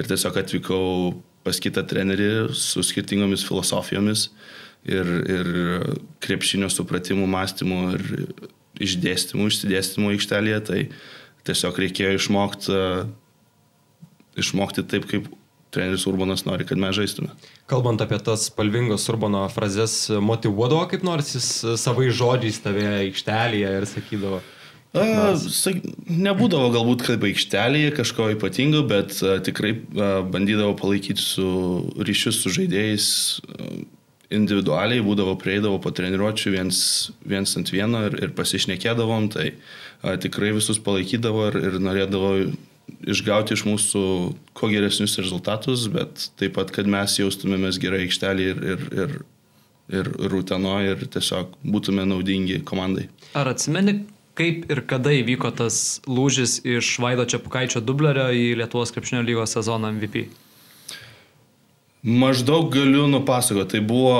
Ir 0.00 0.08
tiesiog 0.10 0.40
atvykau 0.40 1.14
pas 1.44 1.60
kitą 1.60 1.84
trenerį 1.86 2.30
su 2.56 2.82
skirtingomis 2.82 3.44
filosofijomis 3.46 4.28
ir, 4.88 5.10
ir 5.28 5.50
krepšinio 6.24 6.70
supratimų, 6.72 7.28
mąstymų 7.30 7.80
ir 7.98 8.06
išdėstymų, 8.84 9.50
išsidėstymų 9.52 10.14
aikštelėje. 10.16 10.60
Tai 10.70 10.80
tiesiog 11.48 11.80
reikėjo 11.84 12.16
išmokti, 12.18 12.80
išmokti 14.40 14.86
taip, 14.88 15.08
kaip 15.10 15.28
treneris 15.74 16.06
Urbanas 16.06 16.44
nori, 16.46 16.66
kad 16.66 16.78
mes 16.80 16.94
žaistume. 16.96 17.32
Kalbant 17.70 18.02
apie 18.04 18.18
tas 18.22 18.48
spalvingos 18.48 19.06
Urbano 19.10 19.42
frazes, 19.52 19.96
motivuodavo 20.22 20.86
kaip 20.90 21.04
nors 21.06 21.34
jis 21.34 21.48
savai 21.82 22.10
žodžiais 22.14 22.60
tave 22.62 22.86
aikštelėje 23.04 23.72
ir 23.80 23.88
sakydavo. 23.90 24.42
Sak, 24.94 25.80
nebūdavo 26.06 26.68
galbūt 26.74 27.02
kaip 27.08 27.24
aikštelėje 27.26 27.94
kažko 27.96 28.28
ypatingo, 28.36 28.84
bet 28.86 29.16
a, 29.26 29.40
tikrai 29.42 29.72
a, 29.74 30.10
bandydavo 30.22 30.76
palaikyti 30.78 31.22
su 31.22 31.46
ryšius 31.98 32.38
su 32.44 32.52
žaidėjais 32.54 33.08
a, 33.42 33.72
individualiai, 34.34 35.02
būdavo 35.04 35.34
prieidavo 35.40 35.80
po 35.82 35.90
treniruočių 35.94 36.54
viens, 36.54 36.78
viens 37.26 37.56
ant 37.58 37.74
vieno 37.74 38.04
ir, 38.06 38.20
ir 38.22 38.36
pasišnekėdavom, 38.38 39.28
tai 39.34 39.50
a, 39.50 40.14
tikrai 40.20 40.54
visus 40.54 40.78
palaikydavo 40.78 41.50
ir, 41.50 41.60
ir 41.72 41.82
norėdavo 41.82 42.32
išgauti 43.10 43.58
iš 43.58 43.66
mūsų 43.66 44.06
kuo 44.54 44.70
geresnius 44.70 45.18
rezultatus, 45.18 45.88
bet 45.90 46.28
taip 46.38 46.54
pat, 46.54 46.70
kad 46.74 46.86
mes 46.86 47.18
jaustumėmės 47.18 47.82
gerai 47.82 48.04
aikštelėje 48.06 48.54
ir, 48.54 48.64
ir, 48.64 48.88
ir, 48.94 49.14
ir 50.00 50.10
rūteno 50.30 50.78
ir 50.86 51.06
tiesiog 51.10 51.58
būtume 51.66 52.06
naudingi 52.06 52.62
komandai. 52.68 53.08
Ar 53.34 53.50
atsimeni, 53.50 54.04
kaip 54.38 54.66
ir 54.70 54.82
kada 54.90 55.12
įvyko 55.14 55.50
tas 55.54 56.00
lūžis 56.10 56.58
iš 56.66 56.96
Vaido 57.02 57.26
Čiapukaičio 57.28 57.82
dublerio 57.84 58.26
į 58.34 58.54
Lietuvos 58.58 58.92
krepšinio 58.94 59.22
lygos 59.26 59.54
sezono 59.54 59.90
MVP? 59.94 60.26
Maždaug 62.04 62.68
galiu 62.74 63.06
nupasakoti. 63.08 63.76
Tai 63.76 63.82
buvo, 63.86 64.18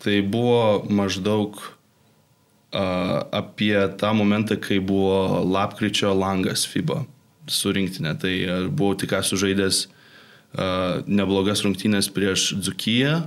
tai 0.00 0.20
buvo 0.22 0.86
maždaug 0.88 1.58
uh, 1.58 3.26
apie 3.34 3.74
tą 4.00 4.14
momentą, 4.16 4.56
kai 4.56 4.78
buvo 4.80 5.42
lapkričio 5.44 6.14
langas 6.16 6.64
FIBA 6.70 7.02
surinktinė. 7.50 8.14
Tai 8.22 8.34
uh, 8.46 8.68
buvau 8.70 8.96
tik 8.96 9.12
ką 9.12 9.20
sužaidęs 9.26 9.82
uh, 9.86 11.02
neblogas 11.10 11.66
rungtynės 11.66 12.08
prieš 12.14 12.54
Dzukiją. 12.56 13.26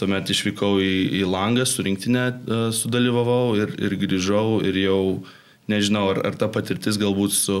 Tuomet 0.00 0.32
išvykau 0.32 0.80
į, 0.80 1.20
į 1.20 1.22
langą, 1.28 1.68
surinktinę 1.68 2.24
uh, 2.32 2.66
sudalyvavau 2.74 3.52
ir, 3.60 3.76
ir 3.76 3.94
grįžau 4.00 4.64
ir 4.66 4.80
jau 4.80 5.00
uh, 5.20 5.38
nežinau, 5.70 6.08
ar, 6.10 6.20
ar 6.26 6.36
ta 6.38 6.48
patirtis 6.50 6.98
galbūt 7.00 7.34
su 7.36 7.56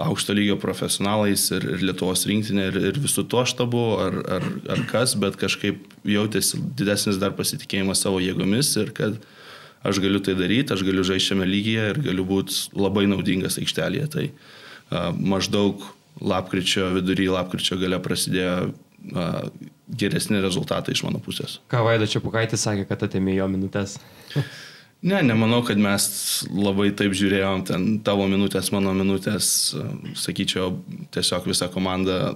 aukšto 0.00 0.34
lygio 0.36 0.56
profesionalais 0.60 1.48
ir, 1.56 1.66
ir 1.74 1.84
Lietuvos 1.90 2.22
rinktinė 2.30 2.68
ir, 2.70 2.78
ir 2.92 3.00
visų 3.02 3.26
to 3.30 3.42
štabu, 3.48 3.82
ar, 4.04 4.18
ar, 4.38 4.46
ar 4.76 4.84
kas, 4.90 5.16
bet 5.18 5.38
kažkaip 5.40 5.82
jautėsi 6.06 6.60
didesnis 6.78 7.18
dar 7.22 7.34
pasitikėjimas 7.38 8.04
savo 8.06 8.22
jėgomis 8.22 8.70
ir 8.80 8.94
kad 8.96 9.18
aš 9.86 9.98
galiu 10.04 10.20
tai 10.22 10.36
daryti, 10.38 10.74
aš 10.74 10.84
galiu 10.86 11.04
žaisti 11.06 11.32
šiame 11.32 11.48
lygyje 11.48 11.88
ir 11.94 12.02
galiu 12.10 12.26
būti 12.28 12.70
labai 12.76 13.06
naudingas 13.10 13.58
aikštelėje. 13.60 14.06
Tai 14.14 14.26
a, 14.28 15.10
maždaug 15.16 15.82
lapkričio 16.20 16.90
vidury, 16.94 17.30
lapkričio 17.32 17.80
gale 17.80 17.98
prasidėjo 18.04 18.56
a, 18.70 19.28
geresni 19.90 20.38
rezultatai 20.38 20.94
iš 20.94 21.02
mano 21.06 21.18
pusės. 21.24 21.58
Ką 21.72 21.82
Vaida 21.82 22.06
Čiapukaitis 22.06 22.62
sakė, 22.62 22.86
kad 22.86 23.08
atėmė 23.08 23.40
jo 23.40 23.50
minutės? 23.50 23.98
Ne, 25.02 25.22
nemanau, 25.24 25.62
kad 25.64 25.80
mes 25.80 26.04
labai 26.52 26.90
taip 26.92 27.14
žiūrėjom, 27.16 27.62
ten 27.70 27.84
tavo 28.04 28.26
minutės, 28.28 28.68
mano 28.74 28.92
minutės, 28.92 29.72
sakyčiau, 30.20 30.74
tiesiog 31.16 31.48
visa 31.48 31.70
komanda, 31.72 32.34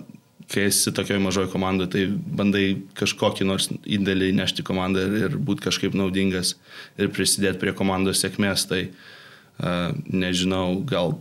kai 0.48 0.70
esi 0.70 0.92
tokioje 0.96 1.20
mažoje 1.20 1.50
komandoje, 1.52 1.90
tai 1.92 2.06
bandai 2.08 2.64
kažkokį 2.96 3.48
nors 3.48 3.68
indėlį 3.68 4.32
nešti 4.40 4.64
komandą 4.64 5.04
ir, 5.04 5.18
ir 5.26 5.36
būti 5.36 5.66
kažkaip 5.66 5.96
naudingas 5.96 6.54
ir 6.96 7.12
prisidėti 7.12 7.60
prie 7.60 7.76
komandos 7.76 8.24
sėkmės, 8.24 8.64
tai 8.72 8.82
uh, 8.88 9.92
nežinau, 10.08 10.80
gal 10.88 11.18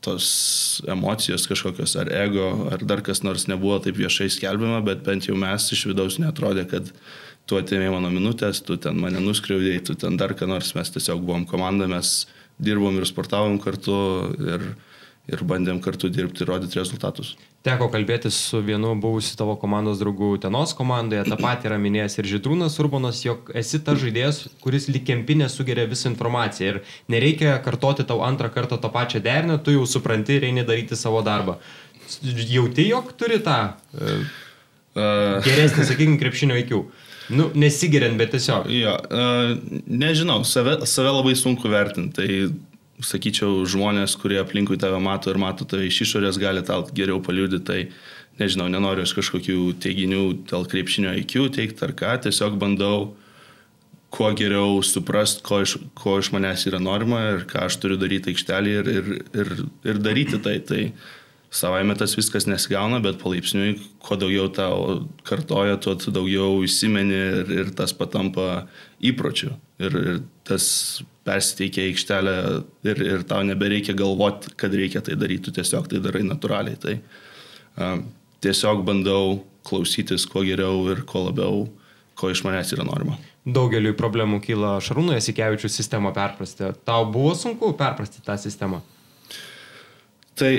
tos 0.00 0.26
emocijos 0.88 1.44
kažkokios 1.48 1.92
ar 2.00 2.08
ego, 2.22 2.70
ar 2.72 2.80
dar 2.88 3.04
kas 3.04 3.20
nors 3.20 3.44
nebuvo 3.52 3.82
taip 3.84 4.00
viešai 4.00 4.30
skelbiama, 4.32 4.80
bet 4.84 5.04
bent 5.04 5.28
jau 5.28 5.36
mes 5.36 5.72
iš 5.76 5.90
vidaus 5.92 6.16
netrodė, 6.22 6.64
kad 6.72 6.88
uh, 6.88 7.18
tu 7.50 7.58
atėmė 7.58 7.90
mano 7.90 8.12
minutės, 8.14 8.62
tu 8.62 8.78
ten 8.78 9.00
mane 9.02 9.18
nuskriaudėjai, 9.24 9.82
tu 9.90 9.98
ten 9.98 10.18
dar 10.20 10.36
ką 10.38 10.46
nors, 10.46 10.70
mes 10.78 10.94
tiesiog 10.94 11.24
buvom 11.26 11.48
komanda, 11.50 11.90
mes 11.90 12.28
dirbom 12.62 13.00
ir 13.00 13.08
sportavom 13.08 13.56
kartu 13.62 13.96
ir, 14.38 14.66
ir 15.30 15.42
bandėm 15.50 15.80
kartu 15.82 16.12
dirbti 16.12 16.44
ir 16.44 16.52
rodyti 16.52 16.78
rezultatus. 16.78 17.34
Teko 17.66 17.90
kalbėti 17.92 18.30
su 18.32 18.62
vienu 18.64 18.94
buvusiu 19.02 19.34
tavo 19.36 19.56
komandos 19.60 19.98
draugu 20.00 20.30
Tenos 20.40 20.72
komandoje, 20.78 21.26
tą 21.26 21.36
patį 21.40 21.68
yra 21.68 21.80
minėjęs 21.82 22.16
ir 22.20 22.30
Židrūnas 22.30 22.78
Urbanas, 22.80 23.24
jog 23.26 23.50
esi 23.58 23.82
ta 23.84 23.96
žaidėjas, 24.00 24.46
kuris 24.62 24.88
likempinė 24.92 25.50
sugeria 25.52 25.84
visą 25.90 26.08
informaciją 26.12 26.70
ir 26.70 26.80
nereikia 27.12 27.58
kartoti 27.64 28.06
tau 28.08 28.22
antrą 28.24 28.48
kartą 28.54 28.78
tą 28.80 28.92
pačią 28.94 29.20
derinę, 29.26 29.58
tu 29.60 29.74
jau 29.74 29.84
supranti 29.90 30.38
ir 30.38 30.48
eini 30.48 30.64
daryti 30.64 30.96
savo 30.96 31.20
darbą. 31.26 31.58
Jauti, 32.22 32.88
jog 32.88 33.12
turi 33.20 33.42
tą 33.44 33.58
uh, 33.98 34.24
geresnį, 35.44 35.84
sakykime, 35.92 36.18
krepšinio 36.22 36.56
įkių. 36.64 36.80
Nu, 37.30 37.46
nesigeriant, 37.54 38.18
bet 38.18 38.34
tiesiog. 38.34 38.66
Jo, 38.74 38.96
uh, 39.06 39.54
nežinau, 39.86 40.42
save, 40.48 40.80
save 40.88 41.12
labai 41.14 41.36
sunku 41.38 41.70
vertinti. 41.70 42.16
Tai, 42.18 42.70
sakyčiau, 43.06 43.62
žmonės, 43.70 44.12
kurie 44.20 44.36
aplinkui 44.42 44.76
tave 44.80 44.98
mato 45.00 45.32
ir 45.32 45.38
mato 45.40 45.64
tave 45.68 45.86
iš 45.88 46.02
išorės, 46.04 46.40
gali 46.40 46.64
tau 46.66 46.82
geriau 46.96 47.20
paliūdyti. 47.24 47.64
Tai, 47.66 47.80
nežinau, 48.40 48.68
nenoriu 48.72 49.04
aš 49.06 49.14
kažkokių 49.18 49.58
teiginių 49.82 50.24
dėl 50.50 50.66
krepšinio 50.68 51.14
IQ 51.22 51.50
teikti 51.56 51.86
ar 51.86 51.94
ką, 51.96 52.14
tiesiog 52.26 52.58
bandau 52.60 53.12
kuo 54.10 54.32
geriau 54.34 54.80
suprast, 54.82 55.44
ko 55.46 55.60
iš, 55.62 55.76
ko 55.94 56.16
iš 56.18 56.32
manęs 56.34 56.66
yra 56.66 56.80
norma 56.82 57.20
ir 57.36 57.44
ką 57.50 57.68
aš 57.68 57.78
turiu 57.82 57.98
daryti 58.00 58.32
aikštelį 58.32 58.76
ir, 58.80 58.90
ir, 58.90 59.10
ir, 59.42 59.52
ir 59.92 60.00
daryti 60.02 60.40
tai. 60.42 60.58
tai 60.66 60.84
Savaime 61.50 61.96
tas 61.98 62.12
viskas 62.14 62.46
nesigauna, 62.46 63.00
bet 63.02 63.18
palaipsniui, 63.18 63.72
kuo 63.98 64.14
daugiau 64.18 64.46
tau 64.54 65.00
kartoja, 65.26 65.80
tuo 65.82 65.96
daugiau 65.98 66.60
įsimeni 66.62 67.16
ir, 67.16 67.50
ir 67.64 67.72
tas 67.74 67.90
patampa 67.96 68.68
įpročiu. 69.02 69.56
Ir, 69.82 69.96
ir 69.98 70.20
tas 70.46 70.68
persiteikia 71.26 71.88
aikštelę 71.88 72.34
ir, 72.86 73.02
ir 73.02 73.24
tau 73.26 73.42
nebereikia 73.46 73.96
galvoti, 73.98 74.54
kad 74.60 74.74
reikia 74.78 75.02
tai 75.02 75.18
daryti, 75.18 75.48
tu 75.48 75.56
tiesiog 75.58 75.90
tai 75.90 75.98
darai 76.04 76.22
natūraliai. 76.28 76.78
Tai 76.80 76.94
a, 77.76 77.90
tiesiog 78.46 78.84
bandau 78.86 79.40
klausytis 79.66 80.28
kuo 80.30 80.44
geriau 80.46 80.86
ir 80.94 81.02
kuo 81.08 81.26
labiau, 81.26 81.66
ko 82.14 82.30
iš 82.30 82.44
manęs 82.46 82.70
yra 82.76 82.86
norima. 82.86 83.18
Daugeliu 83.42 83.96
problemų 83.98 84.38
kyla 84.44 84.76
Šarūno 84.84 85.14
Jasikevičių 85.16 85.70
sistemą 85.72 86.12
perprasti. 86.14 86.70
Tau 86.86 87.06
buvo 87.10 87.34
sunku 87.34 87.72
perprasti 87.78 88.22
tą 88.22 88.36
sistemą? 88.38 88.82
Tai 90.38 90.52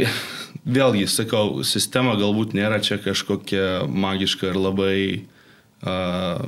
vėlgi, 0.66 1.06
sakau, 1.10 1.62
sistema 1.68 2.16
galbūt 2.20 2.56
nėra 2.58 2.82
čia 2.84 3.00
kažkokia 3.02 3.86
magiška 3.88 4.52
ir 4.52 4.60
labai 4.60 4.98
uh, 5.82 6.44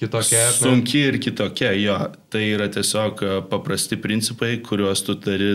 kitokia. 0.00 0.46
Sunki 0.56 1.04
ir 1.08 1.20
kitokia, 1.22 1.72
jo. 1.80 1.98
Tai 2.32 2.42
yra 2.44 2.70
tiesiog 2.72 3.24
paprasti 3.52 4.00
principai, 4.00 4.56
kuriuos 4.64 5.04
tu 5.06 5.16
tari, 5.20 5.54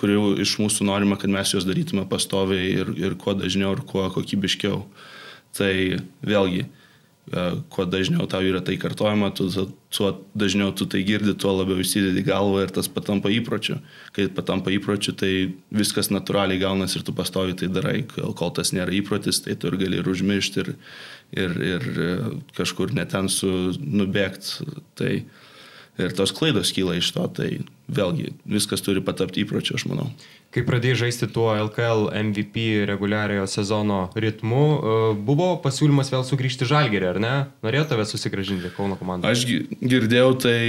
kurių 0.00 0.34
iš 0.44 0.58
mūsų 0.62 0.88
norima, 0.88 1.20
kad 1.20 1.32
mes 1.32 1.54
juos 1.54 1.68
darytume 1.68 2.06
pastoviai 2.08 2.74
ir, 2.82 2.92
ir 2.98 3.16
kuo 3.20 3.36
dažniau 3.36 3.74
ir 3.76 3.84
kuo 3.88 4.08
kokybiškiau. 4.12 4.84
Tai 5.56 5.72
vėlgi, 6.22 6.66
uh, 6.68 6.79
kuo 7.70 7.84
dažniau 7.86 8.26
tau 8.30 8.42
yra 8.42 8.58
tai 8.64 8.74
kartojama, 8.80 9.28
tu, 9.34 9.46
tuo 9.94 10.08
dažniau 10.34 10.72
tu 10.74 10.86
tai 10.90 11.04
girdi, 11.06 11.36
tuo 11.38 11.52
labiau 11.54 11.78
įsidedi 11.82 12.24
galvą 12.26 12.64
ir 12.64 12.72
tas 12.74 12.88
patampa 12.90 13.30
įpročiu. 13.30 13.78
Kai 14.16 14.26
patampa 14.34 14.72
įpročiu, 14.74 15.14
tai 15.14 15.32
viskas 15.70 16.10
natūraliai 16.10 16.58
gaunas 16.62 16.96
ir 16.98 17.04
tu 17.06 17.14
pastovi 17.14 17.54
tai 17.58 17.70
darai, 17.70 18.02
kol 18.10 18.50
tas 18.56 18.74
nėra 18.74 18.94
įprotis, 18.98 19.44
tai 19.46 19.54
tu 19.54 19.70
ir 19.70 19.78
gali 19.78 20.00
ir 20.02 20.10
užmiršti 20.10 20.64
ir, 20.64 20.72
ir, 21.38 21.54
ir 21.74 21.86
e, 21.86 22.10
kažkur 22.58 22.96
neten 22.98 23.30
su 23.30 23.52
nubėgti. 23.78 24.66
Tai 24.98 25.14
ir 25.98 26.12
tos 26.16 26.32
klaidos 26.34 26.72
kyla 26.74 26.96
iš 26.98 27.10
to, 27.16 27.24
tai 27.36 27.48
vėlgi 27.90 28.34
viskas 28.48 28.84
turi 28.84 29.02
patapti 29.04 29.42
įpročiu, 29.44 29.76
aš 29.78 29.86
manau. 29.90 30.10
Kai 30.54 30.62
pradėjai 30.66 30.98
žaisti 31.04 31.28
tuo 31.30 31.48
LKL 31.54 32.08
MVP 32.20 32.84
reguliariojo 32.88 33.46
sezono 33.50 34.00
ritmu, 34.18 34.62
e, 34.62 34.94
buvo 35.26 35.52
pasiūlymas 35.62 36.10
vėl 36.14 36.24
sugrįžti 36.26 36.68
žalgerį, 36.70 37.10
ar 37.12 37.20
ne? 37.22 37.34
Norėjo 37.66 37.86
tave 37.92 38.06
susigražinti 38.08 38.72
Kauno 38.74 38.98
komandą? 38.98 39.30
Aš 39.30 39.44
girdėjau 39.78 40.32
tai, 40.46 40.60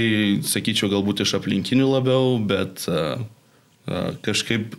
sakyčiau, 0.46 0.90
galbūt 0.92 1.24
iš 1.26 1.34
aplinkinių 1.40 1.88
labiau, 1.88 2.36
bet 2.38 2.86
uh, 2.90 3.24
uh, 3.88 4.12
kažkaip 4.26 4.76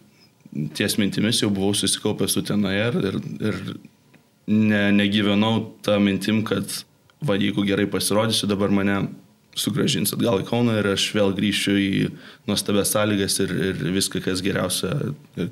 ties 0.78 1.00
mintimis 1.02 1.42
jau 1.42 1.50
buvau 1.52 1.74
susikaupęs 1.76 2.36
su 2.38 2.44
tenoje 2.46 2.88
ir, 2.92 3.00
ir, 3.10 3.20
ir 3.50 3.60
ne, 4.48 4.86
negyvenau 4.96 5.66
tą 5.86 5.98
mintim, 6.04 6.44
kad 6.48 6.84
va, 7.24 7.38
jeigu 7.40 7.66
gerai 7.68 7.88
pasirodysiu, 7.90 8.48
dabar 8.52 8.72
mane 8.74 9.02
sugražins 9.60 10.14
atgal 10.16 10.42
į 10.42 10.48
Kauną 10.48 10.78
ir 10.80 10.90
aš 10.94 11.06
vėl 11.16 11.34
grįšiu 11.38 11.76
į 11.78 11.92
nuostabės 12.50 12.94
sąlygas 12.96 13.38
ir, 13.44 13.54
ir 13.72 13.84
viską, 13.96 14.24
kas 14.26 14.42
geriausia, 14.46 14.94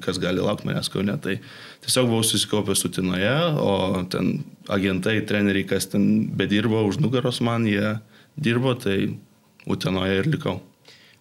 kas 0.04 0.20
gali 0.22 0.42
laukti 0.44 0.70
manęs 0.70 0.90
Kaune. 0.94 1.18
Tai 1.22 1.38
tiesiog 1.86 2.10
buvau 2.10 2.26
susikaupęs 2.26 2.86
Utinoje, 2.90 3.36
o 3.62 4.02
ten 4.12 4.34
agentai, 4.72 5.20
treneriai, 5.28 5.68
kas 5.70 5.92
ten 5.94 6.28
bedirbo 6.38 6.86
už 6.90 7.02
nugaros 7.04 7.42
man, 7.46 7.70
jie 7.70 7.98
dirbo, 8.38 8.76
tai 8.80 9.14
Utinoje 9.70 10.22
ir 10.24 10.30
likau. 10.34 10.60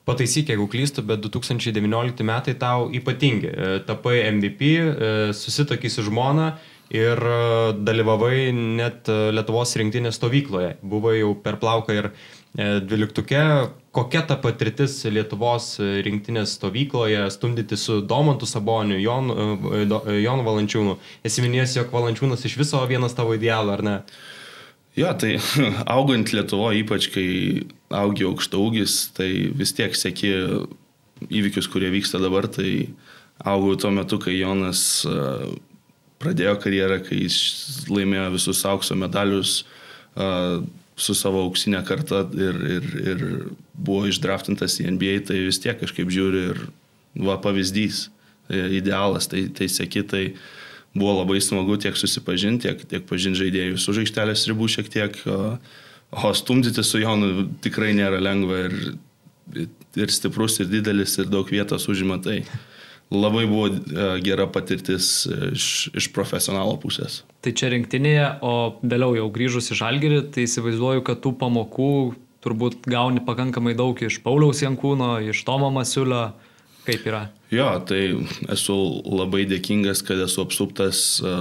Pataisyk, 0.09 0.49
jeigu 0.51 0.67
klystu, 0.67 1.05
bet 1.07 1.21
2019 1.23 2.25
metai 2.27 2.57
tau 2.59 2.89
ypatingi. 2.91 3.47
E, 3.47 3.73
tapai 3.87 4.25
MVP, 4.33 4.71
e, 4.81 5.11
susitokai 5.37 5.91
su 5.93 6.03
žmona 6.07 6.55
ir 6.91 7.21
e, 7.21 7.37
dalyvavai 7.77 8.49
net 8.57 9.11
Lietuvos 9.37 9.77
rinktinės 9.79 10.17
stovykloje. 10.19 10.79
Buvai 10.83 11.21
jau 11.21 11.35
per 11.45 11.61
plauką 11.61 11.99
ir 11.99 12.11
dvyliktuke. 12.57 13.43
Kokia 13.91 14.23
ta 14.27 14.37
patirtis 14.39 15.01
Lietuvos 15.11 15.73
rinktinės 16.07 16.55
stovykloje, 16.59 17.25
stumdyti 17.35 17.79
su 17.79 18.01
Domantu 18.07 18.47
Saboniu, 18.47 18.99
Jonu 19.03 19.35
Jon 20.23 20.45
Valančiūnu? 20.47 20.97
Esi 21.27 21.43
minėjęs, 21.43 21.77
jog 21.81 21.95
Valančiūnas 21.95 22.45
iš 22.47 22.55
viso 22.61 22.83
vienas 22.91 23.17
tavo 23.19 23.35
idealų, 23.35 23.75
ar 23.75 23.83
ne? 23.87 23.97
Jo, 24.99 25.11
tai 25.19 25.37
augant 25.97 26.31
Lietuvo, 26.35 26.71
ypač 26.75 27.11
kai 27.15 27.29
augi 27.95 28.27
aukšta 28.27 28.59
ūgis, 28.63 29.01
tai 29.17 29.31
vis 29.59 29.75
tiek 29.75 29.95
sėki 29.95 30.35
įvykius, 31.31 31.69
kurie 31.71 31.91
vyksta 31.93 32.23
dabar, 32.23 32.47
tai 32.51 32.91
augau 33.43 33.75
tuo 33.79 33.91
metu, 33.95 34.19
kai 34.23 34.39
Jonas 34.39 35.03
pradėjo 36.21 36.59
karjerą, 36.63 37.01
kai 37.07 37.25
jis 37.25 37.39
laimėjo 37.91 38.29
visus 38.37 38.63
aukso 38.69 38.97
medalius 38.99 39.61
su 41.01 41.17
savo 41.17 41.43
auksinė 41.47 41.83
karta 41.89 42.23
ir, 42.37 42.61
ir, 42.77 42.89
ir 43.13 43.27
buvo 43.75 44.07
išdraftintas 44.11 44.79
į 44.83 44.91
NBA, 44.97 45.17
tai 45.31 45.41
vis 45.47 45.61
tiek 45.63 45.79
kažkaip 45.81 46.11
žiūri 46.13 46.47
ir 46.53 46.65
va 47.27 47.37
pavyzdys, 47.43 48.09
e, 48.51 48.63
idealas, 48.79 49.29
tai, 49.31 49.47
tai 49.57 49.71
sėki, 49.73 50.05
tai 50.07 50.25
buvo 50.95 51.21
labai 51.21 51.41
smagu 51.43 51.79
tiek 51.81 51.97
susipažinti, 51.99 52.67
tiek, 52.67 52.83
tiek 52.91 53.07
pažinti 53.09 53.41
žaidėjus 53.45 53.87
už 53.91 54.03
aikštelės 54.05 54.47
ribų 54.51 54.69
šiek 54.71 54.91
tiek, 54.93 55.19
o, 55.27 56.33
stumdyti 56.35 56.85
su 56.87 57.03
Jonu 57.03 57.47
tikrai 57.63 57.93
nėra 57.99 58.19
lengva 58.23 58.65
ir, 58.67 58.77
ir 59.99 60.13
stiprus, 60.13 60.59
ir 60.63 60.71
didelis, 60.71 61.17
ir 61.19 61.31
daug 61.31 61.49
vietos 61.51 61.87
užima. 61.91 62.19
Tai 62.23 62.41
labai 63.11 63.47
buvo 63.51 63.69
e, 63.71 64.09
gera 64.25 64.47
patirtis 64.51 65.27
iš, 65.51 65.91
iš 65.97 66.11
profesionalo 66.15 66.77
pusės. 66.83 67.23
Tai 67.45 67.55
čia 67.57 67.73
rinktinėje, 67.75 68.27
o 68.47 68.55
vėliau 68.83 69.17
jau 69.19 69.31
grįžus 69.35 69.73
į 69.75 69.81
Žalgirį, 69.81 70.21
tai 70.35 70.47
įsivaizduoju, 70.47 71.07
kad 71.07 71.23
tų 71.25 71.35
pamokų 71.41 71.93
turbūt 72.45 72.87
gauni 72.89 73.21
pakankamai 73.25 73.75
daug 73.77 73.99
iš 74.01 74.21
Pauliaus 74.25 74.63
Jankūno, 74.65 75.19
iš 75.33 75.43
Tomo 75.45 75.69
Masiulio 75.75 76.31
Kaip 76.87 77.05
yra? 77.07 77.27
Jo, 77.53 77.69
tai 77.87 78.01
esu 78.53 78.77
labai 79.05 79.45
dėkingas, 79.51 80.03
kad 80.07 80.21
esu 80.25 80.45
apsuptas 80.47 81.21
e, 81.21 81.35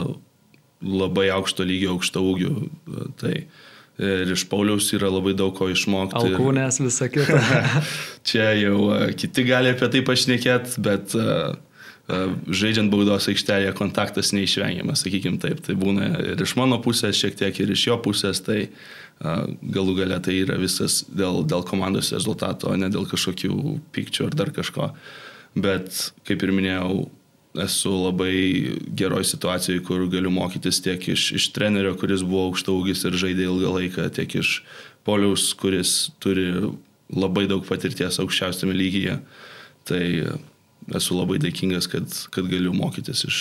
labai 0.83 1.29
aukšto 1.33 1.65
lygio, 1.67 1.95
aukšto 1.95 2.23
ūgių. 2.31 2.51
E, 2.59 3.05
tai 3.21 3.33
ir 3.99 4.33
iš 4.33 4.45
Pauliaus 4.51 4.89
yra 4.95 5.11
labai 5.11 5.35
daug 5.37 5.53
ko 5.57 5.69
išmokti. 5.71 6.19
Alkūnės 6.19 6.79
visą 6.81 7.09
kitą. 7.13 7.39
Čia 8.27 8.51
jau 8.59 8.89
e, 8.95 9.09
kiti 9.19 9.47
gali 9.47 9.73
apie 9.75 9.91
tai 9.91 10.03
pašnekėti, 10.07 10.79
bet 10.85 11.15
žaidžiant 12.09 12.89
baudos 12.89 13.27
aikštelėje 13.29 13.73
kontaktas 13.77 14.31
neišvengiamas, 14.33 15.03
sakykim 15.05 15.37
taip. 15.41 15.61
Tai 15.65 15.75
būna 15.77 16.07
ir 16.31 16.41
iš 16.41 16.55
mano 16.57 16.79
pusės, 16.81 17.17
šiek 17.19 17.37
tiek 17.37 17.61
ir 17.61 17.73
iš 17.75 17.85
jo 17.91 17.99
pusės, 18.01 18.41
tai 18.45 18.71
galų 19.19 19.97
gale 19.99 20.19
tai 20.23 20.39
yra 20.41 20.57
visas 20.59 21.03
dėl, 21.05 21.43
dėl 21.47 21.65
komandos 21.67 22.13
rezultato, 22.15 22.71
o 22.71 22.79
ne 22.79 22.89
dėl 22.91 23.05
kažkokių 23.09 23.75
pykčių 23.93 24.29
ar 24.29 24.37
dar 24.41 24.53
kažko. 24.55 24.89
Bet 25.59 26.13
kaip 26.27 26.45
ir 26.45 26.53
minėjau, 26.55 27.09
esu 27.57 27.91
labai 28.03 28.77
geroj 28.93 29.23
situacijoje, 29.25 29.81
kur 29.87 30.05
galiu 30.11 30.31
mokytis 30.33 30.81
tiek 30.85 31.07
iš, 31.09 31.31
iš 31.39 31.49
trenerio, 31.55 31.95
kuris 31.97 32.21
buvo 32.25 32.49
aukštaugis 32.49 33.05
ir 33.09 33.17
žaidė 33.17 33.47
ilgą 33.49 33.73
laiką, 33.77 34.05
tiek 34.13 34.35
iš 34.41 34.59
poliaus, 35.07 35.49
kuris 35.57 36.11
turi 36.21 36.51
labai 37.09 37.47
daug 37.49 37.65
patirties 37.65 38.19
aukščiausiame 38.21 38.75
lygyje. 38.77 39.17
Tai 39.89 40.03
esu 40.95 41.17
labai 41.17 41.39
dėkingas, 41.41 41.89
kad, 41.89 42.05
kad 42.33 42.49
galiu 42.51 42.73
mokytis 42.77 43.25
iš, 43.25 43.39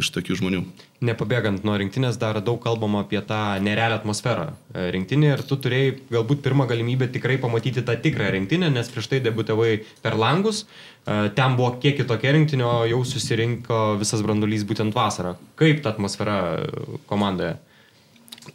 iš 0.00 0.10
tokių 0.14 0.36
žmonių. 0.40 0.60
Nepabėgant 1.06 1.64
nuo 1.64 1.76
rinktinės, 1.80 2.18
dar 2.20 2.40
daug 2.44 2.58
kalbama 2.62 3.04
apie 3.04 3.20
tą 3.24 3.40
nerealią 3.64 4.00
atmosferą 4.00 4.50
e, 4.50 4.88
rinktinė 4.96 5.34
ir 5.34 5.44
tu 5.48 5.58
turėjai 5.60 5.94
galbūt 6.10 6.42
pirmą 6.44 6.66
galimybę 6.70 7.10
tikrai 7.14 7.38
pamatyti 7.40 7.84
tą 7.86 7.96
tikrą 8.02 8.32
rinktinę, 8.36 8.68
nes 8.74 8.90
prieš 8.92 9.10
tai 9.12 9.22
debutavai 9.24 9.72
per 10.04 10.18
langus, 10.20 10.64
e, 10.64 11.30
ten 11.36 11.56
buvo 11.60 11.74
kiek 11.82 12.00
kitokia 12.00 12.34
rinktinė, 12.36 12.66
o 12.66 12.86
jau 12.90 13.02
susirinko 13.08 13.82
visas 14.02 14.24
brandulys 14.26 14.66
būtent 14.68 14.96
vasarą. 14.96 15.36
Kaip 15.60 15.84
ta 15.84 15.94
atmosfera 15.94 16.38
e, 16.58 16.86
komandoje? 17.10 17.56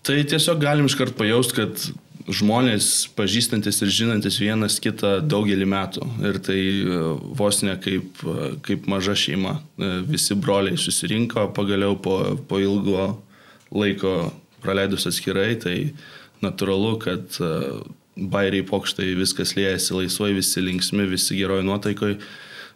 Tai 0.06 0.18
tiesiog 0.30 0.60
galim 0.62 0.90
iškart 0.90 1.16
pajausti, 1.18 1.56
kad 1.62 1.86
žmonės 2.26 3.08
pažįstantis 3.16 3.82
ir 3.86 3.92
žinantis 3.94 4.40
vienas 4.42 4.80
kitą 4.82 5.20
daugelį 5.22 5.68
metų. 5.70 6.08
Ir 6.26 6.40
tai 6.44 6.58
e, 6.58 7.02
vos 7.38 7.62
ne 7.66 7.76
kaip, 7.82 8.22
e, 8.26 8.48
kaip 8.66 8.88
maža 8.90 9.14
šeima. 9.20 9.60
E, 9.78 9.92
visi 10.10 10.38
broliai 10.38 10.80
susirinko 10.80 11.50
pagaliau 11.56 11.98
po, 12.02 12.18
po 12.50 12.60
ilgo 12.62 13.12
laiko 13.76 14.32
praleidus 14.64 15.06
atskirai, 15.10 15.54
tai 15.62 15.76
natūralu, 16.42 16.96
kad 17.04 17.38
bairiai 18.16 18.66
pokštai 18.66 19.14
viskas 19.20 19.54
liejasi 19.58 19.94
laisvai, 19.98 20.32
visi 20.38 20.64
linksmi, 20.64 21.06
visi 21.12 21.38
geroj 21.38 21.62
nuotaikoj. 21.68 22.18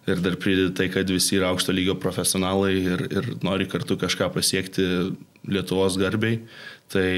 Ir 0.10 0.22
dar 0.26 0.38
prideda 0.42 0.72
tai, 0.78 0.88
kad 0.94 1.10
visi 1.12 1.38
yra 1.38 1.50
aukšto 1.52 1.74
lygio 1.76 1.96
profesionalai 2.02 2.76
ir, 2.78 3.02
ir 3.14 3.32
nori 3.46 3.68
kartu 3.70 3.98
kažką 4.00 4.30
pasiekti 4.34 4.86
Lietuvos 5.50 5.98
garbiai. 6.00 6.40
Tai 6.92 7.10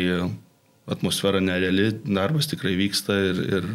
atmosfera 0.91 1.41
nereali, 1.43 1.91
darbas 2.05 2.49
tikrai 2.51 2.75
vyksta 2.79 3.17
ir, 3.31 3.43
ir 3.57 3.69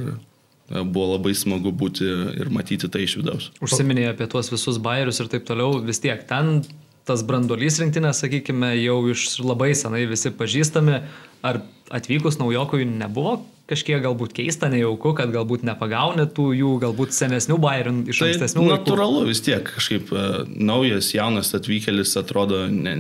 buvo 0.69 1.13
labai 1.15 1.35
smagu 1.39 1.71
būti 1.73 2.07
ir 2.41 2.51
matyti 2.53 2.91
tai 2.93 3.05
iš 3.07 3.19
vidaus. 3.21 3.51
Užsiminėjai 3.65 4.15
apie 4.15 4.29
tuos 4.31 4.51
visus 4.53 4.81
bairius 4.83 5.23
ir 5.23 5.31
taip 5.33 5.47
toliau, 5.49 5.79
vis 5.87 6.03
tiek 6.03 6.25
ten 6.29 6.61
tas 7.07 7.23
brandolys 7.23 7.79
rinktinės, 7.79 8.25
sakykime, 8.25 8.73
jau 8.83 8.99
iš 9.13 9.29
labai 9.45 9.71
senai 9.79 10.03
visi 10.11 10.33
pažįstami, 10.35 10.99
ar 11.47 11.61
atvykus 11.95 12.41
naujokui 12.41 12.89
nebuvo 12.89 13.39
kažkiek 13.71 14.03
galbūt 14.03 14.35
keista, 14.37 14.69
nejauku, 14.71 15.13
kad 15.19 15.33
galbūt 15.35 15.65
nepagauni 15.67 16.29
tų 16.35 16.47
jų 16.55 16.73
galbūt 16.85 17.15
senesnių 17.17 17.59
bairių 17.63 17.95
iš 18.13 18.21
tai 18.23 18.29
ankstesnių. 18.31 18.67
Natūralu 18.71 19.25
vis 19.27 19.43
tiek, 19.43 19.65
kažkaip 19.67 20.13
uh, 20.15 20.45
naujas, 20.47 21.11
jaunas 21.17 21.51
atvykėlis 21.59 22.15
atrodo, 22.21 22.63
ne, 22.71 22.95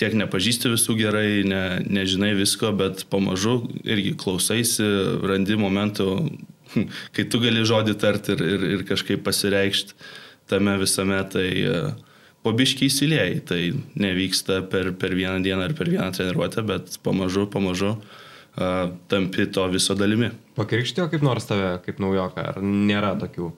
tiek 0.00 0.16
nepažįsti 0.16 0.72
visų 0.72 0.96
gerai, 1.00 1.26
ne, 1.48 1.64
nežinai 1.84 2.32
visko, 2.38 2.72
bet 2.76 3.04
pamažu 3.12 3.58
irgi 3.84 4.14
klausaisi, 4.20 4.86
randi 5.20 5.58
momentų, 5.60 6.08
kai 7.16 7.26
tu 7.28 7.42
gali 7.44 7.66
žodį 7.68 7.98
tart 8.00 8.32
ir, 8.32 8.40
ir, 8.56 8.66
ir 8.78 8.86
kažkaip 8.88 9.24
pasireikšti 9.26 9.98
tame 10.50 10.78
visame, 10.80 11.20
tai 11.30 11.46
uh, 11.68 11.92
po 12.40 12.56
biškiai 12.56 12.88
įsilėjai, 12.88 13.36
tai 13.52 13.60
nevyksta 14.00 14.62
per, 14.72 14.94
per 14.96 15.12
vieną 15.12 15.44
dieną 15.44 15.68
ar 15.68 15.76
per 15.76 15.92
vieną 15.92 16.08
treniruotę, 16.16 16.64
bet 16.66 16.96
pamažu, 17.04 17.44
pamažu 17.52 17.92
uh, 17.98 18.18
tampi 18.54 19.46
to 19.54 19.66
viso 19.72 19.96
dalimi. 19.98 20.30
Pakrikštėjo 20.58 21.08
kaip 21.12 21.24
nors 21.26 21.46
tave, 21.48 21.74
kaip 21.84 22.00
naujoką, 22.02 22.46
ar 22.52 22.62
nėra 22.64 23.14
tokių? 23.20 23.50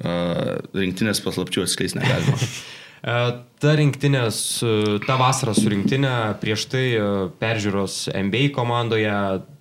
Rinktinės 0.00 1.20
paslapčių 1.24 1.66
atskleis 1.66 1.96
negalima. 1.98 2.38
ta 3.60 3.76
rinktinės, 3.80 4.42
ta 5.06 5.16
vasara 5.20 5.54
su 5.56 5.68
rinktinė, 5.72 6.36
prieš 6.40 6.66
tai 6.72 6.84
peržiūros 7.40 8.06
MBA 8.28 8.50
komandoje, 8.56 9.16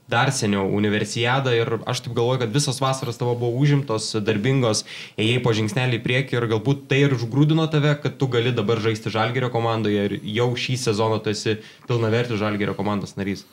dar 0.09 0.31
seniau 0.33 0.65
universiadą 0.73 1.53
ir 1.53 1.69
aš 1.85 2.01
taip 2.05 2.15
galvoju, 2.17 2.41
kad 2.41 2.53
visos 2.53 2.79
vasaros 2.81 3.19
tavo 3.19 3.35
buvo 3.37 3.61
užimtos, 3.61 4.09
darbingos, 4.25 4.81
ėjai 5.21 5.43
po 5.45 5.53
žingsnelį 5.53 5.99
į 5.99 6.03
priekį 6.05 6.39
ir 6.39 6.47
galbūt 6.55 6.87
tai 6.89 7.03
ir 7.05 7.13
užgrūdino 7.13 7.67
tave, 7.69 7.93
kad 8.01 8.17
tu 8.17 8.29
gali 8.31 8.53
dabar 8.55 8.81
žaisti 8.81 9.13
Žalgerio 9.13 9.51
komandoje 9.53 10.07
ir 10.09 10.17
jau 10.39 10.49
šį 10.57 10.79
sezoną 10.87 11.21
tu 11.21 11.33
esi 11.35 11.59
pilnavertis 11.87 12.41
Žalgerio 12.41 12.73
komandos 12.77 13.15
narys. 13.19 13.45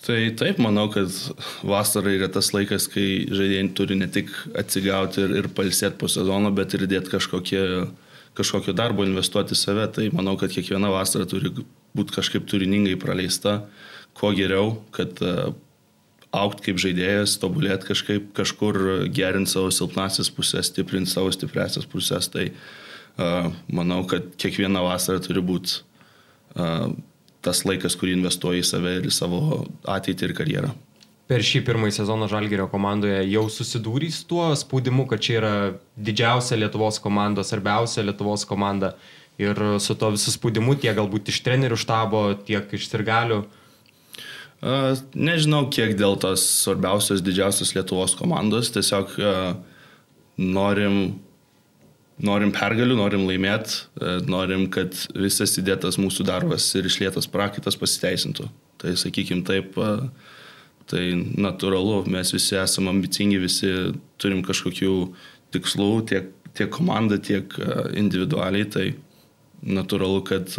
Tai 0.00 0.16
taip, 0.32 0.56
manau, 0.64 0.86
kad 0.88 1.12
vasara 1.66 2.14
yra 2.14 2.30
tas 2.32 2.54
laikas, 2.54 2.86
kai 2.88 3.26
žaidėjai 3.28 3.64
turi 3.76 3.98
ne 4.00 4.06
tik 4.08 4.30
atsigauti 4.56 5.20
ir, 5.26 5.34
ir 5.42 5.48
palsėti 5.52 5.98
po 6.00 6.08
sezono, 6.08 6.48
bet 6.56 6.72
ir 6.72 6.86
dėti 6.88 7.12
kažkokie, 7.12 7.64
kažkokio 8.38 8.72
darbo, 8.76 9.04
investuoti 9.04 9.52
į 9.52 9.58
save. 9.60 9.84
Tai 9.92 10.06
manau, 10.16 10.38
kad 10.40 10.54
kiekviena 10.54 10.88
vasara 10.94 11.28
turi 11.28 11.52
būti 11.96 12.16
kažkaip 12.16 12.48
turiningai 12.48 12.96
praleista, 13.00 13.58
kuo 14.16 14.32
geriau, 14.36 14.78
kad 14.96 15.20
uh, 15.20 15.52
aukti 16.32 16.70
kaip 16.70 16.80
žaidėjas, 16.80 17.36
tobulėti 17.42 17.90
kažkaip, 17.90 18.32
kažkur 18.40 18.80
gerinti 19.12 19.52
savo 19.52 19.68
silpnasis 19.74 20.32
pusės, 20.32 20.72
stiprinti 20.72 21.12
savo 21.12 21.28
stipresias 21.34 21.84
pusės. 21.84 22.32
Tai 22.32 22.48
uh, 22.48 23.52
manau, 23.68 24.00
kad 24.08 24.32
kiekviena 24.40 24.80
vasara 24.88 25.20
turi 25.20 25.44
būti 25.44 25.82
uh, 26.56 26.88
tas 27.44 27.64
laikas, 27.68 27.96
kurį 27.98 28.18
investuoji 28.18 28.62
į 28.62 28.68
save 28.68 28.94
ir 28.98 29.08
į 29.08 29.12
savo 29.14 29.64
ateitį 29.88 30.28
ir 30.28 30.36
karjerą. 30.36 30.72
Per 31.30 31.44
šį 31.46 31.60
pirmąjį 31.62 31.94
sezoną 31.94 32.26
Žalgerio 32.26 32.66
komandoje 32.72 33.20
jau 33.30 33.44
susidūrys 33.54 34.24
tuo 34.26 34.48
spaudimu, 34.58 35.04
kad 35.06 35.22
čia 35.22 35.36
yra 35.38 35.52
didžiausia 35.94 36.58
Lietuvos 36.58 36.98
komanda, 37.02 37.44
svarbiausia 37.46 38.02
Lietuvos 38.02 38.42
komanda. 38.50 38.96
Ir 39.40 39.56
su 39.80 39.94
to 39.96 40.10
visų 40.16 40.34
spaudimu 40.34 40.74
tiek 40.82 40.96
galbūt 40.98 41.30
iš 41.30 41.38
trenerių 41.46 41.78
štabo, 41.78 42.24
tiek 42.48 42.74
iš 42.76 42.90
sirgalių. 42.90 43.44
Nežinau, 45.14 45.62
kiek 45.72 45.94
dėl 45.96 46.18
tos 46.20 46.42
svarbiausios, 46.64 47.22
didžiausios 47.24 47.72
Lietuvos 47.78 48.18
komandos. 48.18 48.72
Tiesiog 48.74 49.14
norim 50.36 50.98
norim 52.24 52.52
pergalių, 52.54 52.96
norim 52.98 53.26
laimėti, 53.28 53.84
e, 54.00 54.16
norim, 54.30 54.66
kad 54.72 54.96
visas 55.16 55.56
įdėtas 55.60 55.98
mūsų 56.00 56.26
darbas 56.28 56.68
ir 56.78 56.88
išlėtas 56.88 57.28
prakaitas 57.30 57.78
pasiteisintų. 57.80 58.48
Tai 58.80 58.94
sakykim 59.00 59.42
taip, 59.48 59.76
e, 59.78 60.10
tai 60.90 61.04
natūralu, 61.16 62.04
mes 62.10 62.32
visi 62.34 62.58
esame 62.60 62.92
ambicingi, 62.92 63.40
visi 63.40 63.70
turim 64.20 64.42
kažkokių 64.46 64.94
tikslų, 65.54 65.92
tiek, 66.10 66.32
tiek 66.56 66.72
komanda, 66.72 67.18
tiek 67.18 67.54
e, 67.58 67.70
individualiai, 68.00 68.68
tai 68.68 68.88
natūralu, 69.60 70.24
kad 70.24 70.54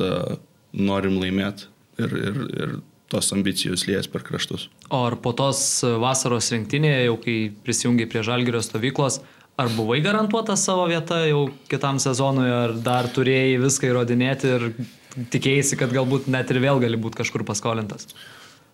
norim 0.78 1.16
laimėti 1.18 1.66
ir, 1.98 2.12
ir, 2.14 2.42
ir 2.54 2.74
tos 3.12 3.32
ambicijos 3.36 3.88
lėjas 3.90 4.08
per 4.12 4.24
kraštus. 4.24 4.70
O 4.94 5.02
ar 5.08 5.18
po 5.20 5.34
tos 5.36 5.82
vasaros 5.84 6.52
rinktinėje, 6.54 7.08
jau 7.10 7.18
kai 7.24 7.38
prisijungiai 7.66 8.08
prie 8.12 8.22
Žalgirio 8.24 8.62
stovyklos, 8.64 9.20
Ar 9.62 9.70
buvai 9.76 10.00
garantuotas 10.02 10.64
savo 10.66 10.88
vieta 10.90 11.20
jau 11.28 11.46
kitam 11.70 12.00
sezonui, 12.02 12.50
ar 12.50 12.72
dar 12.82 13.10
turėjai 13.14 13.60
viską 13.62 13.92
įrodinėti 13.92 14.54
ir 14.56 14.68
tikėjai, 15.34 15.78
kad 15.78 15.94
galbūt 15.94 16.30
net 16.32 16.50
ir 16.54 16.62
vėl 16.64 16.82
gali 16.82 16.98
būti 16.98 17.20
kažkur 17.22 17.46
paskolintas? 17.46 18.08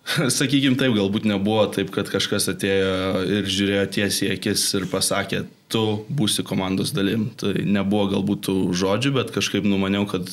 Sakykim 0.39 0.77
taip, 0.79 0.95
galbūt 0.95 1.27
nebuvo 1.27 1.65
taip, 1.75 1.91
kad 1.95 2.07
kažkas 2.11 2.47
atėjo 2.53 3.23
ir 3.39 3.51
žiūrėjo 3.51 3.85
tiesiai 3.97 4.38
akis 4.38 4.63
ir 4.79 4.88
pasakė, 4.91 5.43
tu 5.71 5.83
būsi 6.07 6.45
komandos 6.47 6.93
dalim. 6.95 7.27
Tai 7.39 7.51
nebuvo 7.67 8.07
galbūt 8.15 8.45
tų 8.47 8.57
žodžių, 8.77 9.15
bet 9.19 9.33
kažkaip 9.35 9.67
numaniau, 9.67 10.07
kad 10.07 10.29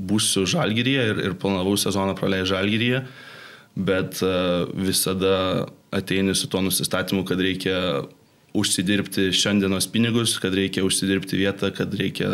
būsiu 0.00 0.46
žalgyryje 0.50 1.10
ir, 1.12 1.20
ir 1.28 1.36
planavau 1.38 1.76
sezoną 1.78 2.16
praleisti 2.18 2.54
žalgyryje, 2.56 3.04
bet 3.78 4.18
uh, 4.26 4.66
visada 4.74 5.68
ateini 5.94 6.34
su 6.34 6.50
tuo 6.50 6.64
nusistatymu, 6.64 7.22
kad 7.28 7.38
reikia 7.42 7.76
užsidirbti 8.56 9.30
šiandienos 9.36 9.86
pinigus, 9.92 10.38
kad 10.42 10.54
reikia 10.54 10.84
užsidirbti 10.86 11.38
vietą, 11.38 11.70
kad 11.74 11.94
reikia 11.94 12.28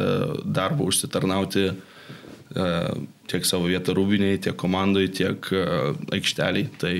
darbo 0.44 0.86
užsitarnauti 0.88 1.66
e, 1.68 1.74
tiek 3.28 3.48
savo 3.48 3.68
vietą 3.70 3.94
rūbiniai, 3.96 4.38
tiek 4.42 4.56
komandai, 4.58 5.08
tiek 5.12 5.50
e, 5.52 5.64
aikšteliai. 6.16 6.70
Tai 6.80 6.94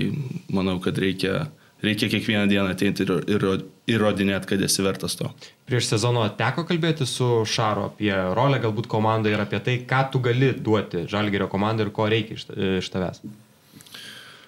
manau, 0.53 0.77
kad 0.85 0.99
reikia, 1.01 1.47
reikia 1.85 2.11
kiekvieną 2.13 2.45
dieną 2.51 2.75
ateiti 2.75 3.07
ir, 3.07 3.47
įrodinėti, 3.87 4.51
kad 4.51 4.67
esi 4.67 4.85
vertas 4.85 5.17
to. 5.19 5.31
Prieš 5.71 5.93
sezono 5.95 6.27
teko 6.39 6.67
kalbėti 6.69 7.07
su 7.09 7.45
Šaro 7.49 7.91
apie 7.93 8.13
rolę 8.37 8.61
galbūt 8.63 8.91
komandai 8.91 9.33
ir 9.33 9.43
apie 9.47 9.63
tai, 9.65 9.79
ką 9.89 10.05
tu 10.13 10.21
gali 10.25 10.53
duoti 10.53 11.07
Žalgerio 11.11 11.49
komandai 11.53 11.87
ir 11.87 11.95
ko 11.95 12.09
reikia 12.11 12.37
iš, 12.37 12.49
iš 12.83 12.93
tavęs. 12.93 13.25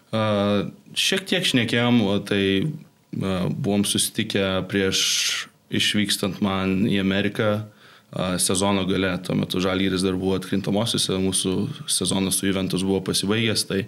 Uh, 0.09 0.71
šiek 0.97 1.27
tiek 1.29 1.45
šnekėjom, 1.45 1.99
tai 2.25 2.43
buvom 3.13 3.85
susitikę 3.89 4.45
prieš 4.69 5.49
išvykstant 5.75 6.41
man 6.45 6.83
į 6.89 7.01
Ameriką 7.03 7.51
sezono 8.41 8.87
gale. 8.89 9.11
Tuo 9.25 9.37
metu 9.37 9.61
Žalgyris 9.61 10.05
dar 10.05 10.17
buvo 10.17 10.39
atkrintamosiose, 10.39 11.19
mūsų 11.21 11.55
sezonas 11.93 12.39
su 12.41 12.49
Juventus 12.49 12.85
buvo 12.87 13.03
pasibaigęs, 13.05 13.67
tai 13.69 13.83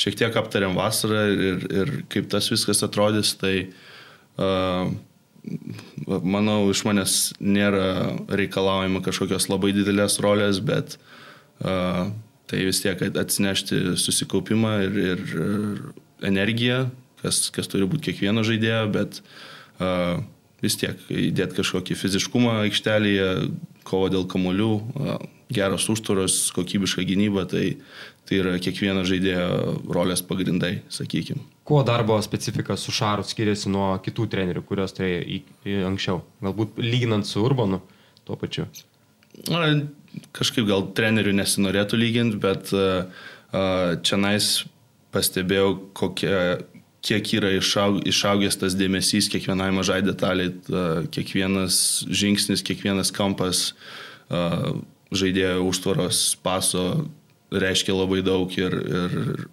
šiek 0.00 0.16
tiek 0.16 0.38
aptarėm 0.40 0.76
vasarą 0.78 1.26
ir, 1.34 1.66
ir 1.68 1.92
kaip 2.12 2.30
tas 2.32 2.48
viskas 2.52 2.80
atrodys. 2.86 3.34
Tai 3.36 3.54
uh, 4.40 4.88
manau, 6.06 6.62
iš 6.72 6.86
manęs 6.88 7.18
nėra 7.40 8.16
reikalaujama 8.32 9.04
kažkokios 9.04 9.50
labai 9.52 9.74
didelės 9.76 10.20
rolės, 10.24 10.62
bet 10.64 10.96
uh, 11.60 12.08
tai 12.48 12.64
vis 12.64 12.80
tiek 12.80 13.02
atsinešti 13.12 13.98
susikaupimą 14.00 14.76
ir, 14.86 15.02
ir 15.12 15.26
energiją 16.24 16.86
kas, 17.26 17.46
kas 17.54 17.70
turi 17.72 17.88
būti 17.90 18.10
kiekvieno 18.10 18.46
žaidėjo, 18.46 18.82
bet 18.94 19.20
uh, 19.20 20.22
vis 20.64 20.78
tiek 20.80 21.00
įdėti 21.12 21.60
kažkokį 21.60 21.98
fiziškumą 21.98 22.60
aikštelėje, 22.66 23.30
kovo 23.86 24.10
dėl 24.12 24.26
kamolių, 24.30 24.72
uh, 24.96 25.16
geros 25.52 25.86
užtvaros, 25.92 26.50
kokybiška 26.56 27.04
gynyba, 27.06 27.44
tai, 27.50 27.76
tai 28.26 28.40
yra 28.40 28.56
kiekvieno 28.62 29.04
žaidėjo 29.06 29.76
rolės 29.94 30.24
pagrindai, 30.26 30.80
sakykime. 30.90 31.44
Kuo 31.66 31.82
darbo 31.86 32.18
specifika 32.22 32.76
su 32.78 32.94
Šaru 32.94 33.26
skiriasi 33.26 33.70
nuo 33.70 33.92
kitų 34.02 34.26
trenerių, 34.32 34.64
kuriuos 34.66 34.94
turėjo 34.96 35.22
į, 35.22 35.40
į 35.66 35.78
anksčiau? 35.86 36.20
Galbūt 36.42 36.80
lyginant 36.82 37.26
su 37.28 37.42
Urbanu 37.42 37.80
tuo 38.26 38.38
pačiu? 38.38 38.66
Na, 39.50 39.68
kažkaip 40.34 40.66
gal 40.66 40.88
trenerių 40.96 41.34
nesinorėtų 41.36 41.98
lyginti, 42.00 42.40
bet 42.42 42.72
uh, 42.74 43.06
čia 44.02 44.18
nais 44.18 44.64
pastebėjau, 45.14 45.70
kokia, 45.96 46.38
kiek 47.06 47.32
yra 47.38 47.52
išaug, 47.56 48.00
išaugęs 48.08 48.58
tas 48.60 48.76
dėmesys 48.78 49.30
kiekvienai 49.32 49.70
mažai 49.74 50.00
detaliai, 50.04 50.52
kiekvienas 51.14 51.78
žingsnis, 52.10 52.64
kiekvienas 52.66 53.12
kampas 53.14 53.68
žaidėjo 55.14 55.60
užtvaros 55.68 56.22
paso 56.42 57.06
reiškia 57.54 57.94
labai 57.94 58.24
daug 58.26 58.50
ir, 58.58 58.74
ir 58.74 59.46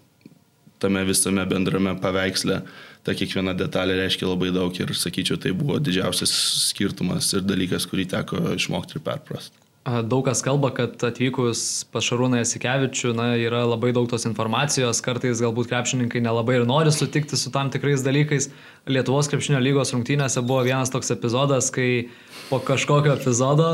tame 0.81 1.05
visame 1.05 1.45
bendrame 1.47 1.93
paveiksle 2.01 2.63
ta 3.03 3.15
kiekviena 3.17 3.53
detalė 3.57 3.97
reiškia 3.99 4.29
labai 4.29 4.51
daug 4.55 4.75
ir 4.79 4.93
sakyčiau, 4.95 5.37
tai 5.39 5.51
buvo 5.55 5.79
didžiausias 5.83 6.31
skirtumas 6.69 7.33
ir 7.35 7.43
dalykas, 7.45 7.87
kurį 7.89 8.07
teko 8.15 8.39
išmokti 8.55 8.97
ir 8.97 9.05
perprasti. 9.05 9.62
Daug 9.83 10.23
kas 10.23 10.39
kalba, 10.39 10.69
kad 10.71 11.01
atvykus 11.03 11.83
pas 11.91 12.05
Šarūną 12.07 12.37
Jasikevičių 12.39 13.09
na, 13.17 13.25
yra 13.35 13.65
labai 13.67 13.89
daug 13.91 14.05
tos 14.07 14.23
informacijos, 14.23 15.01
kartais 15.03 15.41
galbūt 15.43 15.67
krepšininkai 15.67 16.21
nelabai 16.23 16.61
ir 16.61 16.63
nori 16.69 16.91
sutikti 16.95 17.35
su 17.35 17.51
tam 17.51 17.67
tikrais 17.67 17.99
dalykais. 18.05 18.47
Lietuvos 18.87 19.27
krepšinio 19.27 19.59
lygos 19.59 19.91
rungtynėse 19.91 20.39
buvo 20.47 20.61
vienas 20.63 20.91
toks 20.93 21.11
epizodas, 21.11 21.67
kai 21.75 22.07
po 22.47 22.61
kažkokio 22.63 23.11
epizodo 23.17 23.67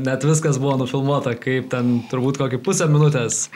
net 0.00 0.24
viskas 0.24 0.56
buvo 0.62 0.78
nufilmuota, 0.80 1.34
kaip 1.36 1.68
ten 1.74 1.98
turbūt 2.08 2.40
kokį 2.40 2.62
pusę 2.64 2.88
minutės 2.88 3.50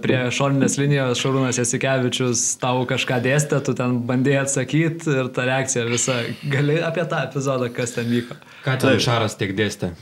prie 0.00 0.22
šoninės 0.32 0.78
linijos 0.80 1.20
Šarūnas 1.20 1.60
Jasikevičius 1.60 2.54
tau 2.62 2.86
kažką 2.88 3.20
dėstė, 3.28 3.60
tu 3.68 3.76
ten 3.76 4.00
bandėjai 4.08 4.46
atsakyti 4.46 5.12
ir 5.12 5.28
ta 5.36 5.44
reakcija 5.44 5.84
visa. 5.92 6.22
Gali 6.48 6.80
apie 6.80 7.04
tą 7.04 7.26
epizodą, 7.28 7.68
kas 7.68 7.98
ten 7.98 8.08
vyko. 8.08 8.40
Ką 8.64 8.80
ten 8.80 8.96
Šaras 8.96 9.36
tiek 9.36 9.52
dėstė? 9.60 9.92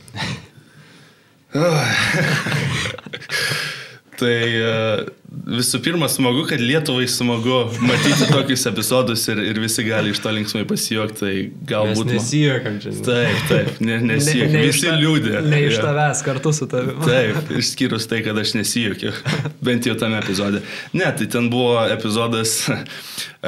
Tai 4.18 4.32
e, 4.34 4.72
visų 5.48 5.78
pirma, 5.80 6.08
smagu, 6.12 6.42
kad 6.48 6.60
Lietuvai 6.60 7.06
smagu 7.08 7.70
matyti 7.80 8.26
tokius 8.28 8.66
epizodus 8.68 9.22
ir, 9.32 9.40
ir 9.48 9.60
visi 9.62 9.84
gali 9.86 10.12
iš 10.12 10.20
to 10.24 10.32
linksmai 10.34 10.64
pasijuokti. 10.68 11.18
Tai 11.22 11.32
galbūt... 11.70 12.10
Nesijokam 12.12 12.76
čia. 12.82 12.92
Taip, 13.06 13.38
taip, 13.48 13.70
ne, 13.80 13.96
nesijokam. 14.10 14.52
Ne, 14.52 14.60
ne 14.60 14.64
visi 14.68 14.92
liūdė. 14.92 15.34
Ne 15.48 15.60
iš 15.70 15.78
tavęs 15.80 16.24
kartu 16.26 16.52
su 16.56 16.68
tavimi. 16.70 17.00
Taip, 17.06 17.52
išskyrus 17.62 18.08
tai, 18.10 18.20
kad 18.26 18.36
aš 18.42 18.52
nesijokiu. 18.58 19.14
Bent 19.66 19.88
jau 19.88 19.96
tame 20.00 20.20
epizode. 20.20 20.60
Ne, 20.92 21.08
tai 21.16 21.30
ten 21.32 21.48
buvo 21.52 21.78
epizodas, 21.88 22.58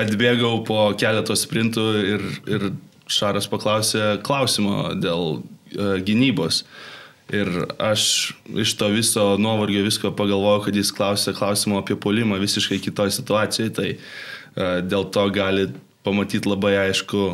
atbėgau 0.05 0.63
po 0.69 0.87
keletos 1.01 1.45
sprintų 1.45 1.91
ir, 2.15 2.31
ir 2.49 2.71
Šaras 3.11 3.49
paklausė 3.51 4.21
klausimo 4.25 4.95
dėl 4.97 5.41
uh, 5.43 5.99
gynybos. 6.07 6.63
Uh, 6.63 6.90
Ir 7.31 7.51
aš 7.79 8.33
iš 8.59 8.73
to 8.79 8.89
viso 8.91 9.25
nuovargio 9.39 9.85
visko 9.87 10.11
pagalvojau, 10.17 10.65
kad 10.67 10.77
jis 10.77 10.91
klausė 10.95 11.35
klausimą 11.37 11.79
apie 11.79 11.95
polimą 11.95 12.41
visiškai 12.43 12.81
kitoje 12.83 13.15
situacijoje, 13.15 13.75
tai 13.77 13.93
uh, 13.95 14.81
dėl 14.83 15.07
to 15.15 15.29
gali 15.35 15.69
pamatyti 16.07 16.51
labai 16.51 16.75
aišku, 16.89 17.29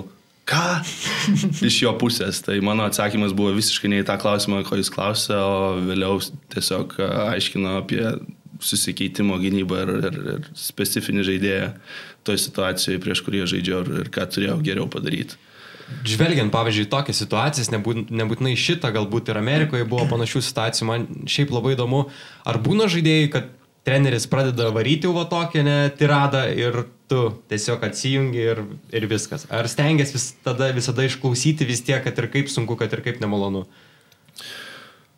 ką 0.47 0.67
iš 1.69 1.81
jo 1.83 1.95
pusės. 2.01 2.43
Tai 2.45 2.59
mano 2.65 2.87
atsakymas 2.87 3.35
buvo 3.37 3.55
visiškai 3.57 3.91
ne 3.93 4.03
į 4.03 4.09
tą 4.09 4.19
klausimą, 4.21 4.63
ko 4.67 4.79
jis 4.79 4.93
klausė, 4.93 5.39
o 5.41 5.77
vėliau 5.87 6.21
tiesiog 6.55 6.99
aiškino 7.33 7.79
apie 7.81 8.03
susikeitimo 8.63 9.37
gynybą 9.41 9.83
ir, 9.85 9.91
ir, 10.09 10.21
ir 10.37 10.47
specifinį 10.57 11.27
žaidėją 11.27 11.73
toj 12.27 12.41
situacijoje, 12.43 13.03
prieš 13.03 13.23
kurį 13.27 13.45
žaidžiau 13.53 13.83
ir, 13.85 13.93
ir 14.05 14.13
ką 14.13 14.25
turėjau 14.33 14.57
geriau 14.65 14.89
padaryti. 14.91 15.39
Žvelgiant, 16.07 16.51
pavyzdžiui, 16.51 16.89
tokias 16.91 17.21
situacijas, 17.23 17.71
nebūt, 17.71 18.09
nebūtinai 18.11 18.57
šitą, 18.59 18.91
galbūt 18.95 19.31
ir 19.31 19.39
Amerikoje 19.39 19.87
buvo 19.87 20.07
panašių 20.11 20.43
situacijų, 20.43 20.89
man 20.89 21.07
šiaip 21.31 21.53
labai 21.55 21.77
įdomu, 21.77 22.09
ar 22.47 22.59
būna 22.63 22.89
žaidėjai, 22.91 23.29
kad 23.31 23.53
treneris 23.87 24.27
pradeda 24.27 24.73
varyti 24.75 25.11
va 25.15 25.23
tokią 25.31 25.63
netiradą 25.67 26.43
ir 26.59 26.83
tu 27.07 27.21
tiesiog 27.51 27.85
atsijungi 27.87 28.43
ir, 28.43 28.63
ir 28.91 29.07
viskas. 29.11 29.47
Ar 29.47 29.71
stengiasi 29.71 30.17
vis, 30.17 30.27
tada 30.43 30.73
visada 30.75 31.07
išklausyti 31.07 31.69
vis 31.69 31.85
tiek, 31.87 32.03
kad 32.03 32.19
ir 32.19 32.27
kaip 32.33 32.51
sunku, 32.51 32.75
kad 32.81 32.91
ir 32.97 33.05
kaip 33.07 33.23
nemalonu? 33.23 33.63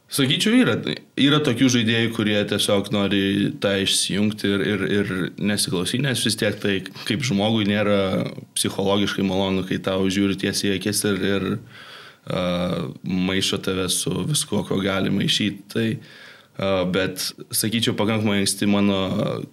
Sakyčiau, 0.09 0.55
yra, 0.57 0.75
yra 1.21 1.39
tokių 1.45 1.67
žaidėjų, 1.75 2.13
kurie 2.17 2.37
tiesiog 2.49 2.87
nori 2.95 3.51
tą 3.61 3.75
išsijungti 3.83 4.49
ir, 4.49 4.63
ir, 4.65 4.85
ir 4.89 5.11
nesiklausyti, 5.37 6.01
nes 6.07 6.23
vis 6.25 6.39
tiek 6.41 6.57
tai 6.63 6.79
kaip 7.05 7.27
žmogui 7.29 7.67
nėra 7.69 8.25
psichologiškai 8.57 9.27
malonu, 9.29 9.67
kai 9.69 9.77
tau 9.85 10.09
žiūri 10.09 10.39
tiesiai 10.41 10.73
į 10.73 10.79
akis 10.79 11.05
ir, 11.11 11.21
ir 11.29 11.47
uh, 11.59 12.89
maišo 13.05 13.61
tave 13.61 13.85
su 13.93 14.15
viskuo, 14.31 14.63
ko 14.65 14.81
gali 14.81 15.13
maišyti. 15.13 15.69
Tai, 15.77 15.87
uh, 15.93 16.89
bet, 16.89 17.29
sakyčiau, 17.53 17.93
pakankamai 18.01 18.41
anksti 18.41 18.73
mano 18.73 18.99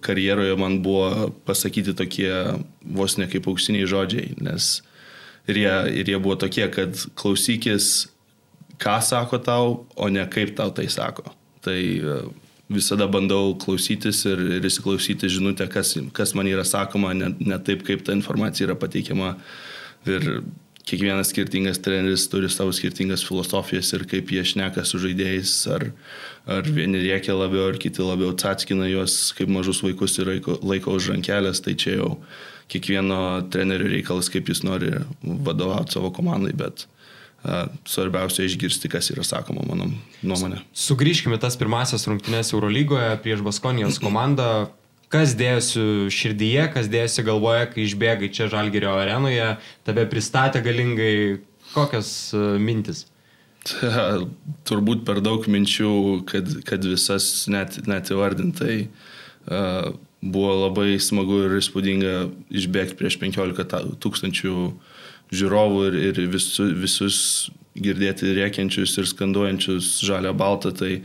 karjeroje 0.00 0.56
man 0.56 0.80
buvo 0.80 1.34
pasakyti 1.44 1.92
tokie 2.00 2.32
vos 2.80 3.20
ne 3.20 3.28
kaip 3.28 3.52
auksiniai 3.52 3.92
žodžiai, 3.92 4.32
nes 4.40 4.78
ir 5.52 5.64
jie, 5.66 5.78
ir 6.00 6.16
jie 6.16 6.16
buvo 6.16 6.40
tokie, 6.40 6.64
kad 6.72 6.96
klausykis 7.12 8.06
ką 8.82 8.98
sako 9.02 9.40
tau, 9.42 9.78
o 9.96 10.08
ne 10.12 10.24
kaip 10.30 10.56
tau 10.58 10.72
tai 10.74 10.88
sako. 10.92 11.24
Tai 11.64 11.78
e, 11.78 12.18
visada 12.72 13.06
bandau 13.10 13.54
klausytis 13.62 14.24
ir, 14.28 14.42
ir 14.58 14.68
įsiklausyti 14.68 15.30
žinutę, 15.32 15.68
kas, 15.72 15.94
kas 16.16 16.34
man 16.38 16.50
yra 16.50 16.66
sakoma, 16.66 17.14
ne, 17.14 17.32
ne 17.40 17.58
taip, 17.62 17.86
kaip 17.86 18.04
ta 18.06 18.16
informacija 18.16 18.68
yra 18.68 18.78
pateikiama. 18.78 19.34
Ir 20.06 20.28
kiekvienas 20.86 21.32
skirtingas 21.32 21.80
treneris 21.82 22.28
turi 22.30 22.48
savo 22.50 22.72
skirtingas 22.74 23.24
filosofijas 23.26 23.90
ir 23.96 24.04
kaip 24.06 24.30
jie 24.30 24.44
šneka 24.46 24.84
su 24.86 25.00
žaidėjais, 25.02 25.54
ar, 25.74 25.88
ar 26.46 26.68
vieni 26.70 27.00
riekia 27.02 27.34
labiau, 27.34 27.66
ar 27.72 27.78
kiti 27.82 28.04
labiau 28.06 28.34
atskina 28.34 28.86
juos, 28.90 29.32
kaip 29.34 29.50
mažus 29.50 29.82
vaikus 29.82 30.14
ir 30.20 30.30
laiko, 30.36 30.58
laiko 30.62 30.94
už 30.94 31.10
rankelės, 31.14 31.62
tai 31.64 31.74
čia 31.74 31.96
jau 31.98 32.12
kiekvieno 32.70 33.48
trenerio 33.50 33.90
reikalas, 33.90 34.30
kaip 34.30 34.46
jis 34.50 34.62
nori 34.66 34.92
vadovauti 35.22 35.98
savo 35.98 36.12
komandai, 36.14 36.54
bet 36.54 36.86
svarbiausia 37.86 38.46
išgirsti, 38.46 38.90
kas 38.90 39.10
yra 39.14 39.24
sakoma, 39.26 39.62
mano 39.68 39.88
nuomonė. 40.26 40.62
Sugrįžkime 40.76 41.38
tas 41.42 41.58
pirmasias 41.58 42.06
rungtynės 42.08 42.52
Eurolygoje 42.54 43.14
prieš 43.22 43.44
Baskonijos 43.46 44.00
komandą. 44.02 44.68
Kas 45.12 45.36
dėjosi 45.38 46.10
širdyje, 46.10 46.64
kas 46.74 46.88
dėjosi 46.90 47.22
galvoje, 47.28 47.68
kai 47.70 47.84
išbėgai 47.86 48.30
čia 48.34 48.48
Žalgerio 48.50 48.96
arenoje, 48.98 49.52
tave 49.86 50.02
pristatė 50.10 50.64
galingai, 50.64 51.12
kokios 51.70 52.10
e, 52.34 52.40
mintis? 52.58 53.04
Turbūt 54.66 55.04
per 55.06 55.22
daug 55.22 55.46
minčių, 55.46 55.92
kad, 56.26 56.50
kad 56.66 56.82
visas 56.86 57.46
net, 57.50 57.78
net 57.86 58.10
įvardintai 58.14 58.76
uh, 58.86 59.94
buvo 60.22 60.52
labai 60.66 60.98
smagu 61.02 61.40
ir 61.46 61.56
įspūdinga 61.58 62.12
išbėgti 62.62 62.98
prieš 62.98 63.18
15 63.22 63.98
tūkstančių 64.02 64.54
uh, 64.58 64.94
žiūrovų 65.34 65.86
ir, 65.90 66.00
ir 66.10 66.20
visu, 66.32 66.68
visus 66.76 67.18
girdėti 67.76 68.34
rėkiančius 68.36 68.96
ir 69.00 69.08
skanduojančius 69.10 69.96
žalia 70.06 70.32
baltą, 70.36 70.72
tai 70.76 71.00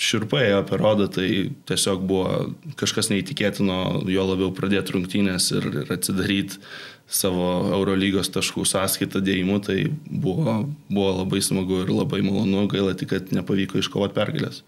širpai 0.00 0.48
ėjo 0.48 0.62
per 0.66 0.80
rodą, 0.82 1.06
tai 1.12 1.28
tiesiog 1.68 2.02
buvo 2.08 2.54
kažkas 2.80 3.10
neįtikėtino, 3.12 3.76
jo 4.10 4.24
labiau 4.26 4.50
pradėti 4.56 4.96
rungtynės 4.96 5.50
ir, 5.54 5.68
ir 5.84 5.92
atsidaryti 5.94 6.58
savo 7.06 7.68
Eurolygos 7.76 8.32
taškų 8.34 8.64
sąskaitą 8.66 9.20
dėjimu, 9.22 9.60
tai 9.62 9.84
buvo, 10.08 10.64
buvo 10.88 11.10
labai 11.20 11.42
smagu 11.44 11.82
ir 11.84 11.92
labai 11.92 12.22
malonu, 12.24 12.64
gaila 12.72 12.96
tik, 12.96 13.12
kad 13.12 13.34
nepavyko 13.36 13.78
iškovoti 13.78 14.16
pergalės. 14.16 14.62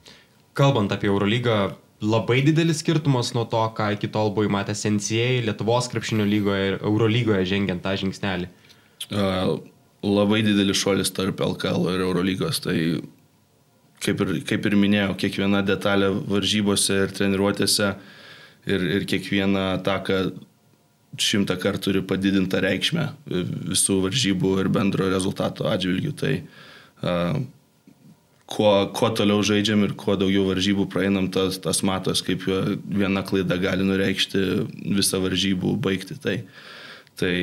Kalbant 0.56 0.92
apie 0.92 1.08
Eurolygą, 1.10 1.74
labai 2.02 2.42
didelis 2.44 2.82
skirtumas 2.82 3.32
nuo 3.36 3.46
to, 3.48 3.62
ką 3.76 3.92
iki 3.96 4.10
tol 4.12 4.32
buvai 4.36 4.50
matęs 4.52 4.84
NCA, 4.88 5.28
Lietuvos 5.46 5.88
krepšinio 5.92 6.26
lygoje 6.28 6.72
ir 6.72 6.78
Eurolygoje 6.82 7.46
žengiant 7.48 7.82
tą 7.84 7.94
žingsnelį? 8.00 8.50
Uh, 9.06 9.56
labai 10.04 10.42
didelis 10.44 10.80
šuolis 10.80 11.12
tarp 11.16 11.40
LKL 11.40 11.88
ir 11.94 12.04
Eurolygos. 12.04 12.60
Tai 12.64 12.76
kaip 14.04 14.20
ir, 14.24 14.34
kaip 14.48 14.68
ir 14.68 14.76
minėjau, 14.78 15.16
kiekviena 15.22 15.62
detalė 15.66 16.12
varžybose 16.28 17.00
ir 17.06 17.16
treniruotėse 17.16 17.94
ir, 18.68 18.86
ir 18.98 19.08
kiekviena 19.08 19.72
ataka 19.78 20.26
šimtą 21.16 21.56
kartų 21.60 21.84
turi 21.86 22.02
padidintą 22.04 22.60
reikšmę 22.60 23.06
visų 23.70 24.02
varžybų 24.04 24.56
ir 24.60 24.68
bendro 24.72 25.08
rezultato 25.08 25.68
atžvilgių. 25.70 26.12
Tai 26.20 26.32
uh, 26.42 27.38
kuo, 28.50 28.72
kuo 28.94 29.10
toliau 29.10 29.42
žaidžiam 29.46 29.82
ir 29.86 29.94
kuo 29.98 30.16
daugiau 30.18 30.46
varžybų 30.48 30.86
praeinam, 30.92 31.28
tas, 31.34 31.58
tas 31.62 31.82
matos, 31.86 32.22
kaip 32.26 32.46
viena 32.46 33.24
klaida 33.26 33.58
gali 33.60 33.86
nureikšti 33.86 34.44
visą 34.96 35.20
varžybų 35.24 35.74
baigti. 35.82 36.18
Tai, 36.22 36.36
tai 37.18 37.34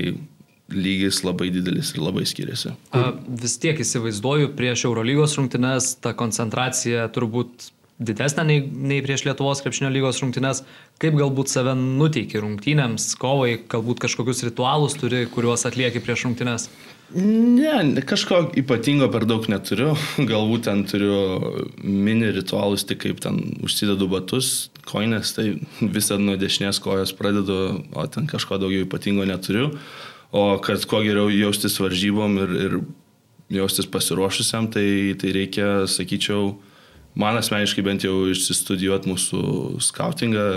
lygis 0.73 1.21
labai 1.25 1.51
didelis 1.53 1.91
ir 1.93 2.01
labai 2.03 2.25
skiriasi. 2.29 2.73
A, 2.95 3.11
vis 3.43 3.59
tiek 3.61 3.79
įsivaizduoju, 3.83 4.53
prieš 4.57 4.87
Eurolygos 4.87 5.35
rungtynes 5.37 5.93
ta 6.01 6.15
koncentracija 6.17 7.09
turbūt 7.13 7.69
didesnė 8.03 8.45
nei, 8.47 8.63
nei 8.63 9.03
prieš 9.05 9.25
Lietuvos 9.27 9.61
krepšinio 9.63 9.91
lygos 9.93 10.21
rungtynes. 10.23 10.63
Kaip 11.01 11.17
galbūt 11.19 11.51
save 11.51 11.75
nuteiki 11.77 12.41
rungtynėms, 12.41 13.11
kovai, 13.19 13.57
galbūt 13.69 14.01
kažkokius 14.05 14.43
ritualus 14.47 14.97
turi, 14.99 15.25
kuriuos 15.31 15.67
atlieki 15.69 16.01
prieš 16.03 16.27
rungtynes? 16.29 16.69
Ne, 17.13 18.01
kažko 18.09 18.39
ypatingo 18.57 19.05
per 19.13 19.27
daug 19.29 19.45
neturiu. 19.51 19.91
Galbūt 20.31 20.65
ten 20.65 20.81
turiu 20.89 21.61
mini 21.83 22.31
ritualus, 22.33 22.85
tik 22.89 23.03
kaip 23.03 23.21
ten 23.21 23.37
užsidedu 23.65 24.07
batus, 24.09 24.71
koinės, 24.89 25.35
tai 25.37 25.51
visą 25.81 26.17
nuo 26.21 26.39
dešinės 26.41 26.81
kojos 26.81 27.13
pradedu, 27.17 27.59
o 27.93 28.05
ten 28.09 28.25
kažko 28.29 28.57
daugiau 28.61 28.87
ypatingo 28.87 29.27
neturiu. 29.29 29.69
O 30.33 30.57
kad 30.65 30.81
kuo 30.89 31.03
geriau 31.05 31.29
jaustis 31.29 31.77
varžybom 31.77 32.39
ir, 32.41 32.53
ir 32.65 32.77
jaustis 33.59 33.85
pasiruošusiam, 33.93 34.71
tai, 34.73 35.13
tai 35.21 35.35
reikia, 35.35 35.83
sakyčiau, 35.85 36.55
man 37.13 37.37
asmeniškai 37.37 37.83
bent 37.85 38.07
jau 38.07 38.23
išsistudijuoti 38.31 39.11
mūsų 39.11 39.43
scoutingą, 39.85 40.47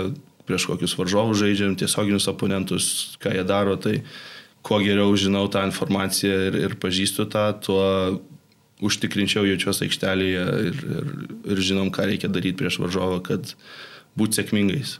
prieš 0.49 0.65
kokius 0.71 0.97
varžovus 0.97 1.43
žaidžiam, 1.43 1.77
tiesioginius 1.77 2.25
oponentus, 2.31 2.89
ką 3.21 3.35
jie 3.35 3.45
daro. 3.45 3.77
Tai, 3.77 3.99
kuo 4.67 4.81
geriau 4.83 5.15
žinau 5.19 5.47
tą 5.51 5.63
informaciją 5.69 6.37
ir, 6.49 6.59
ir 6.67 6.75
pažįstu 6.81 7.27
tą, 7.31 7.49
tuo 7.63 7.83
užtikrinčiau 8.83 9.47
jaučiuosi 9.47 9.87
aikštelėje 9.87 10.45
ir, 10.69 10.79
ir, 10.99 11.11
ir 11.55 11.61
žinom, 11.69 11.89
ką 11.93 12.05
reikia 12.11 12.29
daryti 12.29 12.59
prieš 12.59 12.79
varžovą, 12.83 13.21
kad 13.25 13.55
būti 14.19 14.41
sėkmingais. 14.41 14.97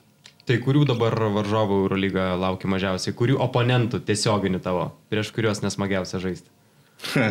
Tai 0.47 0.55
kurių 0.63 0.85
dabar 0.87 1.13
varžovų 1.35 1.81
Eurolyga 1.83 2.29
laukia 2.39 2.69
mažiausiai, 2.71 3.15
kurių 3.17 3.35
oponentų 3.43 3.99
tiesioginių 4.07 4.61
tavo, 4.63 4.89
prieš 5.11 5.33
kuriuos 5.35 5.59
nesmagiausia 5.65 6.21
žaisti? 6.23 6.47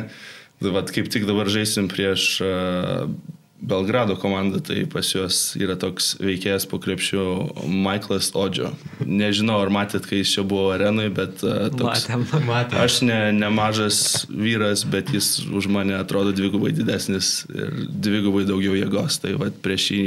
Vat 0.76 0.93
kaip 0.93 1.09
tik 1.12 1.24
dabar 1.28 1.49
žaisim 1.53 1.89
prieš 1.93 2.28
uh, 2.45 3.09
Belgrado 3.57 4.16
komanda, 4.20 4.61
tai 4.61 4.84
pas 4.84 5.09
juos 5.09 5.54
yra 5.57 5.78
toks 5.80 6.12
veikėjas 6.20 6.66
po 6.68 6.76
krepšiu 6.82 7.22
Michaelas 7.64 8.28
Odžio. 8.36 8.74
Nežinau, 9.00 9.57
ar 9.64 9.72
matėt, 9.72 10.04
kai 10.07 10.20
jis 10.20 10.34
čia 10.36 10.44
buvo 10.44 10.74
arenui, 10.74 11.09
bet 11.14 11.40
uh, 11.40 11.70
toks, 11.72 12.04
Matėm, 12.11 12.26
matėm. 12.44 12.80
aš 12.84 12.98
ne, 13.09 13.18
nemažas 13.32 14.00
vyras, 14.28 14.84
bet 14.84 15.09
jis 15.14 15.40
už 15.48 15.70
mane 15.72 15.96
atrodo 15.96 16.34
dvigubai 16.36 16.74
didesnis 16.76 17.46
ir 17.48 17.72
dvigubai 17.88 18.44
daugiau 18.48 18.76
jėgos. 18.76 19.16
Tai 19.24 19.32
vad 19.40 19.57
prieš 19.64 19.88
jį 19.96 20.04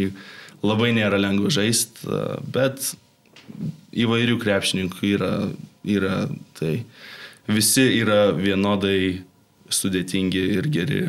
labai 0.62 0.94
nėra 0.94 1.18
lengva 1.18 1.50
žaisti, 1.50 2.06
uh, 2.06 2.38
bet 2.46 2.92
įvairių 3.98 4.38
krepšininkų 4.46 5.16
yra, 5.16 5.34
yra 5.90 6.20
tai 6.62 6.84
visi 7.50 7.88
yra 7.98 8.30
vienodai 8.38 9.24
sudėtingi 9.74 10.42
ir 10.58 10.68
geri, 10.72 11.00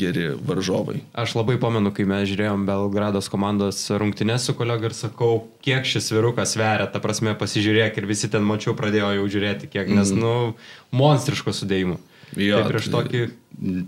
geri 0.00 0.26
varžovai. 0.46 1.00
Aš 1.18 1.34
labai 1.38 1.56
pamenu, 1.60 1.92
kai 1.94 2.06
mes 2.08 2.28
žiūrėjom 2.30 2.66
Belgrados 2.68 3.30
komandos 3.32 3.82
rungtynės 3.90 4.48
su 4.48 4.54
kolega 4.58 4.90
ir 4.90 4.96
sakau, 4.96 5.46
kiek 5.64 5.88
šis 5.88 6.12
virukas 6.14 6.54
sveria, 6.56 6.88
ta 6.90 7.02
prasme 7.02 7.34
pasižiūrėk 7.38 8.00
ir 8.00 8.08
visi 8.10 8.30
ten 8.32 8.46
mačiau 8.46 8.76
pradėjo 8.78 9.12
jau 9.18 9.28
žiūrėti, 9.36 9.70
kiek, 9.72 9.90
nes, 9.90 10.12
mm. 10.14 10.20
nu, 10.20 10.34
monstriško 10.96 11.54
sudėjimo. 11.56 12.00
Jo, 12.38 12.60
tai 12.60 12.70
prieš 12.70 12.90
tokį... 12.92 13.22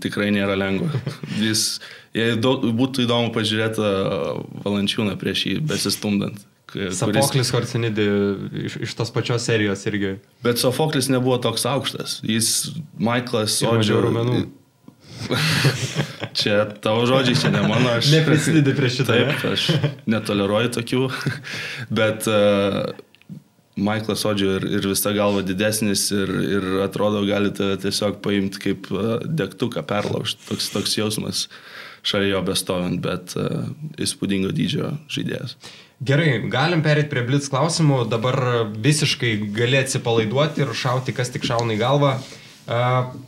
Tikrai 0.03 0.27
nėra 0.35 0.53
lengva. 0.59 0.89
Jis, 1.41 1.79
jei 2.13 2.35
daug, 2.37 2.65
būtų 2.77 3.07
įdomu 3.07 3.31
pažiūrėti 3.33 3.93
valančiūną 4.65 5.15
prieš 5.21 5.47
jį 5.47 5.55
besistumdant. 5.71 6.43
Sofoklis 6.73 7.31
kuris... 7.31 7.53
Horcinidį 7.53 8.07
iš, 8.65 8.79
iš 8.87 8.95
tos 8.97 9.13
pačios 9.13 9.45
serijos 9.45 9.85
irgi. 9.89 10.17
Bet 10.45 10.61
Sofoklis 10.61 11.09
nebuvo 11.13 11.37
toks 11.43 11.65
aukštas. 11.69 12.19
Jis, 12.25 12.73
Michaelas 12.97 13.59
Odžio. 13.67 14.01
Čia 16.37 16.65
tavo 16.81 17.05
žodžiai, 17.07 17.37
čia 17.37 17.49
ne 17.53 17.61
mano, 17.67 17.93
aš. 17.95 18.09
Neprisidedi 18.11 18.73
prie 18.75 18.89
šito. 18.91 19.13
Taip, 19.13 19.29
ne? 19.29 19.51
aš 19.53 19.67
netoleruoju 20.09 20.71
tokių, 20.73 21.03
bet 21.99 22.27
uh, 22.31 22.89
Michaelas 23.77 24.25
Odžio 24.27 24.57
ir, 24.57 24.67
ir 24.79 24.87
visa 24.89 25.13
galva 25.15 25.43
didesnis 25.45 26.07
ir, 26.15 26.33
ir 26.57 26.67
atrodo 26.85 27.23
gali 27.29 27.53
tave 27.55 27.77
tiesiog 27.85 28.19
paimti 28.25 28.61
kaip 28.65 28.89
uh, 28.93 29.15
degtuką 29.23 29.85
perlaužti, 29.89 30.41
toks, 30.49 30.71
toks 30.73 30.97
jausmas 30.97 31.47
šalia 32.03 32.33
jo 32.33 32.43
bestovint, 32.49 32.99
bet 33.03 33.37
uh, 33.39 33.69
įspūdingo 34.01 34.51
dydžio 34.55 34.95
žaidėjas. 35.13 35.55
Gerai, 36.03 36.41
galim 36.51 36.81
perėti 36.83 37.11
prie 37.11 37.23
blitz 37.27 37.49
klausimų. 37.51 38.03
Dabar 38.11 38.37
visiškai 38.73 39.35
gali 39.55 39.79
atsipalaiduoti 39.79 40.65
ir 40.65 40.73
šauti, 40.75 41.15
kas 41.15 41.31
tik 41.31 41.45
šauna 41.47 41.77
į 41.77 41.79
galvą. 41.79 42.13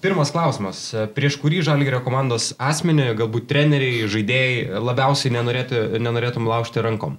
Pirmas 0.04 0.32
klausimas. 0.36 0.82
Prieš 1.16 1.38
kurį 1.40 1.62
žalgerio 1.68 2.02
komandos 2.04 2.54
asmenį, 2.60 3.10
galbūt 3.20 3.48
treneriai, 3.52 4.08
žaidėjai 4.12 4.82
labiausiai 4.84 5.34
nenorėtų, 5.36 5.86
nenorėtum 6.04 6.48
laužti 6.52 6.84
rankom? 6.84 7.18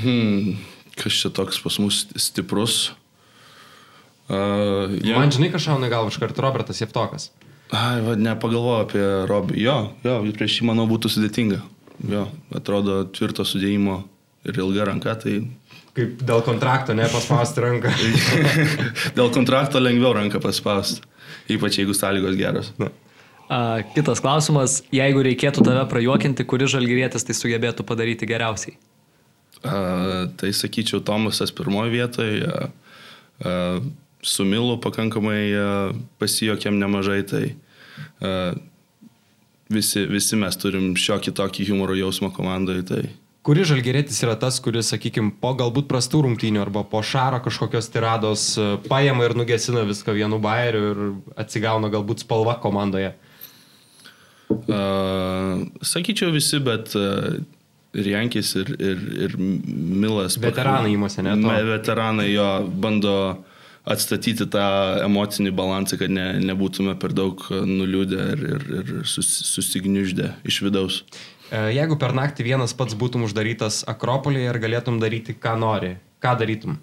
Hmm, 0.00 0.56
kas 0.98 1.22
čia 1.22 1.30
toks 1.34 1.62
pas 1.62 1.78
mus 1.82 2.04
stiprus? 2.18 2.80
Uh, 4.26 4.90
Ja. 5.06 5.18
Man 5.18 5.30
žinai, 5.30 5.52
kas 5.54 5.62
šauna 5.66 5.86
į 5.86 5.92
galvą 5.92 6.10
iš 6.10 6.18
karto 6.18 6.42
Robertas 6.42 6.80
Jeftokas. 6.82 7.30
Ai, 7.74 8.00
va, 8.02 8.14
nepagalvoju 8.18 8.82
apie 8.82 9.04
Robį. 9.30 9.58
Jo, 9.58 9.76
jo, 10.06 10.18
prieš 10.34 10.60
jį, 10.60 10.68
manau, 10.70 10.86
būtų 10.90 11.10
sudėtinga. 11.10 11.60
Jo, 12.04 12.26
atrodo 12.54 13.04
tvirto 13.16 13.46
sudėjimo 13.48 14.02
ir 14.46 14.60
ilga 14.60 14.90
ranka, 14.90 15.14
tai 15.20 15.40
Kaip 15.96 16.20
dėl 16.28 16.42
kontrakto, 16.44 16.92
ne 16.92 17.06
paspausti 17.08 17.62
ranką. 17.64 17.88
dėl 19.16 19.30
kontrakto 19.32 19.80
lengviau 19.80 20.12
ranką 20.18 20.42
paspausti. 20.44 21.00
Ypač 21.48 21.78
jeigu 21.80 21.94
sąlygos 21.96 22.36
geros. 22.36 22.68
Na. 22.76 22.90
A, 23.48 23.58
kitas 23.94 24.20
klausimas, 24.20 24.80
jeigu 24.94 25.22
reikėtų 25.24 25.64
tave 25.64 25.86
prajuokinti, 25.88 26.44
kuris 26.48 26.74
žalgyrėtis 26.74 27.24
tai 27.24 27.36
sugebėtų 27.38 27.86
padaryti 27.88 28.28
geriausiai? 28.28 28.76
A, 29.62 30.26
tai 30.36 30.52
sakyčiau, 30.52 31.00
Tomasas 31.06 31.54
pirmoje 31.56 31.94
vietoje, 31.94 32.44
a, 32.44 32.68
a, 33.40 33.56
su 34.20 34.44
Milu 34.44 34.76
pakankamai 34.82 35.42
a, 35.56 35.68
pasijokėm 36.20 36.76
nemažai, 36.82 37.22
tai 37.30 37.44
a, 38.20 38.52
visi, 39.72 40.06
visi 40.10 40.38
mes 40.40 40.58
turim 40.60 40.94
šiokį 40.98 41.34
tokį 41.36 41.70
humoro 41.70 41.96
jausmą 41.98 42.32
komandoje. 42.34 42.84
Tai 42.88 43.04
Kuri 43.46 43.62
žalgerėtis 43.62 44.16
yra 44.24 44.34
tas, 44.34 44.56
kuris, 44.58 44.88
sakykime, 44.90 45.36
po 45.38 45.52
galbūt 45.54 45.86
prastų 45.86 46.24
rungtynių 46.24 46.64
arba 46.64 46.82
po 46.90 46.98
šaro 47.06 47.38
kažkokios 47.44 47.86
tirados 47.94 48.46
e, 48.58 48.64
paima 48.90 49.28
ir 49.28 49.36
nugesina 49.38 49.84
viską 49.86 50.16
vienu 50.16 50.40
bairiu 50.42 50.80
ir 50.88 51.04
atsigauna 51.38 51.86
galbūt 51.92 52.24
spalva 52.24 52.56
komandoje? 52.62 53.12
Uh, 54.46 55.62
sakyčiau 55.82 56.30
visi, 56.34 56.58
bet 56.62 56.92
uh, 56.98 57.38
ir 57.98 58.10
Jankis, 58.12 58.52
ir, 58.58 58.72
ir, 58.78 59.06
ir 59.26 59.38
Milas. 59.38 60.40
Veteranai 60.42 60.92
įmose, 60.94 61.22
ne? 61.26 61.34
To. 61.38 61.54
Veteranai 61.70 62.28
jo 62.32 62.48
bando 62.82 63.16
atstatyti 63.86 64.48
tą 64.50 64.66
emocinį 65.04 65.52
balansą, 65.56 65.98
kad 66.00 66.10
ne, 66.12 66.26
nebūtume 66.42 66.96
per 67.00 67.14
daug 67.14 67.42
nuliūdę 67.50 68.26
ir, 68.34 68.44
ir, 68.56 68.66
ir 68.80 68.90
sus, 69.06 69.28
susigniuždę 69.52 70.32
iš 70.48 70.60
vidaus. 70.66 71.04
E, 71.50 71.68
Jeigu 71.76 71.98
per 72.00 72.16
naktį 72.16 72.48
vienas 72.48 72.74
pats 72.74 72.98
būtum 72.98 73.26
uždarytas 73.28 73.84
Akropolėje 73.90 74.50
ir 74.50 74.60
galėtum 74.62 74.98
daryti, 75.02 75.36
ką 75.38 75.54
nori, 75.62 75.94
ką 76.22 76.34
darytum? 76.42 76.80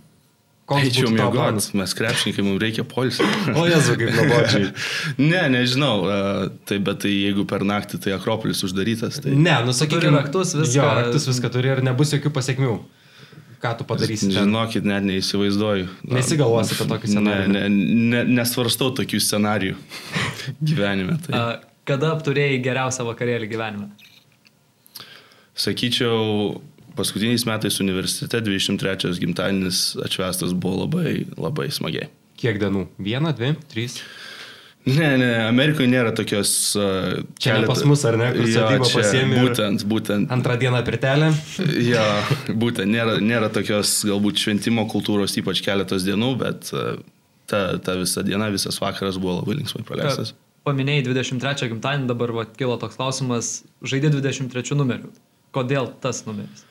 Eičiau 0.63 1.09
mėgoti, 1.11 1.75
mes 1.75 1.91
krepšininkai, 1.97 2.43
mums 2.47 2.61
reikia 2.63 2.85
polisio. 2.87 3.27
O 3.59 3.65
Jezu, 3.67 3.97
kaip 3.99 4.13
nuobodžiai. 4.15 4.69
ne, 5.33 5.41
nežinau, 5.51 6.05
uh, 6.07 6.45
tai 6.69 6.79
bet 6.79 7.03
tai 7.03 7.11
jeigu 7.11 7.43
per 7.49 7.65
naktį 7.67 7.99
tai 8.05 8.15
Akropolis 8.15 8.63
uždarytas, 8.63 9.19
tai... 9.25 9.35
Ne, 9.35 9.57
nu 9.67 9.75
sakykime, 9.75 10.07
Turi 10.07 10.15
raktus, 10.15 10.55
viską. 10.55 10.77
Jo, 10.77 10.87
raktus 11.01 11.27
viską 11.27 11.51
turi 11.51 11.73
ir 11.75 11.83
nebus 11.83 12.15
jokių 12.15 12.31
pasiekmių. 12.39 12.77
Ką 13.63 13.77
tu 13.79 13.85
padarysi? 13.87 14.27
ten? 14.27 14.35
Žinokit, 14.43 14.83
net 14.83 15.05
neįsivaizduoju. 15.07 15.87
Nesigalvosi 16.11 16.75
apie 16.75 16.87
tokį 16.89 17.11
scenarijų? 17.13 17.51
Ne, 17.53 17.61
ne, 17.71 17.91
ne, 18.11 18.23
nesvarstau 18.41 18.89
tokių 18.97 19.21
scenarijų 19.23 19.77
gyvenime. 20.73 21.15
Tai. 21.23 21.37
A, 21.37 21.43
kada 21.87 22.11
apturėjai 22.17 22.59
geriausią 22.65 23.07
vakarėlį 23.07 23.47
gyvenime? 23.53 23.87
Sakyčiau, 25.63 26.57
paskutiniais 26.97 27.47
metais 27.47 27.79
universitete 27.79 28.41
23 28.43 29.15
gimtadienis 29.23 29.85
atšvestas 30.03 30.51
buvo 30.51 30.83
labai, 30.83 31.23
labai 31.37 31.69
smagiai. 31.71 32.09
Kiek 32.43 32.59
dienų? 32.59 32.89
Vieną, 32.99 33.31
dvi, 33.37 33.53
trys? 33.71 34.01
Ne, 34.83 35.09
ne, 35.15 35.27
Amerikoje 35.47 35.87
nėra 35.87 36.11
tokios... 36.11 36.49
Uh, 36.75 37.21
Čia 37.39 37.53
ne 37.61 37.67
pas 37.69 37.79
mus, 37.87 38.01
ar 38.09 38.17
ne, 38.19 38.25
kur 38.35 38.49
sodybą 38.51 38.89
pasiėmė 38.91 39.37
ir- 39.37 39.45
Būtent, 39.47 39.85
būtent. 39.87 40.31
Antrą 40.35 40.57
dieną 40.59 40.81
pirtelė. 40.83 41.29
Ja, 41.87 42.03
būtent, 42.51 42.91
nėra, 42.91 43.13
nėra 43.23 43.47
tokios 43.55 43.93
galbūt 44.09 44.41
šventimo 44.43 44.83
kultūros, 44.91 45.37
ypač 45.39 45.61
keletos 45.63 46.03
dienų, 46.03 46.33
bet 46.41 46.73
uh, 46.75 46.97
ta, 47.47 47.61
ta 47.79 47.95
visa 48.01 48.25
diena, 48.27 48.49
visas 48.51 48.75
vakaras 48.83 49.15
buvo 49.23 49.37
labai 49.39 49.61
linksmai 49.61 49.85
praleistas. 49.87 50.33
Paminėjai 50.67 51.05
23 51.13 51.71
gimtadienį, 51.71 52.09
dabar 52.11 52.35
va, 52.41 52.43
kilo 52.59 52.75
toks 52.79 52.99
klausimas, 52.99 53.53
žaidė 53.87 54.11
23 54.19 54.75
numeriu. 54.79 55.09
Kodėl 55.55 55.89
tas 56.03 56.25
numeris? 56.27 56.67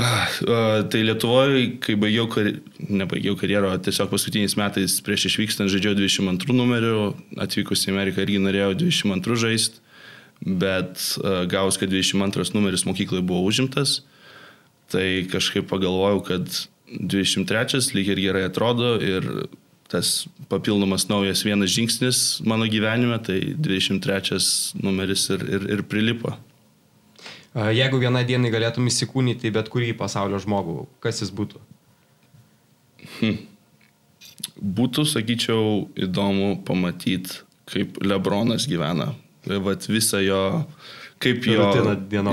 Ah, 0.00 0.28
Tai 0.88 1.02
Lietuvoje, 1.04 1.76
kai 1.84 1.96
baigiau, 2.00 2.26
kar... 2.32 2.48
nebaigiau 2.88 3.36
karjerą, 3.36 3.74
tiesiog 3.84 4.08
paskutiniais 4.12 4.56
metais 4.56 4.96
prieš 5.04 5.28
išvykstant 5.28 5.72
žaidžiau 5.72 5.92
22 5.98 6.56
numeriu, 6.56 7.10
atvykus 7.40 7.84
į 7.84 7.92
Ameriką 7.92 8.24
irgi 8.24 8.40
norėjau 8.40 8.72
22 8.80 9.38
žaisti, 9.44 9.82
bet 10.40 11.04
a, 11.20 11.44
gavus, 11.50 11.76
kad 11.80 11.92
22 11.92 12.56
numeris 12.56 12.86
mokyklai 12.88 13.20
buvo 13.20 13.44
užimtas, 13.50 14.00
tai 14.90 15.26
kažkaip 15.30 15.68
pagalvojau, 15.68 16.24
kad 16.30 16.48
23 16.90 17.92
lyg 17.94 18.14
ir 18.14 18.24
gerai 18.24 18.46
atrodo 18.48 18.96
ir 19.04 19.26
tas 19.90 20.24
papildomas 20.48 21.08
naujas 21.10 21.42
vienas 21.44 21.72
žingsnis 21.74 22.40
mano 22.46 22.66
gyvenime, 22.70 23.18
tai 23.26 23.40
23 23.58 24.80
numeris 24.80 25.28
ir, 25.34 25.44
ir, 25.44 25.66
ir 25.76 25.84
prilipo. 25.90 26.38
Jeigu 27.50 27.98
vieną 27.98 28.22
dieną 28.26 28.50
galėtum 28.52 28.86
įsikūnyti 28.86 29.50
bet 29.50 29.70
kurį 29.72 29.90
pasaulio 29.98 30.38
žmogų, 30.38 30.84
kas 31.02 31.18
jis 31.24 31.32
būtų? 31.34 31.58
Būtų, 34.60 35.06
sakyčiau, 35.08 35.88
įdomu 35.98 36.60
pamatyti, 36.68 37.42
kaip 37.70 37.98
Lebronas 38.04 38.68
gyvena. 38.70 39.14
Vat 39.64 39.86
visą 39.88 40.20
jo, 40.20 40.42
kaip 41.18 41.46
jo, 41.48 41.70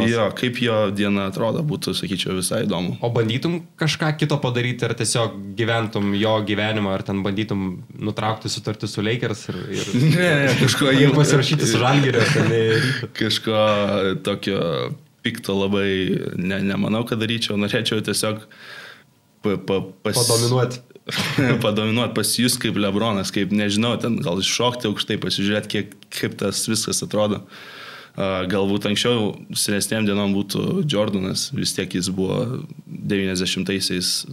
jo, 0.05 0.25
kaip 0.37 0.59
jo 0.61 0.75
diena 0.93 1.29
atrodo, 1.31 1.63
būtų, 1.65 1.95
sakyčiau, 1.97 2.35
visai 2.37 2.65
įdomu. 2.65 2.97
O 3.01 3.09
bandytum 3.15 3.61
kažką 3.79 4.11
kito 4.19 4.37
padaryti, 4.43 4.85
ar 4.85 4.93
tiesiog 4.99 5.39
gyventum 5.57 6.11
jo 6.19 6.35
gyvenimą, 6.45 6.93
ar 6.93 7.07
ten 7.07 7.23
bandytum 7.25 7.65
nutraukti 7.95 8.51
sutartį 8.51 8.91
su 8.91 9.07
Lakers 9.07 9.47
ir, 9.49 9.59
ir, 9.79 9.91
Ne, 10.13 10.29
ne, 10.43 10.53
kažko 10.61 10.93
ir 10.93 11.15
pasirašyti 11.15 11.73
su 11.73 11.81
rytą. 11.87 12.47
Kažko 13.17 13.65
tokio 14.27 14.61
pikto 15.27 15.59
labai 15.59 15.87
ne, 16.39 16.61
nemanau, 16.71 17.03
kad 17.07 17.19
daryčiau. 17.21 17.59
Norėčiau 17.59 18.03
tiesiog 18.07 18.45
pa, 19.43 19.57
pa, 19.59 19.81
pas... 20.07 20.17
Padominuoti. 20.17 20.83
padominuoti, 21.63 22.15
pasijus 22.15 22.57
kaip 22.59 22.79
Lebronas, 22.79 23.31
kaip 23.35 23.53
nežinau, 23.55 23.95
ten 24.01 24.19
gal 24.23 24.39
iššokti 24.43 24.89
aukštai, 24.89 25.19
pasižiūrėti, 25.23 25.71
kiek, 25.71 25.97
kaip 26.17 26.39
tas 26.39 26.65
viskas 26.67 27.03
atrodo. 27.05 27.43
Galbūt 28.17 28.87
anksčiau, 28.89 29.35
senesnėm 29.53 30.07
dienom 30.07 30.33
būtų 30.33 30.81
Jordanas, 30.89 31.51
vis 31.53 31.75
tiek 31.77 31.91
jis 31.93 32.09
buvo 32.09 32.63
90-aisiais 32.89 34.25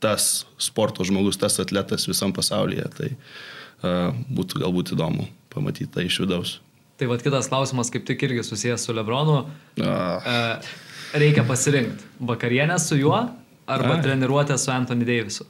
tas 0.00 0.46
sporto 0.56 1.04
žmogus, 1.04 1.36
tas 1.36 1.60
atletas 1.60 2.08
visam 2.08 2.32
pasaulyje. 2.32 2.86
Tai 2.96 3.10
a, 3.12 3.92
būtų 4.32 4.62
galbūt 4.64 4.94
įdomu 4.96 5.28
pamatyti 5.52 5.92
tai 5.92 6.06
iš 6.08 6.22
vidaus. 6.24 6.54
Tai 6.98 7.06
vad 7.06 7.22
kitas 7.22 7.46
klausimas, 7.50 7.92
kaip 7.94 8.06
tik 8.06 8.22
irgi 8.26 8.42
susijęs 8.42 8.88
su 8.88 8.92
Lebronu. 8.96 9.44
A, 9.78 10.18
E, 10.26 11.18
reikia 11.18 11.44
pasirinkti 11.46 12.04
vakarienę 12.20 12.78
su 12.78 12.96
juo 12.98 13.20
arba 13.66 13.94
Ai. 13.94 14.02
treniruotę 14.02 14.58
su 14.58 14.70
Anthony 14.70 15.04
Davisu. 15.06 15.46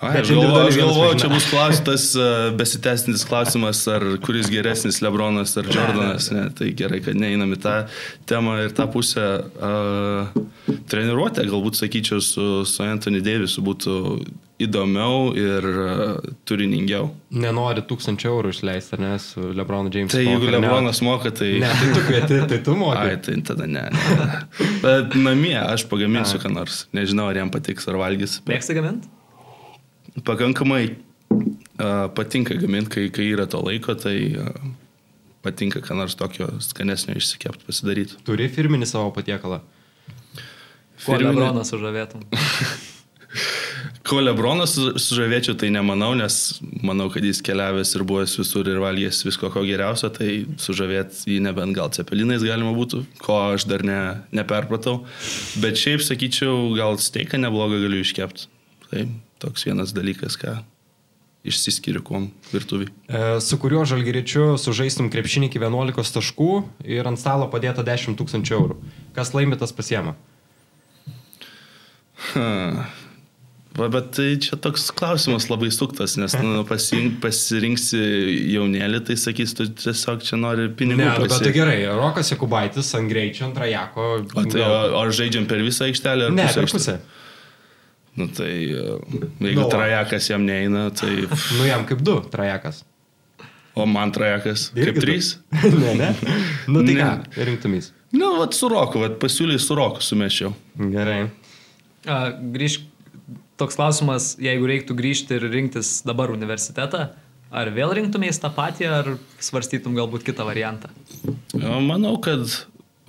Ai, 0.00 0.20
aš 0.20 0.28
galvoju, 0.30 0.76
galvoju, 0.76 1.18
čia 1.18 1.28
bus 1.28 1.46
klaustas 1.50 2.04
besitęsintis 2.54 3.24
klausimas, 3.26 3.80
ar 3.90 4.04
kuris 4.22 4.46
geresnis 4.46 5.00
Lebronas 5.02 5.56
ar 5.58 5.66
Jordanas. 5.74 6.30
Ne, 6.30 6.44
tai 6.54 6.70
gerai, 6.70 7.00
kad 7.02 7.18
neeinam 7.18 7.50
į 7.56 7.58
tą 7.64 7.72
temą 8.30 8.60
ir 8.62 8.76
tą 8.78 8.86
pusę. 8.92 9.24
Uh, 9.58 10.76
treniruotę, 10.86 11.42
galbūt 11.50 11.80
sakyčiau, 11.80 12.22
su, 12.22 12.46
su 12.62 12.86
Anthony 12.86 13.24
Davisu 13.26 13.64
būtų 13.66 13.96
įdomiau 14.62 15.32
ir 15.38 15.66
uh, 15.70 16.30
turiningiau. 16.48 17.08
Nenori 17.30 17.84
tūkstančių 17.86 18.30
eurų 18.30 18.52
išleisti, 18.54 18.96
ar 18.96 19.02
ne, 19.04 19.12
su 19.22 19.50
Lebronu 19.54 19.92
Jamesu. 19.94 20.16
Tai 20.16 20.22
jeigu 20.24 20.40
Walker, 20.40 20.54
ne? 20.54 20.62
Lebronas 20.66 21.02
moka, 21.06 21.32
tai... 21.34 21.50
Ne, 21.62 21.70
tai 21.78 21.90
tu 21.94 22.04
kvieti, 22.08 22.40
tai 22.50 22.58
tu 22.66 22.74
moki. 22.78 23.04
Ai, 23.04 23.18
tai 23.22 23.36
tada 23.46 23.68
ne. 23.70 23.84
ne. 23.94 24.28
Bet 24.82 25.14
namie 25.18 25.56
aš 25.60 25.86
pagaminsiu 25.90 26.42
ką 26.42 26.50
nors. 26.56 26.86
Nežinau, 26.96 27.28
ar 27.30 27.38
jam 27.38 27.52
patiks 27.54 27.86
ar 27.90 28.00
valgys. 28.02 28.40
Bet 28.42 28.58
Mėgsti 28.58 28.78
gaminti? 28.80 29.14
pakankamai 30.26 30.82
A, 31.78 32.08
patinka 32.10 32.56
gaminti, 32.58 32.90
kai, 32.90 33.08
kai 33.14 33.28
yra 33.30 33.44
to 33.46 33.60
laiko, 33.62 33.94
tai 33.94 34.16
a, 34.34 34.50
patinka, 35.46 35.78
ką 35.84 35.94
nors 35.94 36.16
tokio 36.18 36.48
skanesnio 36.64 37.14
išsikepti, 37.20 37.62
pasidaryti. 37.68 38.18
Turi 38.26 38.48
firminį 38.50 38.88
savo 38.90 39.12
patiekalą. 39.14 39.60
Kuo 41.04 41.14
Firminį- 41.14 41.36
Lebroną 41.36 41.62
sužavėtum? 41.68 42.24
Ko 44.08 44.20
Lebroną 44.22 44.66
su- 44.70 44.94
sužavėčiau, 45.00 45.56
tai 45.58 45.70
nemanau, 45.74 46.14
nes 46.18 46.60
manau, 46.82 47.08
kad 47.12 47.24
jis 47.24 47.42
keliavęs 47.44 47.94
ir 47.98 48.04
buvęs 48.08 48.38
visur 48.40 48.68
ir 48.70 48.80
valgęs 48.82 49.20
visko 49.26 49.50
ko 49.52 49.64
geriausio, 49.66 50.10
tai 50.14 50.46
sužavėti 50.60 51.34
jį 51.34 51.42
nebent 51.44 51.76
gal 51.76 51.92
cepelinais 51.94 52.44
galima 52.46 52.72
būtų, 52.76 53.04
ko 53.24 53.38
aš 53.54 53.68
dar 53.68 53.84
ne, 53.86 54.00
neperpratau. 54.32 55.02
Bet 55.62 55.80
šiaip 55.80 56.04
sakyčiau, 56.04 56.72
gal 56.78 56.98
steiką 57.02 57.40
neblogą 57.42 57.80
galiu 57.84 58.02
iškepti. 58.04 58.48
Tai 58.88 59.06
toks 59.42 59.66
vienas 59.68 59.92
dalykas, 59.92 60.38
ką 60.40 60.58
išsiskiriu 61.48 62.02
kuom 62.04 62.28
virtuviai. 62.52 62.90
E, 63.08 63.40
su 63.44 63.58
kuriuo 63.60 63.84
žalgyriečiu 63.88 64.56
sužaistum 64.60 65.10
krepšinį 65.12 65.50
iki 65.50 65.60
11 65.62 66.14
taškų 66.18 66.52
ir 66.88 67.08
ant 67.08 67.20
stalo 67.20 67.48
padėta 67.52 67.84
10 67.86 68.18
tūkstančių 68.18 68.56
eurų. 68.58 68.78
Kas 69.16 69.34
laimi, 69.36 69.58
tas 69.60 69.72
pasiema. 69.72 70.16
Bet 73.78 74.08
tai 74.16 74.32
čia 74.42 74.56
toks 74.58 74.88
klausimas 74.96 75.46
labai 75.50 75.68
suktas, 75.70 76.16
nes 76.18 76.34
nu, 76.42 76.64
pasirink, 76.66 77.20
pasirinksi 77.22 78.00
jaunėlį, 78.56 79.00
tai 79.06 79.14
sakys, 79.20 79.52
tu 79.54 79.68
tiesiog 79.70 80.24
čia 80.26 80.38
nori 80.40 80.66
pinigų. 80.74 80.98
Ne, 80.98 81.12
bet 81.22 81.36
tai 81.44 81.52
gerai. 81.54 81.76
Rokas 81.94 82.32
Jakubaitis 82.34 82.90
ant 82.98 83.06
greičio, 83.12 83.46
ant 83.46 83.60
rajako. 83.62 84.08
O 84.34 84.44
tai 84.50 84.64
o 84.66 84.98
ar 85.04 85.12
žaidžiam 85.14 85.46
per 85.50 85.62
visą 85.62 85.86
aikštelę? 85.86 86.26
Ar 86.30 86.34
Ne, 86.34 86.48
pusę 86.48 86.60
per 86.64 86.72
pusę. 86.74 86.96
Nu 88.18 88.26
tai 88.34 88.50
e, 88.50 88.84
jeigu 89.46 89.60
Nu, 89.60 89.66
o. 89.66 89.70
trajekas 89.70 90.26
jam 90.32 90.42
neina, 90.42 90.88
tai... 90.90 91.12
Nu 91.60 91.66
jam 91.68 91.84
kaip 91.86 92.02
du 92.02 92.16
trajakas. 92.32 92.82
O 93.78 93.84
man 93.86 94.10
trajekas 94.10 94.72
kaip 94.74 94.88
Irgi 94.88 94.98
du. 94.98 95.04
trys? 95.06 95.28
ne, 95.84 95.92
ne. 96.00 96.08
Nu 96.66 96.82
tai 96.82 96.96
Ne. 96.98 97.04
ką, 97.06 97.44
rinktumys. 97.46 97.92
Nu, 98.10 98.32
vat 98.40 98.56
su 98.58 98.66
roku, 98.72 98.98
vat 99.04 99.20
pasiūlyi 99.22 99.60
su 99.62 99.76
roku 99.78 100.02
sumešiau. 100.02 100.50
Gerai. 100.90 101.28
A, 102.08 102.18
Grįžk, 102.34 102.88
toks 103.58 103.78
klausimas, 103.78 104.32
jeigu 104.40 104.68
reiktų 104.70 104.96
grįžti 104.98 105.36
ir 105.38 105.48
rinktis 105.52 105.98
dabar 106.06 106.32
universitetą, 106.34 107.08
ar 107.50 107.70
vėl 107.74 107.94
rinktumės 107.98 108.40
tą 108.42 108.50
patį, 108.54 108.88
ar 108.92 109.14
svarstytum 109.42 109.96
galbūt 109.98 110.26
kitą 110.26 110.46
variantą? 110.48 110.90
Manau, 111.54 112.16
kad 112.22 112.46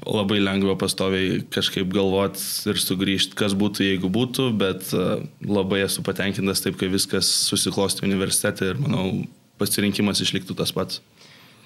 labai 0.07 0.39
lengva 0.41 0.75
pastoviai 0.79 1.41
kažkaip 1.51 1.89
galvoti 1.93 2.41
ir 2.71 2.79
sugrįžti, 2.79 3.35
kas 3.39 3.55
būtų, 3.57 3.85
jeigu 3.89 4.11
būtų, 4.13 4.49
bet 4.59 4.93
e, 4.95 5.05
labai 5.43 5.83
esu 5.85 6.03
patenkintas 6.05 6.63
taip, 6.63 6.79
kai 6.79 6.89
viskas 6.91 7.27
susiklosti 7.49 8.05
universitete 8.07 8.71
ir 8.71 8.79
manau, 8.79 9.25
pasirinkimas 9.59 10.23
išliktų 10.23 10.55
tas 10.61 10.71
pats. 10.75 11.01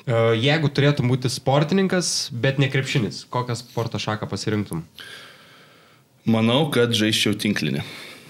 E, 0.07 0.15
Jeigu 0.41 0.71
turėtum 0.73 1.13
būti 1.13 1.29
sportininkas, 1.31 2.31
bet 2.33 2.57
ne 2.61 2.71
krepšinis, 2.73 3.23
kokią 3.33 3.57
sporto 3.59 4.01
šaką 4.01 4.29
pasirinktum? 4.31 4.81
Manau, 6.25 6.65
kad 6.73 6.95
žaisčiau 6.95 7.35
tinklinį. 7.37 7.83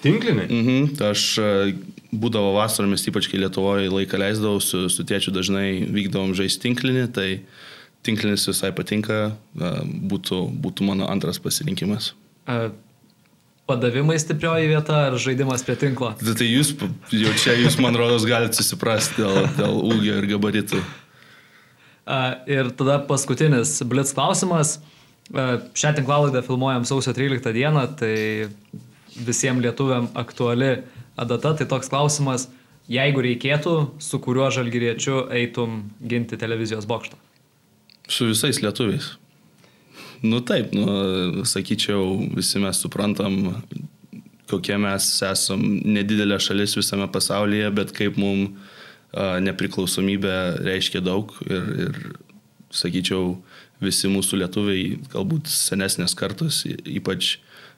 Tinklinį? 0.04 0.46
Mhm, 0.52 0.88
aš 1.08 1.26
e, 1.40 1.50
būdavo 2.12 2.54
vasaromis, 2.58 3.06
ypač 3.08 3.30
kai 3.32 3.40
Lietuvoje 3.40 3.92
laiką 3.92 4.20
leisdavau, 4.20 4.60
su, 4.64 4.86
su 4.92 5.06
tėčiu 5.08 5.32
dažnai 5.36 5.86
vykdavom 5.88 6.34
žaisti 6.38 6.68
tinklinį, 6.68 7.06
tai 7.16 7.28
tinklinis 8.04 8.44
visai 8.50 8.74
patinka, 8.76 9.20
e, 9.32 9.74
būtų, 10.12 10.42
būtų 10.64 10.90
mano 10.90 11.08
antras 11.12 11.40
pasirinkimas. 11.44 12.12
A, 12.48 12.74
Padavimai 13.64 14.18
stiprioji 14.20 14.68
vieta 14.68 15.06
ar 15.08 15.14
žaidimas 15.16 15.62
prie 15.64 15.78
tinklo? 15.80 16.10
Tai, 16.20 16.34
tai 16.36 16.50
jūs, 16.50 16.74
jau 17.16 17.36
čia 17.40 17.56
jūs, 17.62 17.78
man 17.80 17.96
rodos, 17.96 18.26
galite 18.28 18.60
susiprasti 18.60 19.24
dėl, 19.24 19.46
dėl 19.56 19.78
ūgio 19.88 20.18
ir 20.20 20.28
gabaritų. 20.34 20.82
A, 22.04 22.18
Ir 22.52 22.74
tada 22.76 23.00
paskutinis 23.08 23.78
blitz 23.88 24.12
klausimas. 24.12 24.82
A, 25.32 25.62
Šią 25.80 25.96
tinklalaidą 25.96 26.44
filmuojam 26.44 26.84
sausio 26.84 27.16
13 27.16 27.56
dieną, 27.56 27.88
tai 27.96 28.18
visiems 29.16 29.64
lietuviam 29.64 30.10
aktuali 30.18 30.76
data. 31.18 31.54
Tai 31.54 31.68
toks 31.70 31.92
klausimas, 31.92 32.48
jeigu 32.92 33.24
reikėtų, 33.26 33.76
su 34.02 34.20
kuriuo 34.24 34.50
žalgyriečiu 34.54 35.28
eitum 35.34 35.84
ginti 36.02 36.40
televizijos 36.40 36.88
bokštą? 36.90 37.20
Su 38.12 38.28
visais 38.32 38.60
lietuviais. 38.64 39.14
Nu 40.24 40.40
taip, 40.40 40.72
nu, 40.76 41.44
sakyčiau, 41.48 42.30
visi 42.36 42.60
mes 42.64 42.80
suprantam, 42.80 43.58
kokie 44.52 44.78
mes 44.80 45.08
esam 45.28 45.64
nedidelė 45.84 46.40
šalis 46.44 46.78
visame 46.80 47.10
pasaulyje, 47.12 47.72
bet 47.76 47.92
kaip 47.96 48.20
mums 48.20 48.72
nepriklausomybė 49.14 50.64
reiškia 50.66 51.04
daug 51.06 51.36
ir, 51.46 51.68
ir 51.86 51.98
sakyčiau, 52.74 53.36
visi 53.84 54.10
mūsų 54.10 54.40
lietuviai, 54.42 54.86
galbūt 55.12 55.50
senesnės 55.52 56.16
kartos, 56.18 56.64
ypač 56.66 57.36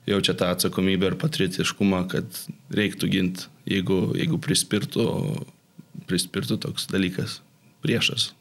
jaučia 0.10 0.38
tą 0.38 0.54
atsakomybę 0.54 1.12
ir 1.12 1.20
patriotiškumą, 1.22 2.06
kad 2.12 2.40
reiktų 2.74 3.12
ginti, 3.12 3.50
jeigu, 3.70 4.00
jeigu 4.18 4.40
prispirtų, 4.42 5.06
prispirtų 6.10 6.62
toks 6.68 6.90
dalykas 6.92 7.40
priešas. 7.86 8.34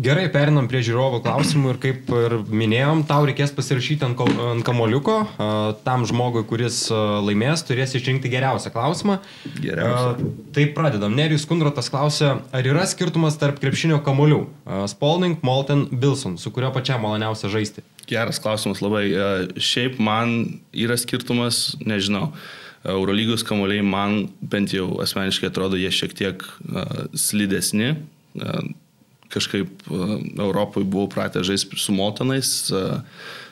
Gerai, 0.00 0.28
perinam 0.32 0.68
prie 0.70 0.80
žiūrovų 0.86 1.18
klausimų 1.24 1.72
ir 1.74 1.78
kaip 1.82 2.10
ir 2.14 2.34
minėjom, 2.46 3.02
tau 3.08 3.24
reikės 3.26 3.50
pasirašyti 3.52 4.06
ant, 4.06 4.20
ant 4.22 4.64
kamoliuko, 4.64 5.16
tam 5.84 6.06
žmogui, 6.08 6.44
kuris 6.48 6.84
laimės, 7.26 7.66
turės 7.68 7.92
išrinkti 7.98 8.30
geriausią 8.32 8.70
klausimą. 8.72 9.18
Geriausią. 9.58 10.30
Tai 10.56 10.66
pradedam. 10.78 11.16
Nerijus 11.18 11.44
Kundrotas 11.50 11.90
klausia, 11.92 12.36
ar 12.54 12.70
yra 12.70 12.86
skirtumas 12.88 13.36
tarp 13.40 13.60
krepšinio 13.60 13.98
kamolių? 14.06 14.44
Spalding, 14.94 15.42
Molten, 15.44 15.88
Bilson, 15.90 16.38
su 16.40 16.54
kurio 16.54 16.70
pačiam 16.72 17.02
maloniausia 17.04 17.50
žaisti? 17.52 17.84
Geras 18.10 18.40
klausimas 18.42 18.82
labai. 18.82 19.04
E, 19.10 19.28
Šiaip 19.62 20.00
man 20.02 20.60
yra 20.74 20.98
skirtumas, 21.00 21.76
nežinau. 21.86 22.32
Eurolygos 22.88 23.44
kamuoliai 23.44 23.84
man 23.84 24.22
bent 24.40 24.72
jau 24.72 24.94
asmeniškai 25.04 25.50
atrodo, 25.50 25.76
jie 25.76 25.90
šiek 25.92 26.14
tiek 26.16 26.40
uh, 26.40 27.02
slidesni. 27.12 27.90
Uh, 28.40 28.70
kažkaip 29.30 29.84
uh, 29.92 30.16
Europoje 30.40 30.88
buvau 30.88 31.10
pratę 31.12 31.44
žaisti 31.44 31.76
su 31.76 31.92
Moltonais. 31.92 32.70
Uh, 32.72 33.02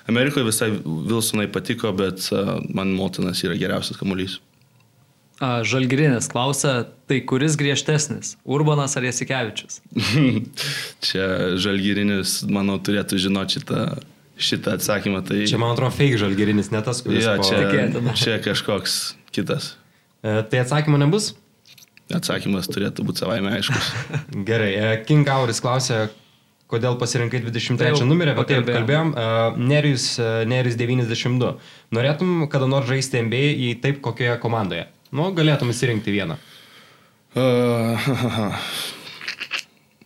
Amerikoje 0.09 0.49
visai 0.49 0.71
Wilsonai 0.81 1.51
patiko, 1.53 1.93
bet 1.93 2.31
uh, 2.33 2.57
man 2.73 2.97
Moltonas 2.97 3.45
yra 3.45 3.59
geriausias 3.61 4.01
kamuolys. 4.01 4.39
A, 5.39 5.61
Žalgirinės 5.63 6.27
klausia, 6.33 6.89
tai 7.07 7.21
kuris 7.23 7.55
griežtesnis- 7.59 8.35
Urbanas 8.57 8.97
ar 8.99 9.05
Jasikevičius? 9.07 9.79
Čia 11.07 11.27
žalgyrinis, 11.63 12.41
manau, 12.51 12.81
turėtų 12.83 13.21
žinoti 13.23 13.61
šitą, 13.61 13.85
šitą 14.39 14.76
atsakymą. 14.78 15.20
Tai, 15.26 15.43
Čia, 15.51 15.59
man 15.61 15.74
atrodo, 15.74 15.91
fake 15.97 16.18
žalgerinis, 16.20 16.70
ne 16.74 16.80
tas, 16.86 17.03
kuris... 17.05 17.24
ja, 17.26 17.36
po- 17.41 17.47
čia, 17.49 17.61
Tikėtina. 17.66 18.14
čia 18.18 18.39
kažkoks 18.45 18.95
kitas. 19.34 19.72
E, 20.22 20.41
Tai 20.47 20.62
atsakymo 20.64 20.99
nebus? 21.01 21.32
Atsakymas 22.14 22.70
turėtų 22.72 23.05
būti 23.05 23.24
savaime 23.24 23.53
aiškus. 23.59 23.91
Gerai, 24.49 24.70
e, 24.78 24.93
King 25.09 25.28
Auris 25.28 25.61
klausė, 25.64 26.07
kodėl 26.68 26.97
pasirinkai 27.01 27.43
23 27.45 27.76
Tai 27.99 28.07
numerį, 28.09 28.34
apie 28.36 28.47
tai 28.49 28.61
kalbėjom. 28.64 29.12
E, 29.12 29.26
Nerijus, 29.70 30.07
e, 30.22 30.28
Nerijus 30.49 30.78
92. 30.80 31.55
Norėtum 31.97 32.47
kada 32.53 32.68
nors 32.70 32.89
žaisti 32.89 33.20
NBA 33.26 33.51
į 33.68 33.72
taip 33.84 34.01
kokioje 34.05 34.39
komandoje? 34.43 34.87
Nu, 35.13 35.30
galėtum 35.37 35.71
įsirinkti 35.72 36.13
vieną. 36.13 36.37
Uh, 37.37 38.08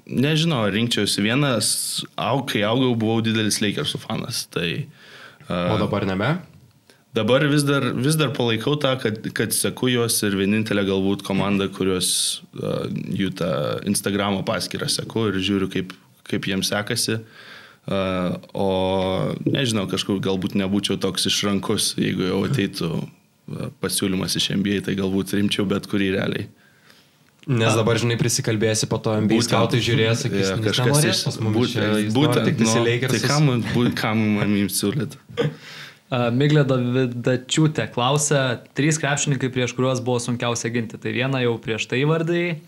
nežinau, 0.06 0.64
rinkčiausi 0.72 1.24
vienas, 1.24 1.68
au, 2.16 2.42
kai 2.48 2.64
augau, 2.66 2.94
buvau 2.98 3.22
didelis 3.24 3.60
Lakersų 3.62 4.02
fanas. 4.02 4.46
Tai 4.52 4.68
O 5.48 5.74
uh, 5.74 5.78
dabar 5.78 6.06
nebe? 6.06 6.30
dabar 7.12 7.44
vis 7.46 7.62
dar, 7.62 7.84
vis 7.92 8.16
dar 8.16 8.30
palaikau 8.32 8.76
tą, 8.80 8.94
kad, 9.00 9.18
kad 9.36 9.52
seku 9.52 9.90
juos 9.92 10.16
ir 10.24 10.36
vienintelė 10.38 10.86
galbūt 10.88 11.24
komanda, 11.26 11.68
kurios 11.68 12.42
uh, 12.56 12.86
jų 12.88 13.32
tą 13.36 13.52
Instagramo 13.88 14.40
paskyrą 14.48 14.88
seku 14.88 15.26
ir 15.28 15.40
žiūriu, 15.44 15.68
kaip, 15.72 15.92
kaip 16.28 16.48
jiems 16.48 16.72
sekasi. 16.72 17.18
Uh, 17.82 18.38
o 18.54 18.68
nežinau, 19.44 19.88
kažkur 19.90 20.22
galbūt 20.24 20.54
nebūčiau 20.56 20.96
toks 21.02 21.26
išrankus, 21.28 21.92
jeigu 22.00 22.30
jau 22.30 22.44
ateitų 22.46 22.90
pasiūlymas 23.82 24.38
iš 24.38 24.52
NBA, 24.54 24.84
tai 24.86 24.94
galbūt 24.96 25.34
rimčiau 25.34 25.66
bet 25.68 25.88
kurį 25.90 26.12
realiai. 26.14 26.46
Nes 27.50 27.74
dabar, 27.74 27.98
žinai, 27.98 28.14
prisikalbėsi 28.20 28.86
po 28.86 29.00
to 29.02 29.16
Būtent. 29.18 29.48
skautai 29.48 29.80
žiūrės, 29.82 30.20
sakys, 30.22 30.46
Jo, 30.46 30.54
yeah, 30.54 30.60
kažkas 30.62 31.04
iš 31.10 31.22
pas 31.26 31.38
mumis 31.42 31.72
čia, 31.72 31.88
jis 31.98 32.12
nori 32.14 32.14
būtent, 32.14 32.44
tik 32.46 32.58
visi 32.60 32.78
nu, 32.78 33.08
tai 33.10 33.20
kam, 33.26 33.48
bū- 33.74 33.94
kam 33.98 34.20
man 34.38 34.54
jums 34.60 34.78
siūlyt? 34.78 35.16
Miglė 36.12 36.62
Davidačiūtė 36.68 37.86
klausia, 37.94 38.60
trys 38.76 38.98
krepšininkai, 39.00 39.48
prieš 39.50 39.72
kuriuos 39.74 40.02
buvo 40.04 40.20
sunkiausia 40.20 40.68
ginti. 40.70 41.00
Tai 41.00 41.10
vieną 41.10 41.40
jau 41.42 41.54
prieš 41.58 41.88
tai 41.88 42.02
vardai. 42.04 42.60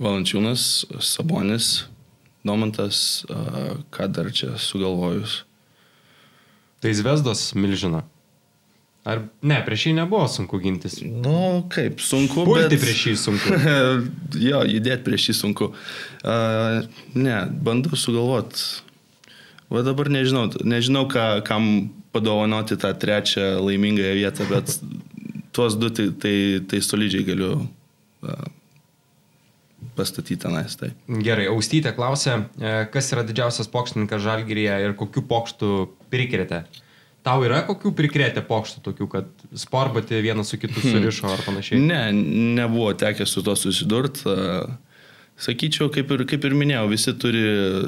Valančiūnas, 0.00 0.86
Sabonis, 1.02 1.84
Domantas, 2.46 3.26
ką 3.92 4.06
dar 4.08 4.30
čia 4.32 4.54
sugalvojus. 4.56 5.42
Tai 6.80 6.90
Zvezdos 6.94 7.52
milžina. 7.58 8.04
Ar 9.02 9.24
ne, 9.42 9.56
prieš 9.66 9.88
jį 9.88 9.96
nebuvo 9.96 10.28
sunku 10.30 10.60
gintis. 10.62 11.00
Nu, 11.02 11.64
kaip, 11.72 11.98
sunku. 11.98 12.44
Pulti 12.46 12.76
bet... 12.76 12.84
prieš 12.84 13.00
jį 13.08 13.14
sunku. 13.18 13.56
jo, 14.48 14.62
judėti 14.70 15.02
prieš 15.08 15.32
jį 15.32 15.34
sunku. 15.40 15.72
Uh, 16.22 16.84
ne, 17.18 17.40
bandau 17.66 17.98
sugalvot. 17.98 18.62
Va 19.72 19.82
dabar 19.82 20.10
nežinau, 20.12 20.46
nežinau 20.62 21.08
ką, 21.10 21.26
kam 21.48 21.68
padovanoti 22.14 22.78
tą 22.78 22.92
trečią 22.94 23.56
laimingąją 23.64 24.14
vietą, 24.20 24.46
bet 24.52 24.76
tuos 25.56 25.74
du 25.80 25.90
tai, 25.90 26.10
tai, 26.22 26.36
tai 26.70 26.82
solidžiai 26.84 27.26
galiu 27.26 27.56
uh, 27.58 28.46
pastatyti 29.98 30.38
tenais. 30.44 30.78
Tai. 30.78 30.92
Gerai, 31.26 31.48
Austytė 31.50 31.92
klausė, 31.96 32.38
e, 32.56 32.72
kas 32.92 33.10
yra 33.14 33.26
didžiausias 33.26 33.70
pokštininkas 33.72 34.22
Žalgirėje 34.24 34.78
ir 34.86 34.94
kokiu 34.98 35.24
pokštu 35.28 35.72
prikrėtė? 36.12 36.62
Tau 37.22 37.44
yra 37.46 37.60
kokių 37.68 37.92
prikrėtę 37.94 38.42
pokštų 38.46 38.80
tokių, 38.82 39.06
kad 39.10 39.44
sporbatį 39.54 40.18
vienas 40.24 40.50
su 40.50 40.58
kitu 40.58 40.82
surišo 40.82 41.28
ar 41.30 41.44
panašiai? 41.46 41.78
Ne, 41.78 42.00
nebuvo 42.58 42.90
tekę 42.98 43.26
su 43.30 43.44
to 43.46 43.54
susidurt. 43.58 44.18
Sakyčiau, 45.42 45.88
kaip 45.94 46.10
ir, 46.14 46.24
kaip 46.28 46.44
ir 46.44 46.54
minėjau, 46.58 46.88
visi 46.90 47.14
turi 47.18 47.42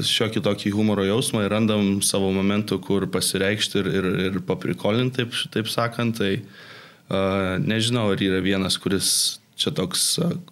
šiokį 0.06 0.42
tokį 0.46 0.72
humoro 0.74 1.04
jausmą 1.06 1.44
ir 1.44 1.52
randam 1.52 1.98
savo 2.02 2.30
momentų, 2.34 2.78
kur 2.86 3.08
pasireikšti 3.10 3.82
ir, 3.82 3.90
ir, 3.98 4.08
ir 4.30 4.38
paprikolinti, 4.46 5.22
taip, 5.22 5.36
taip 5.54 5.70
sakant. 5.70 6.22
Tai 6.22 6.30
uh, 6.38 7.58
nežinau, 7.62 8.08
ar 8.14 8.22
yra 8.22 8.40
vienas, 8.42 8.78
kuris 8.80 9.10
čia 9.58 9.70
toks 9.74 10.02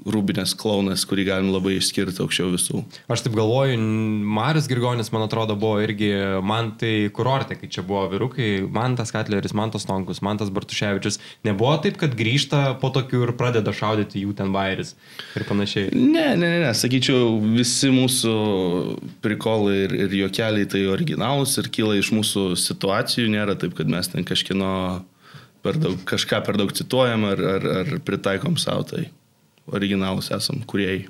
rūbinės 0.07 0.55
klaunas, 0.59 1.05
kurį 1.09 1.27
galim 1.29 1.51
labai 1.53 1.77
išskirti 1.79 2.23
aukščiau 2.23 2.53
visų. 2.55 2.83
Aš 3.13 3.25
taip 3.27 3.37
galvoju, 3.37 3.79
Marius 4.39 4.69
Girgonis, 4.71 5.11
man 5.15 5.27
atrodo, 5.27 5.57
buvo 5.59 5.81
irgi 5.83 6.11
man 6.47 6.73
tai 6.81 7.09
kurortė, 7.15 7.59
kai 7.61 7.71
čia 7.73 7.85
buvo 7.87 8.05
vyrukai, 8.13 8.51
man 8.73 8.97
tas 8.99 9.13
Katleris, 9.15 9.55
man 9.59 9.75
tas 9.75 9.87
Tonkus, 9.89 10.23
man 10.25 10.41
tas 10.41 10.53
Bartuševičius. 10.55 11.19
Nebuvo 11.47 11.75
taip, 11.83 11.99
kad 12.01 12.17
grįžta 12.19 12.63
po 12.83 12.93
tokių 12.95 13.25
ir 13.27 13.35
pradeda 13.39 13.75
šaudyti 13.75 14.23
jų 14.23 14.37
ten 14.39 14.55
bairis 14.55 14.95
ir 15.39 15.47
panašiai. 15.49 15.91
Ne, 15.97 16.33
ne, 16.37 16.47
ne, 16.47 16.59
ne, 16.67 16.73
sakyčiau, 16.77 17.37
visi 17.59 17.91
mūsų 17.93 18.35
prikolai 19.25 19.83
ir, 19.87 19.97
ir 20.07 20.19
juokeliai 20.23 20.69
tai 20.71 20.87
originalūs 20.93 21.59
ir 21.63 21.71
kyla 21.75 21.99
iš 21.99 22.13
mūsų 22.15 22.53
situacijų, 22.61 23.31
nėra 23.35 23.59
taip, 23.59 23.75
kad 23.79 23.91
mes 23.91 24.11
ten 24.13 24.27
kažkino 24.29 24.73
per 25.63 25.79
daug, 25.81 25.99
kažką 26.09 26.43
per 26.47 26.59
daug 26.61 26.73
cituojam 26.75 27.27
ar, 27.31 27.43
ar, 27.57 27.67
ar 27.83 27.91
pritaikom 28.05 28.59
savo, 28.61 28.85
tai 28.89 29.09
originalus 29.71 30.33
esam 30.35 30.63
kuriejai. 30.67 31.07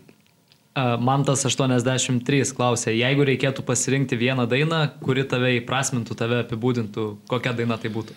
Mantas 1.04 1.44
83 1.44 2.54
klausė, 2.56 2.94
jeigu 2.96 3.26
reikėtų 3.28 3.64
pasirinkti 3.68 4.16
vieną 4.16 4.46
dainą, 4.48 4.86
kuri 5.04 5.24
tave 5.28 5.58
įprasmintų, 5.58 6.16
tave 6.16 6.38
apibūdintų, 6.46 7.08
kokia 7.28 7.52
daina 7.56 7.76
tai 7.80 7.90
būtų? 7.92 8.16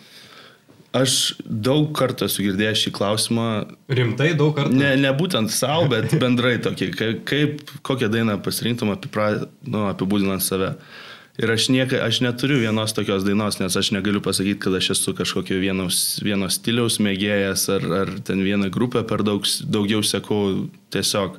Aš 0.96 1.36
daug 1.44 1.90
kartų 1.98 2.30
esu 2.30 2.46
girdėjęs 2.46 2.86
šį 2.86 2.94
klausimą. 2.96 3.48
Rimtai 3.92 4.30
daug 4.40 4.54
kartų? 4.56 4.78
Ne, 4.80 4.94
ne 4.96 5.12
būtent 5.12 5.52
savo, 5.52 5.90
bet 5.92 6.16
bendrai 6.22 6.54
tokį. 6.64 6.88
Kaip, 6.96 7.26
kaip 7.28 7.74
kokią 7.84 8.08
dainą 8.14 8.38
pasirinktum 8.44 8.94
apipra, 8.94 9.34
nu, 9.68 9.90
apibūdinant 9.90 10.46
save. 10.46 10.72
Uh, 10.72 11.04
Ir 11.36 11.52
aš, 11.52 11.68
nieka, 11.68 12.00
aš 12.06 12.22
neturiu 12.24 12.62
vienos 12.62 12.94
tokios 12.96 13.26
dainos, 13.28 13.58
nes 13.60 13.76
aš 13.76 13.90
negaliu 13.92 14.22
pasakyti, 14.24 14.60
kad 14.64 14.78
aš 14.78 14.94
esu 14.96 15.14
kažkokio 15.18 15.60
vienos, 15.60 16.22
vieno 16.24 16.48
stiliaus 16.48 16.96
mėgėjas 17.04 17.68
ar, 17.76 17.88
ar 18.02 18.14
ten 18.24 18.40
vieną 18.46 18.72
grupę 18.72 19.04
per 19.08 19.26
daug, 19.28 19.44
daugiau 19.68 20.00
sekau. 20.00 20.70
Tiesiog 20.96 21.36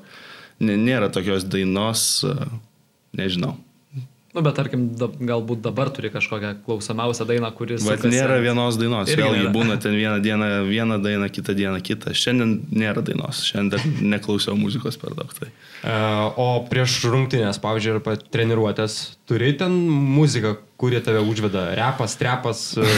nėra 0.61 1.09
tokios 1.13 1.49
dainos, 1.49 2.27
nežinau. 3.17 3.57
Nu, 4.37 4.43
bet 4.45 4.59
tarkim, 4.59 4.83
da, 5.01 5.07
galbūt 5.09 5.63
dabar 5.65 5.89
turi 5.97 6.11
kažkokią 6.13 6.51
klausomiausią 6.67 7.25
dainą, 7.25 7.49
kuris... 7.57 7.87
Bet 7.89 8.03
nėra 8.05 8.37
vienos 8.45 8.77
dainos. 8.77 9.09
Vėlgi 9.17 9.49
būna 9.55 9.79
ten 9.81 9.97
vieną 9.97 10.19
dieną 10.21 10.49
vieną 10.69 10.99
dainą, 11.01 11.31
kitą 11.33 11.55
dieną 11.57 11.81
kitą. 11.81 12.13
Šiandien 12.13 12.53
nėra 12.69 13.01
dainos. 13.07 13.41
Šiandien 13.49 13.97
neklausiau 14.13 14.53
muzikos 14.61 15.01
per 15.01 15.17
daug. 15.17 15.33
Tai. 15.39 15.49
Uh, 15.81 16.37
o 16.37 16.49
prieš 16.69 16.99
rungtynės, 17.09 17.63
pavyzdžiui, 17.65 17.95
arba 17.97 18.19
treniruotės, 18.37 18.99
turi 19.25 19.55
ten 19.57 19.81
muziką, 20.19 20.59
kuri 20.77 21.01
tave 21.01 21.25
užveda? 21.25 21.71
Repas, 21.81 22.21
trepas, 22.21 22.67
uh, 22.77 22.93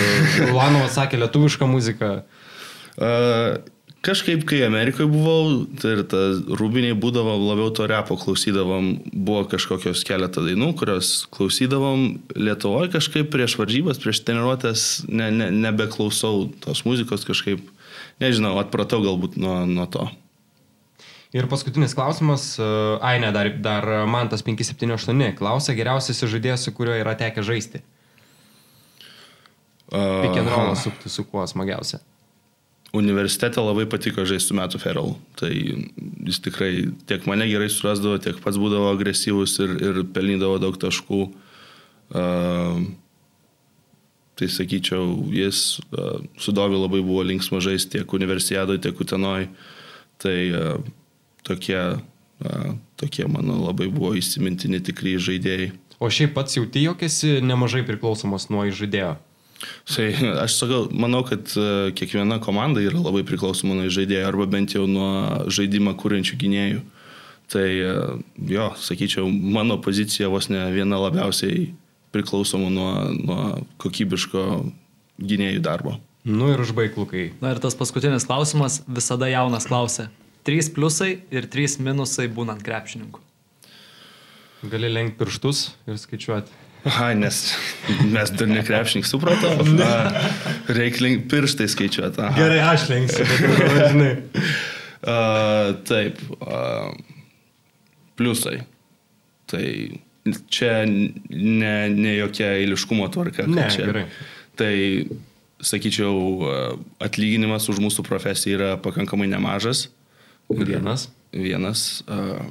Lanovas 0.51 0.99
sakė 0.99 1.23
lietuvišką 1.23 1.71
muziką. 1.71 2.15
Uh, 2.99 3.61
Kažkaip, 3.99 4.45
kai 4.47 4.61
Amerikoje 4.63 5.09
buvau, 5.11 5.65
tai 5.75 5.97
ir 5.97 6.05
ta 6.07 6.21
rūbiniai 6.61 6.95
būdavo 6.95 7.33
labiau 7.35 7.73
to 7.75 7.87
repo 7.91 8.15
klausydavom, 8.21 8.93
buvo 9.11 9.41
kažkokios 9.51 10.05
keletą 10.07 10.45
dainų, 10.47 10.69
kurios 10.79 11.25
klausydavom 11.35 12.05
Lietuvoje 12.39 12.93
kažkaip 12.93 13.33
prieš 13.33 13.57
varžybas, 13.59 13.99
prieš 13.99 14.21
treniruotės, 14.23 14.85
ne, 15.11 15.33
ne, 15.35 15.49
nebeklausau 15.67 16.47
tos 16.63 16.85
muzikos 16.87 17.27
kažkaip, 17.27 17.65
nežinau, 18.23 18.55
atpratau 18.63 19.01
galbūt 19.03 19.35
nuo, 19.43 19.65
nuo 19.67 19.87
to. 19.91 20.07
Ir 21.35 21.49
paskutinis 21.51 21.97
klausimas, 21.99 22.53
ai 23.03 23.17
ne, 23.19 23.33
dar, 23.35 23.51
dar 23.65 23.89
man 24.07 24.31
tas 24.31 24.47
578 24.47 25.35
klausia 25.41 25.75
geriausias 25.75 26.23
žaidėjas, 26.23 26.69
su 26.69 26.75
kuriuo 26.77 26.95
yra 27.01 27.17
tekę 27.19 27.43
žaisti. 27.43 27.83
Uh, 29.89 30.23
roll 30.47 30.79
sukti 30.79 31.11
su 31.11 31.25
kuo 31.27 31.43
smagiausia 31.49 31.99
universitete 32.93 33.61
labai 33.61 33.87
patiko 33.89 34.25
žaisti 34.25 34.49
su 34.49 34.57
Metu 34.57 34.79
Ferrell. 34.81 35.17
Tai 35.37 35.51
jis 35.53 36.41
tikrai 36.45 36.73
tiek 37.09 37.27
mane 37.29 37.49
gerai 37.51 37.69
surasdavo, 37.73 38.17
tiek 38.23 38.39
pats 38.45 38.61
būdavo 38.61 38.93
agresyvus 38.95 39.59
ir, 39.65 39.75
ir 39.83 40.01
pelnydavo 40.15 40.59
daug 40.63 40.79
taškų. 40.81 41.21
Uh, 42.09 42.81
tai 44.39 44.49
sakyčiau, 44.49 45.27
jis 45.35 45.81
uh, 45.93 46.23
su 46.41 46.55
Dovi 46.57 46.79
labai 46.81 47.03
buvo 47.05 47.27
linksma 47.29 47.61
žaisti 47.61 47.99
tiek 47.99 48.15
universiadoje, 48.17 48.81
tiek 48.87 49.05
Utenoj. 49.05 49.51
Tai 50.23 50.39
uh, 50.49 50.81
tokie, 51.45 51.83
uh, 51.99 52.71
tokie 52.97 53.29
mano 53.29 53.61
labai 53.67 53.91
buvo 53.93 54.15
įsimintini 54.17 54.81
tikrai 54.81 55.19
žaidėjai. 55.21 55.73
O 55.99 56.09
šiaip 56.09 56.33
pats 56.37 56.57
jauti, 56.57 56.87
jog 56.87 57.01
esi 57.03 57.41
nemažai 57.43 57.83
priklausomas 57.85 58.49
nuo 58.53 58.65
žaidėjo? 58.71 59.17
Tai 59.89 60.07
aš 60.45 60.59
sakau, 60.61 60.87
manau, 60.93 61.25
kad 61.27 61.51
e, 61.57 61.91
kiekviena 61.99 62.39
komanda 62.45 62.83
yra 62.85 63.01
labai 63.03 63.25
priklausoma 63.27 63.77
nuo 63.79 63.91
žaidėjų 63.93 64.29
arba 64.29 64.47
bent 64.51 64.77
jau 64.77 64.87
nuo 64.91 65.49
žaidimą 65.51 65.97
kūrenčių 65.99 66.39
gynėjų. 66.41 66.83
Tai 67.49 67.67
e, 67.67 67.95
jo, 68.53 68.69
sakyčiau, 68.77 69.29
mano 69.29 69.79
pozicija 69.83 70.31
vos 70.33 70.51
ne 70.53 70.67
viena 70.75 71.01
labiausiai 71.01 71.71
priklausoma 72.15 72.69
nuo, 72.73 72.93
nuo 73.17 73.41
kokybiško 73.83 74.45
gynėjų 75.19 75.65
darbo. 75.65 75.97
Nu 76.29 76.51
ir 76.53 76.61
užbaig 76.61 76.97
lukai. 76.99 77.31
Na 77.41 77.55
ir 77.55 77.61
tas 77.63 77.77
paskutinis 77.79 78.27
klausimas 78.29 78.83
visada 78.85 79.31
jaunas 79.31 79.69
klausė. 79.69 80.09
Trys 80.45 80.69
pliusai 80.73 81.19
ir 81.35 81.49
trys 81.51 81.79
minusai 81.81 82.29
būnant 82.33 82.63
krepšininku. 82.65 83.21
Gali 84.69 84.91
lenkti 84.91 85.19
pirštus 85.21 85.69
ir 85.89 86.01
skaičiuoti. 86.01 86.68
Aha, 86.87 87.13
nes 87.19 87.41
mes 88.07 88.31
dar 88.31 88.49
ne 88.55 88.63
krepšininkai, 88.63 89.11
supratau. 89.11 89.55
Reikia 90.71 91.17
pirštai 91.31 91.69
skaičiuoti. 91.71 92.23
Aha. 92.23 92.37
Gerai, 92.39 92.61
aš 92.71 92.89
lenksiu, 92.93 93.29
bet 93.29 93.89
žinai. 93.93 94.13
Uh, 94.99 95.77
taip. 95.87 96.19
Uh, 96.43 96.91
pliusai. 98.19 98.65
Tai 99.47 99.65
čia 100.51 100.73
ne, 100.89 101.75
ne 101.95 102.17
jokia 102.17 102.49
eiliškumo 102.59 103.07
tvarka. 103.15 103.47
Ne, 103.47 103.69
čia. 103.71 103.87
gerai. 103.87 104.03
Tai, 104.59 104.75
sakyčiau, 105.63 106.51
atlyginimas 107.03 107.71
už 107.71 107.79
mūsų 107.83 108.03
profesiją 108.11 108.59
yra 108.59 108.73
pakankamai 108.83 109.31
nemažas. 109.31 109.87
Vienas. 110.51 111.07
Vienas. 111.31 112.03
Uh, 112.11 112.43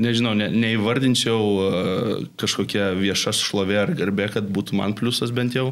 nežinau, 0.00 0.34
ne, 0.38 0.48
neįvardinčiau 0.52 1.40
uh, 1.40 2.10
kažkokia 2.40 2.90
vieša 2.98 3.34
šlovė 3.36 3.80
ar 3.84 3.94
garbė, 3.98 4.30
kad 4.36 4.48
būtų 4.52 4.78
man 4.78 4.96
pliusas 4.98 5.32
bent 5.34 5.56
jau, 5.56 5.70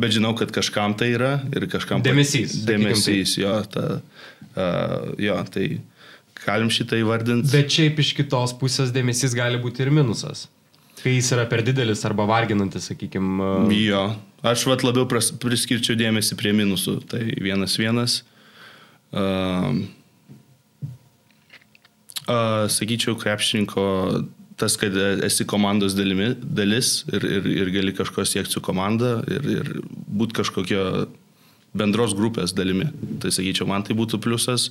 bet 0.00 0.14
žinau, 0.16 0.34
kad 0.38 0.52
kažkam 0.54 0.96
tai 0.98 1.12
yra 1.16 1.36
ir 1.54 1.68
kažkam... 1.70 2.04
Dėmesys. 2.04 2.60
Dėmesys, 2.68 3.36
jo, 3.40 3.54
ta, 3.70 3.86
uh, 4.00 5.10
jo, 5.20 5.36
tai 5.54 5.66
galim 6.44 6.72
šitą 6.72 6.98
įvardinti. 7.00 7.50
Bet 7.52 7.70
šiaip 7.74 8.00
iš 8.00 8.14
kitos 8.18 8.56
pusės 8.58 8.94
dėmesys 8.94 9.36
gali 9.36 9.60
būti 9.62 9.84
ir 9.84 9.92
minusas. 9.94 10.48
Kai 11.00 11.14
jis 11.14 11.30
yra 11.32 11.46
per 11.48 11.62
didelis 11.64 12.02
arba 12.04 12.26
varginantis, 12.28 12.90
sakykime. 12.90 13.36
Uh... 13.40 13.70
Jo, 13.72 14.02
aš 14.44 14.66
vat 14.68 14.84
labiau 14.84 15.06
priskirčiau 15.08 15.96
dėmesį 15.96 16.36
prie 16.40 16.52
minusų. 16.56 16.98
Tai 17.08 17.22
vienas 17.40 17.76
vienas. 17.80 18.20
Uh, 19.10 19.80
sakyčiau, 22.26 23.16
krepšininko 23.18 23.84
tas, 24.60 24.76
kad 24.76 24.96
esi 25.24 25.46
komandos 25.48 25.94
dalimi, 25.96 26.34
dalis 26.40 27.00
ir, 27.08 27.24
ir, 27.24 27.46
ir 27.62 27.70
gali 27.72 27.94
kažko 27.96 28.26
siekti 28.28 28.58
su 28.58 28.60
komanda 28.60 29.20
ir, 29.30 29.46
ir 29.54 29.70
būti 29.88 30.36
kažkokio 30.42 30.82
bendros 31.72 32.12
grupės 32.18 32.52
dalimi. 32.56 32.90
Tai 33.22 33.32
sakyčiau, 33.32 33.68
man 33.70 33.86
tai 33.86 33.96
būtų 33.96 34.20
pliusas. 34.20 34.68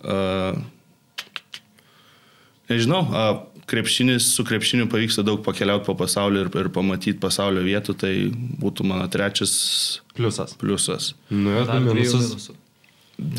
Uh, 0.00 0.60
Nežinau, 2.70 3.00
a, 3.10 3.22
krepšinis, 3.66 4.28
su 4.36 4.44
krepšiniu 4.46 4.86
pavyksta 4.90 5.24
daug 5.26 5.40
pakeliauti 5.42 5.88
po 5.88 5.96
pasaulį 5.98 6.44
ir, 6.44 6.50
ir 6.62 6.68
pamatyti 6.74 7.18
pasaulio 7.22 7.64
vietų, 7.66 7.96
tai 7.98 8.12
būtų 8.62 8.86
mano 8.86 9.08
trečias 9.10 9.52
Pliusas. 10.14 10.54
pliusas. 10.60 11.12
Nu, 11.34 11.50
ir 11.58 11.66
Dar 11.66 11.82
du 11.82 11.96
dviejų 11.96 12.20
minusų. 12.20 12.54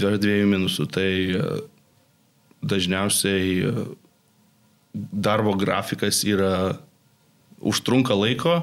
Dar 0.02 0.18
dviejų 0.20 0.50
minusų. 0.52 0.88
Tai 0.92 1.08
dažniausiai 2.62 3.52
e, 3.66 3.74
darbo 4.94 5.56
grafikas 5.58 6.24
yra 6.28 6.78
užtrunka 7.62 8.18
laiko 8.18 8.62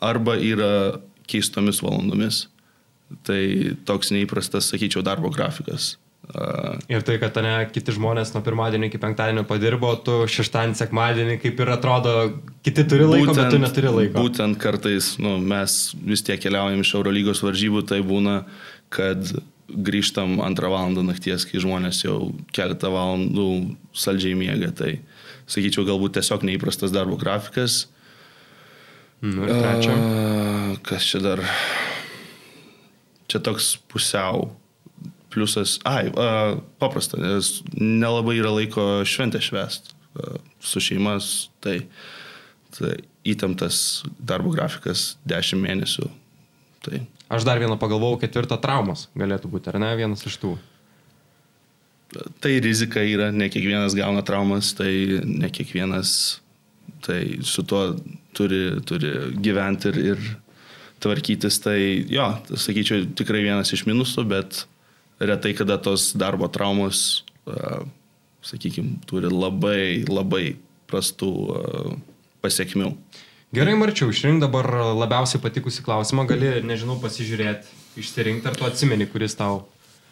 arba 0.00 0.36
yra 0.38 0.98
keistomis 1.28 1.82
valandomis. 1.84 2.46
Tai 3.24 3.40
toks 3.88 4.12
neįprastas, 4.12 4.68
sakyčiau, 4.68 5.00
darbo 5.04 5.30
grafikas. 5.32 5.96
Ir 6.92 7.04
tai, 7.06 7.14
kad 7.22 7.36
ne 7.40 7.52
kiti 7.72 7.94
žmonės 7.96 8.34
nuo 8.34 8.42
pirmadienio 8.44 8.90
iki 8.90 9.00
penktadienio 9.00 9.46
padirbo, 9.48 9.94
tu 10.04 10.26
šeštadienį, 10.28 10.76
sekmadienį, 10.76 11.36
kaip 11.40 11.62
ir 11.64 11.70
atrodo, 11.72 12.14
kiti 12.66 12.84
turi 12.90 13.06
laiko, 13.08 13.32
bet 13.38 13.48
tu 13.54 13.60
neturi 13.62 13.92
laiko. 13.94 14.26
Būtent 14.26 14.58
kartais 14.60 15.14
nu, 15.22 15.38
mes 15.40 15.78
vis 15.96 16.24
tiek 16.26 16.42
keliaujam 16.42 16.84
iš 16.84 16.92
Eurolygos 16.98 17.40
varžybų, 17.46 17.86
tai 17.88 18.02
būna, 18.04 18.42
kad 18.92 19.24
grįžtam 19.68 20.38
antrą 20.40 20.70
valandą 20.72 21.04
nakties, 21.04 21.44
kai 21.48 21.60
žmonės 21.60 22.00
jau 22.04 22.30
keletą 22.56 22.90
valandų 22.92 23.48
saldžiai 23.96 24.36
miega. 24.38 24.70
Tai 24.76 24.94
sakyčiau, 25.50 25.86
galbūt 25.88 26.16
tiesiog 26.18 26.46
neįprastas 26.48 26.94
darbo 26.94 27.18
grafikas. 27.20 27.86
Nu, 29.24 29.44
ir 29.44 29.52
trečia. 29.52 29.92
A, 29.92 30.78
kas 30.86 31.06
čia 31.10 31.20
dar? 31.24 31.42
Čia 33.28 33.42
toks 33.44 33.76
pusiau. 33.90 34.48
Pliusas, 35.28 35.76
ai, 35.84 36.08
a, 36.16 36.56
paprasta, 36.80 37.18
nes 37.20 37.58
nelabai 37.76 38.38
yra 38.38 38.54
laiko 38.54 39.04
šventę 39.04 39.42
švest 39.44 39.92
a, 40.16 40.38
su 40.64 40.80
šeimas, 40.80 41.50
tai, 41.60 41.82
tai 42.72 42.94
įtemptas 43.28 44.06
darbo 44.16 44.54
grafikas 44.54 45.18
10 45.28 45.60
mėnesių. 45.60 46.08
Tai 46.86 47.02
Aš 47.28 47.44
dar 47.44 47.60
vieną 47.60 47.76
pagalvojau, 47.80 48.22
ketvirtą 48.22 48.56
traumas 48.60 49.06
galėtų 49.18 49.50
būti, 49.52 49.68
ar 49.68 49.80
ne, 49.82 49.92
vienas 49.98 50.24
iš 50.24 50.38
tų. 50.40 50.54
Tai 52.40 52.52
rizika 52.64 53.02
yra, 53.04 53.28
ne 53.36 53.50
kiekvienas 53.52 53.92
gauna 53.96 54.22
traumas, 54.24 54.70
tai 54.76 55.20
ne 55.28 55.50
kiekvienas, 55.52 56.10
tai 57.04 57.20
su 57.44 57.66
tuo 57.68 57.82
turi, 58.36 58.78
turi 58.88 59.12
gyventi 59.44 59.92
ir, 59.92 59.98
ir 60.14 60.22
tvarkytis. 61.04 61.60
Tai 61.60 61.76
jo, 62.08 62.30
sakyčiau, 62.56 63.04
tikrai 63.18 63.44
vienas 63.44 63.74
iš 63.76 63.84
minusų, 63.88 64.24
bet 64.30 64.64
retai 65.20 65.52
kada 65.58 65.76
tos 65.84 66.14
darbo 66.16 66.48
traumos, 66.48 67.26
sakykime, 68.48 69.02
turi 69.10 69.28
labai, 69.28 70.06
labai 70.08 70.44
prastų 70.88 71.32
pasiekmių. 72.40 72.94
Gerai, 73.48 73.72
Marčiau, 73.80 74.10
išrink 74.12 74.42
dabar 74.42 74.66
labiausiai 74.92 75.40
patikusi 75.40 75.80
klausimą, 75.80 76.26
gali, 76.28 76.50
nežinau, 76.68 76.98
pasižiūrėti, 77.00 77.70
išsirinkti, 77.96 78.44
ar 78.50 78.58
tu 78.58 78.66
atsimeni, 78.68 79.06
kuris 79.08 79.38
tau. 79.38 79.62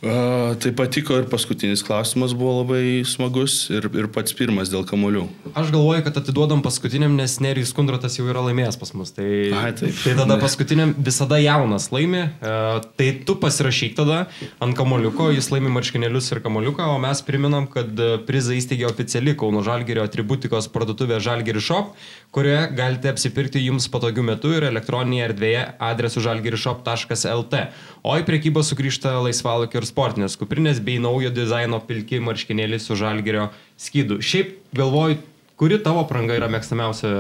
Tai 0.05 0.71
patiko 0.77 1.17
ir 1.17 1.25
paskutinis 1.31 1.81
klausimas 1.85 2.35
buvo 2.37 2.59
labai 2.59 3.01
smagus 3.09 3.71
ir, 3.73 3.87
ir 3.97 4.09
pats 4.13 4.35
pirmas 4.37 4.69
dėl 4.69 4.85
kamolių. 4.87 5.23
Aš 5.57 5.71
galvoju, 5.73 6.03
kad 6.05 6.19
atiduodam 6.21 6.61
paskutiniam, 6.65 7.15
nes 7.17 7.39
Nerijus 7.41 7.73
Kundratas 7.77 8.19
jau 8.19 8.27
yra 8.29 8.43
laimėjęs 8.45 8.77
pas 8.77 8.93
mus. 8.93 9.15
Tai, 9.17 9.25
Ai, 9.57 9.71
taip. 9.79 9.97
tai 10.05 10.13
tada 10.19 10.37
paskutiniam 10.43 10.93
visada 11.01 11.39
jaunas 11.41 11.89
laimi. 11.95 12.27
Tai 12.43 13.09
tu 13.25 13.39
pasirašyk 13.41 13.97
tada 13.97 14.27
ant 14.61 14.77
kamoliuko, 14.77 15.31
jis 15.33 15.49
laimi 15.55 15.73
marškinėlius 15.73 16.29
ir 16.35 16.43
kamoliuką, 16.45 16.91
o 16.93 17.01
mes 17.01 17.25
priminam, 17.25 17.65
kad 17.71 17.89
e, 17.97 18.11
prizą 18.29 18.53
įsteigė 18.57 18.87
oficiali 18.91 19.33
Kauno 19.39 19.65
Žalgerio 19.65 20.05
atributikos 20.05 20.69
parduotuvė 20.73 21.23
Žalgeri 21.25 21.63
Shop, 21.65 21.97
kurioje 22.37 22.69
galite 22.77 23.09
apsipirkti 23.11 23.65
jums 23.65 23.89
patogiu 23.89 24.25
metu 24.27 24.53
ir 24.53 24.69
elektroninėje 24.69 25.29
erdvėje 25.31 25.65
adresu 25.89 26.23
žalgerishop.lt. 26.25 27.63
O 28.07 28.17
į 28.21 28.27
priekybą 28.29 28.63
sugrįžta 28.67 29.17
laisvalokio 29.25 29.81
ir 29.81 29.89
sportinės 29.97 30.37
kuprinės 30.37 30.83
bei 30.85 31.01
naujo 31.01 31.31
dizaino 31.33 31.81
pilki 31.81 32.21
marškinėliai 32.21 32.83
su 32.83 32.99
žalgerio 33.01 33.49
skydu. 33.81 34.21
Šiaip 34.21 34.53
galvoju, 34.77 35.23
kuri 35.57 35.79
tavo 35.81 36.03
pranga 36.05 36.37
yra 36.37 36.51
mėgstamiausia, 36.53 37.13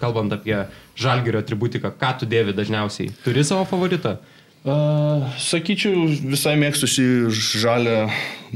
kalbant 0.00 0.32
apie 0.32 0.56
žalgerio 0.96 1.42
atributiką, 1.44 1.92
ką 2.00 2.14
tu 2.20 2.28
dėvi 2.30 2.56
dažniausiai? 2.56 3.12
Turi 3.26 3.44
savo 3.44 3.66
favoritą? 3.68 4.16
Uh, 4.68 5.28
sakyčiau, 5.38 6.08
visai 6.32 6.56
mėgstu 6.58 6.88
šį 6.90 7.04
žalę 7.60 7.98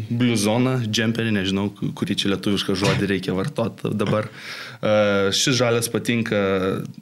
bluzoną, 0.09 0.79
džemperį, 0.89 1.37
nežinau, 1.37 1.69
kurį 1.71 2.17
čia 2.19 2.33
lietuvišką 2.33 2.75
žodį 2.81 3.11
reikia 3.13 3.37
vartoti 3.37 3.93
dabar. 3.93 4.33
Uh, 4.81 5.29
šis 5.37 5.61
žalės 5.61 5.93
patinka 5.93 6.41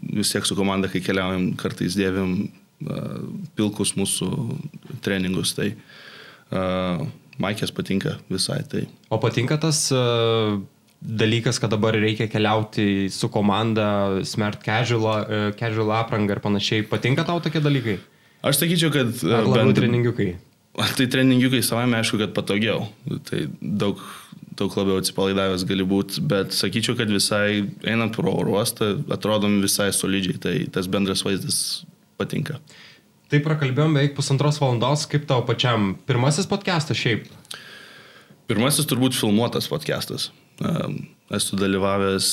vis 0.02 0.34
tiek 0.34 0.44
su 0.46 0.58
komanda, 0.58 0.90
kai 0.90 1.00
keliaujam, 1.06 1.52
kartais 1.62 1.96
dėvim 1.96 2.36
uh, 2.44 3.24
pilkus 3.56 3.94
mūsų 3.96 4.30
treningus, 5.06 5.56
tai 5.56 5.72
uh, 5.72 5.98
Maikės 7.40 7.72
patinka 7.72 8.18
visai 8.28 8.60
tai. 8.68 8.84
O 9.08 9.18
patinka 9.22 9.56
tas 9.60 9.86
dalykas, 11.00 11.58
kad 11.62 11.72
dabar 11.72 11.96
reikia 11.96 12.28
keliauti 12.28 13.08
su 13.12 13.30
komanda, 13.32 14.20
smert 14.28 14.60
casual, 14.64 15.54
casual 15.56 15.94
aprangą 15.96 16.36
ir 16.36 16.42
panašiai. 16.44 16.86
Patinka 16.90 17.24
tau 17.24 17.40
tokie 17.40 17.62
dalykai? 17.64 17.96
Aš 18.44 18.60
sakyčiau, 18.62 18.92
kad 18.92 19.24
Ar 19.24 19.48
labiau 19.48 19.72
treningiukai? 19.76 20.30
Tai 20.96 21.06
treningiukai 21.12 21.62
savame 21.66 21.98
aišku, 21.98 22.20
kad 22.20 22.34
patogiau. 22.36 22.86
Tai 23.28 23.40
daug, 23.60 24.00
daug 24.56 24.76
labiau 24.78 25.00
atsipalaidavęs 25.00 25.66
gali 25.68 25.86
būti, 25.88 26.22
bet 26.30 26.54
sakyčiau, 26.56 26.96
kad 26.98 27.10
visai 27.12 27.64
einant 27.88 28.14
pro 28.16 28.32
oro 28.42 28.58
uostą 28.58 28.92
atrodom 29.12 29.58
visai 29.64 29.90
solidžiai, 29.96 30.40
tai 30.40 30.54
tas 30.72 30.88
bendras 30.90 31.24
vaizdas 31.26 31.82
patinka. 32.20 32.60
Tai 33.30 33.38
prakalbėjom 33.44 33.92
beveik 33.94 34.16
pusantros 34.16 34.56
valandos, 34.58 35.04
kaip 35.06 35.22
tau 35.30 35.44
pačiam 35.46 35.92
pirmasis 36.08 36.48
podcastas 36.50 36.98
šiaip. 36.98 37.28
Pirmasis 38.50 38.88
turbūt 38.90 39.14
filmuotas 39.14 39.68
podcastas. 39.70 40.32
Esu 41.38 41.58
dalyvavęs 41.60 42.26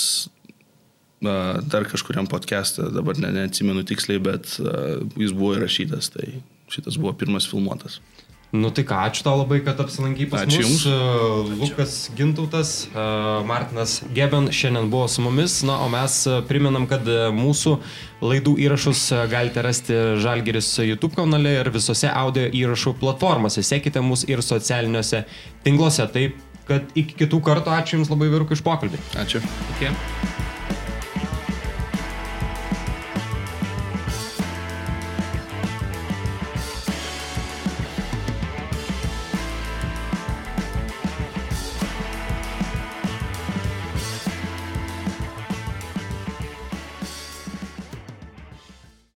dar 1.22 1.86
kažkuriam 1.90 2.26
podcast'e, 2.30 2.90
dabar 2.96 3.18
ne, 3.22 3.30
neatsimenu 3.36 3.86
tiksliai, 3.86 4.24
bet 4.26 4.56
jis 5.22 5.36
buvo 5.38 5.54
įrašytas, 5.60 6.10
tai 6.16 6.40
šitas 6.74 6.98
buvo 6.98 7.14
pirmas 7.18 7.46
filmuotas. 7.50 8.00
Nu 8.56 8.70
tai 8.72 8.86
ką, 8.88 8.96
ačiū 9.10 9.26
tau 9.26 9.36
labai, 9.42 9.60
kad 9.60 9.80
apsilankai 9.84 10.30
pas 10.32 10.46
Ačiū 10.46 10.64
mus. 10.64 10.86
Jums. 10.86 10.86
Uh, 10.88 11.50
Lukas 11.60 11.96
Gintautas, 12.16 12.88
uh, 12.94 13.44
Martinas 13.44 14.00
Geben 14.16 14.48
šiandien 14.56 14.88
buvo 14.90 15.10
su 15.12 15.22
mumis. 15.22 15.60
Na, 15.68 15.82
o 15.84 15.90
mes 15.92 16.16
uh, 16.30 16.40
priminam, 16.48 16.88
kad 16.88 17.04
mūsų 17.36 17.76
laidų 18.24 18.56
įrašus 18.64 19.04
galite 19.28 19.62
rasti 19.66 20.00
Žalgeris 20.24 20.78
YouTube 20.80 21.20
kanale 21.20 21.58
ir 21.60 21.72
visose 21.76 22.08
audio 22.08 22.48
įrašų 22.48 22.96
platformose. 23.04 23.66
Sekite 23.68 24.00
mus 24.00 24.24
ir 24.32 24.40
socialiniuose 24.40 25.26
tinkluose. 25.68 26.08
Taip, 26.16 26.40
kad 26.72 26.88
iki 26.96 27.20
kitų 27.26 27.44
kartų 27.44 27.76
ačiū 27.82 28.00
Jums 28.00 28.16
labai 28.16 28.32
virku 28.32 28.56
iš 28.56 28.64
pokalbį. 28.64 29.04
Ačiū. 29.20 29.44
Okay. 29.76 29.92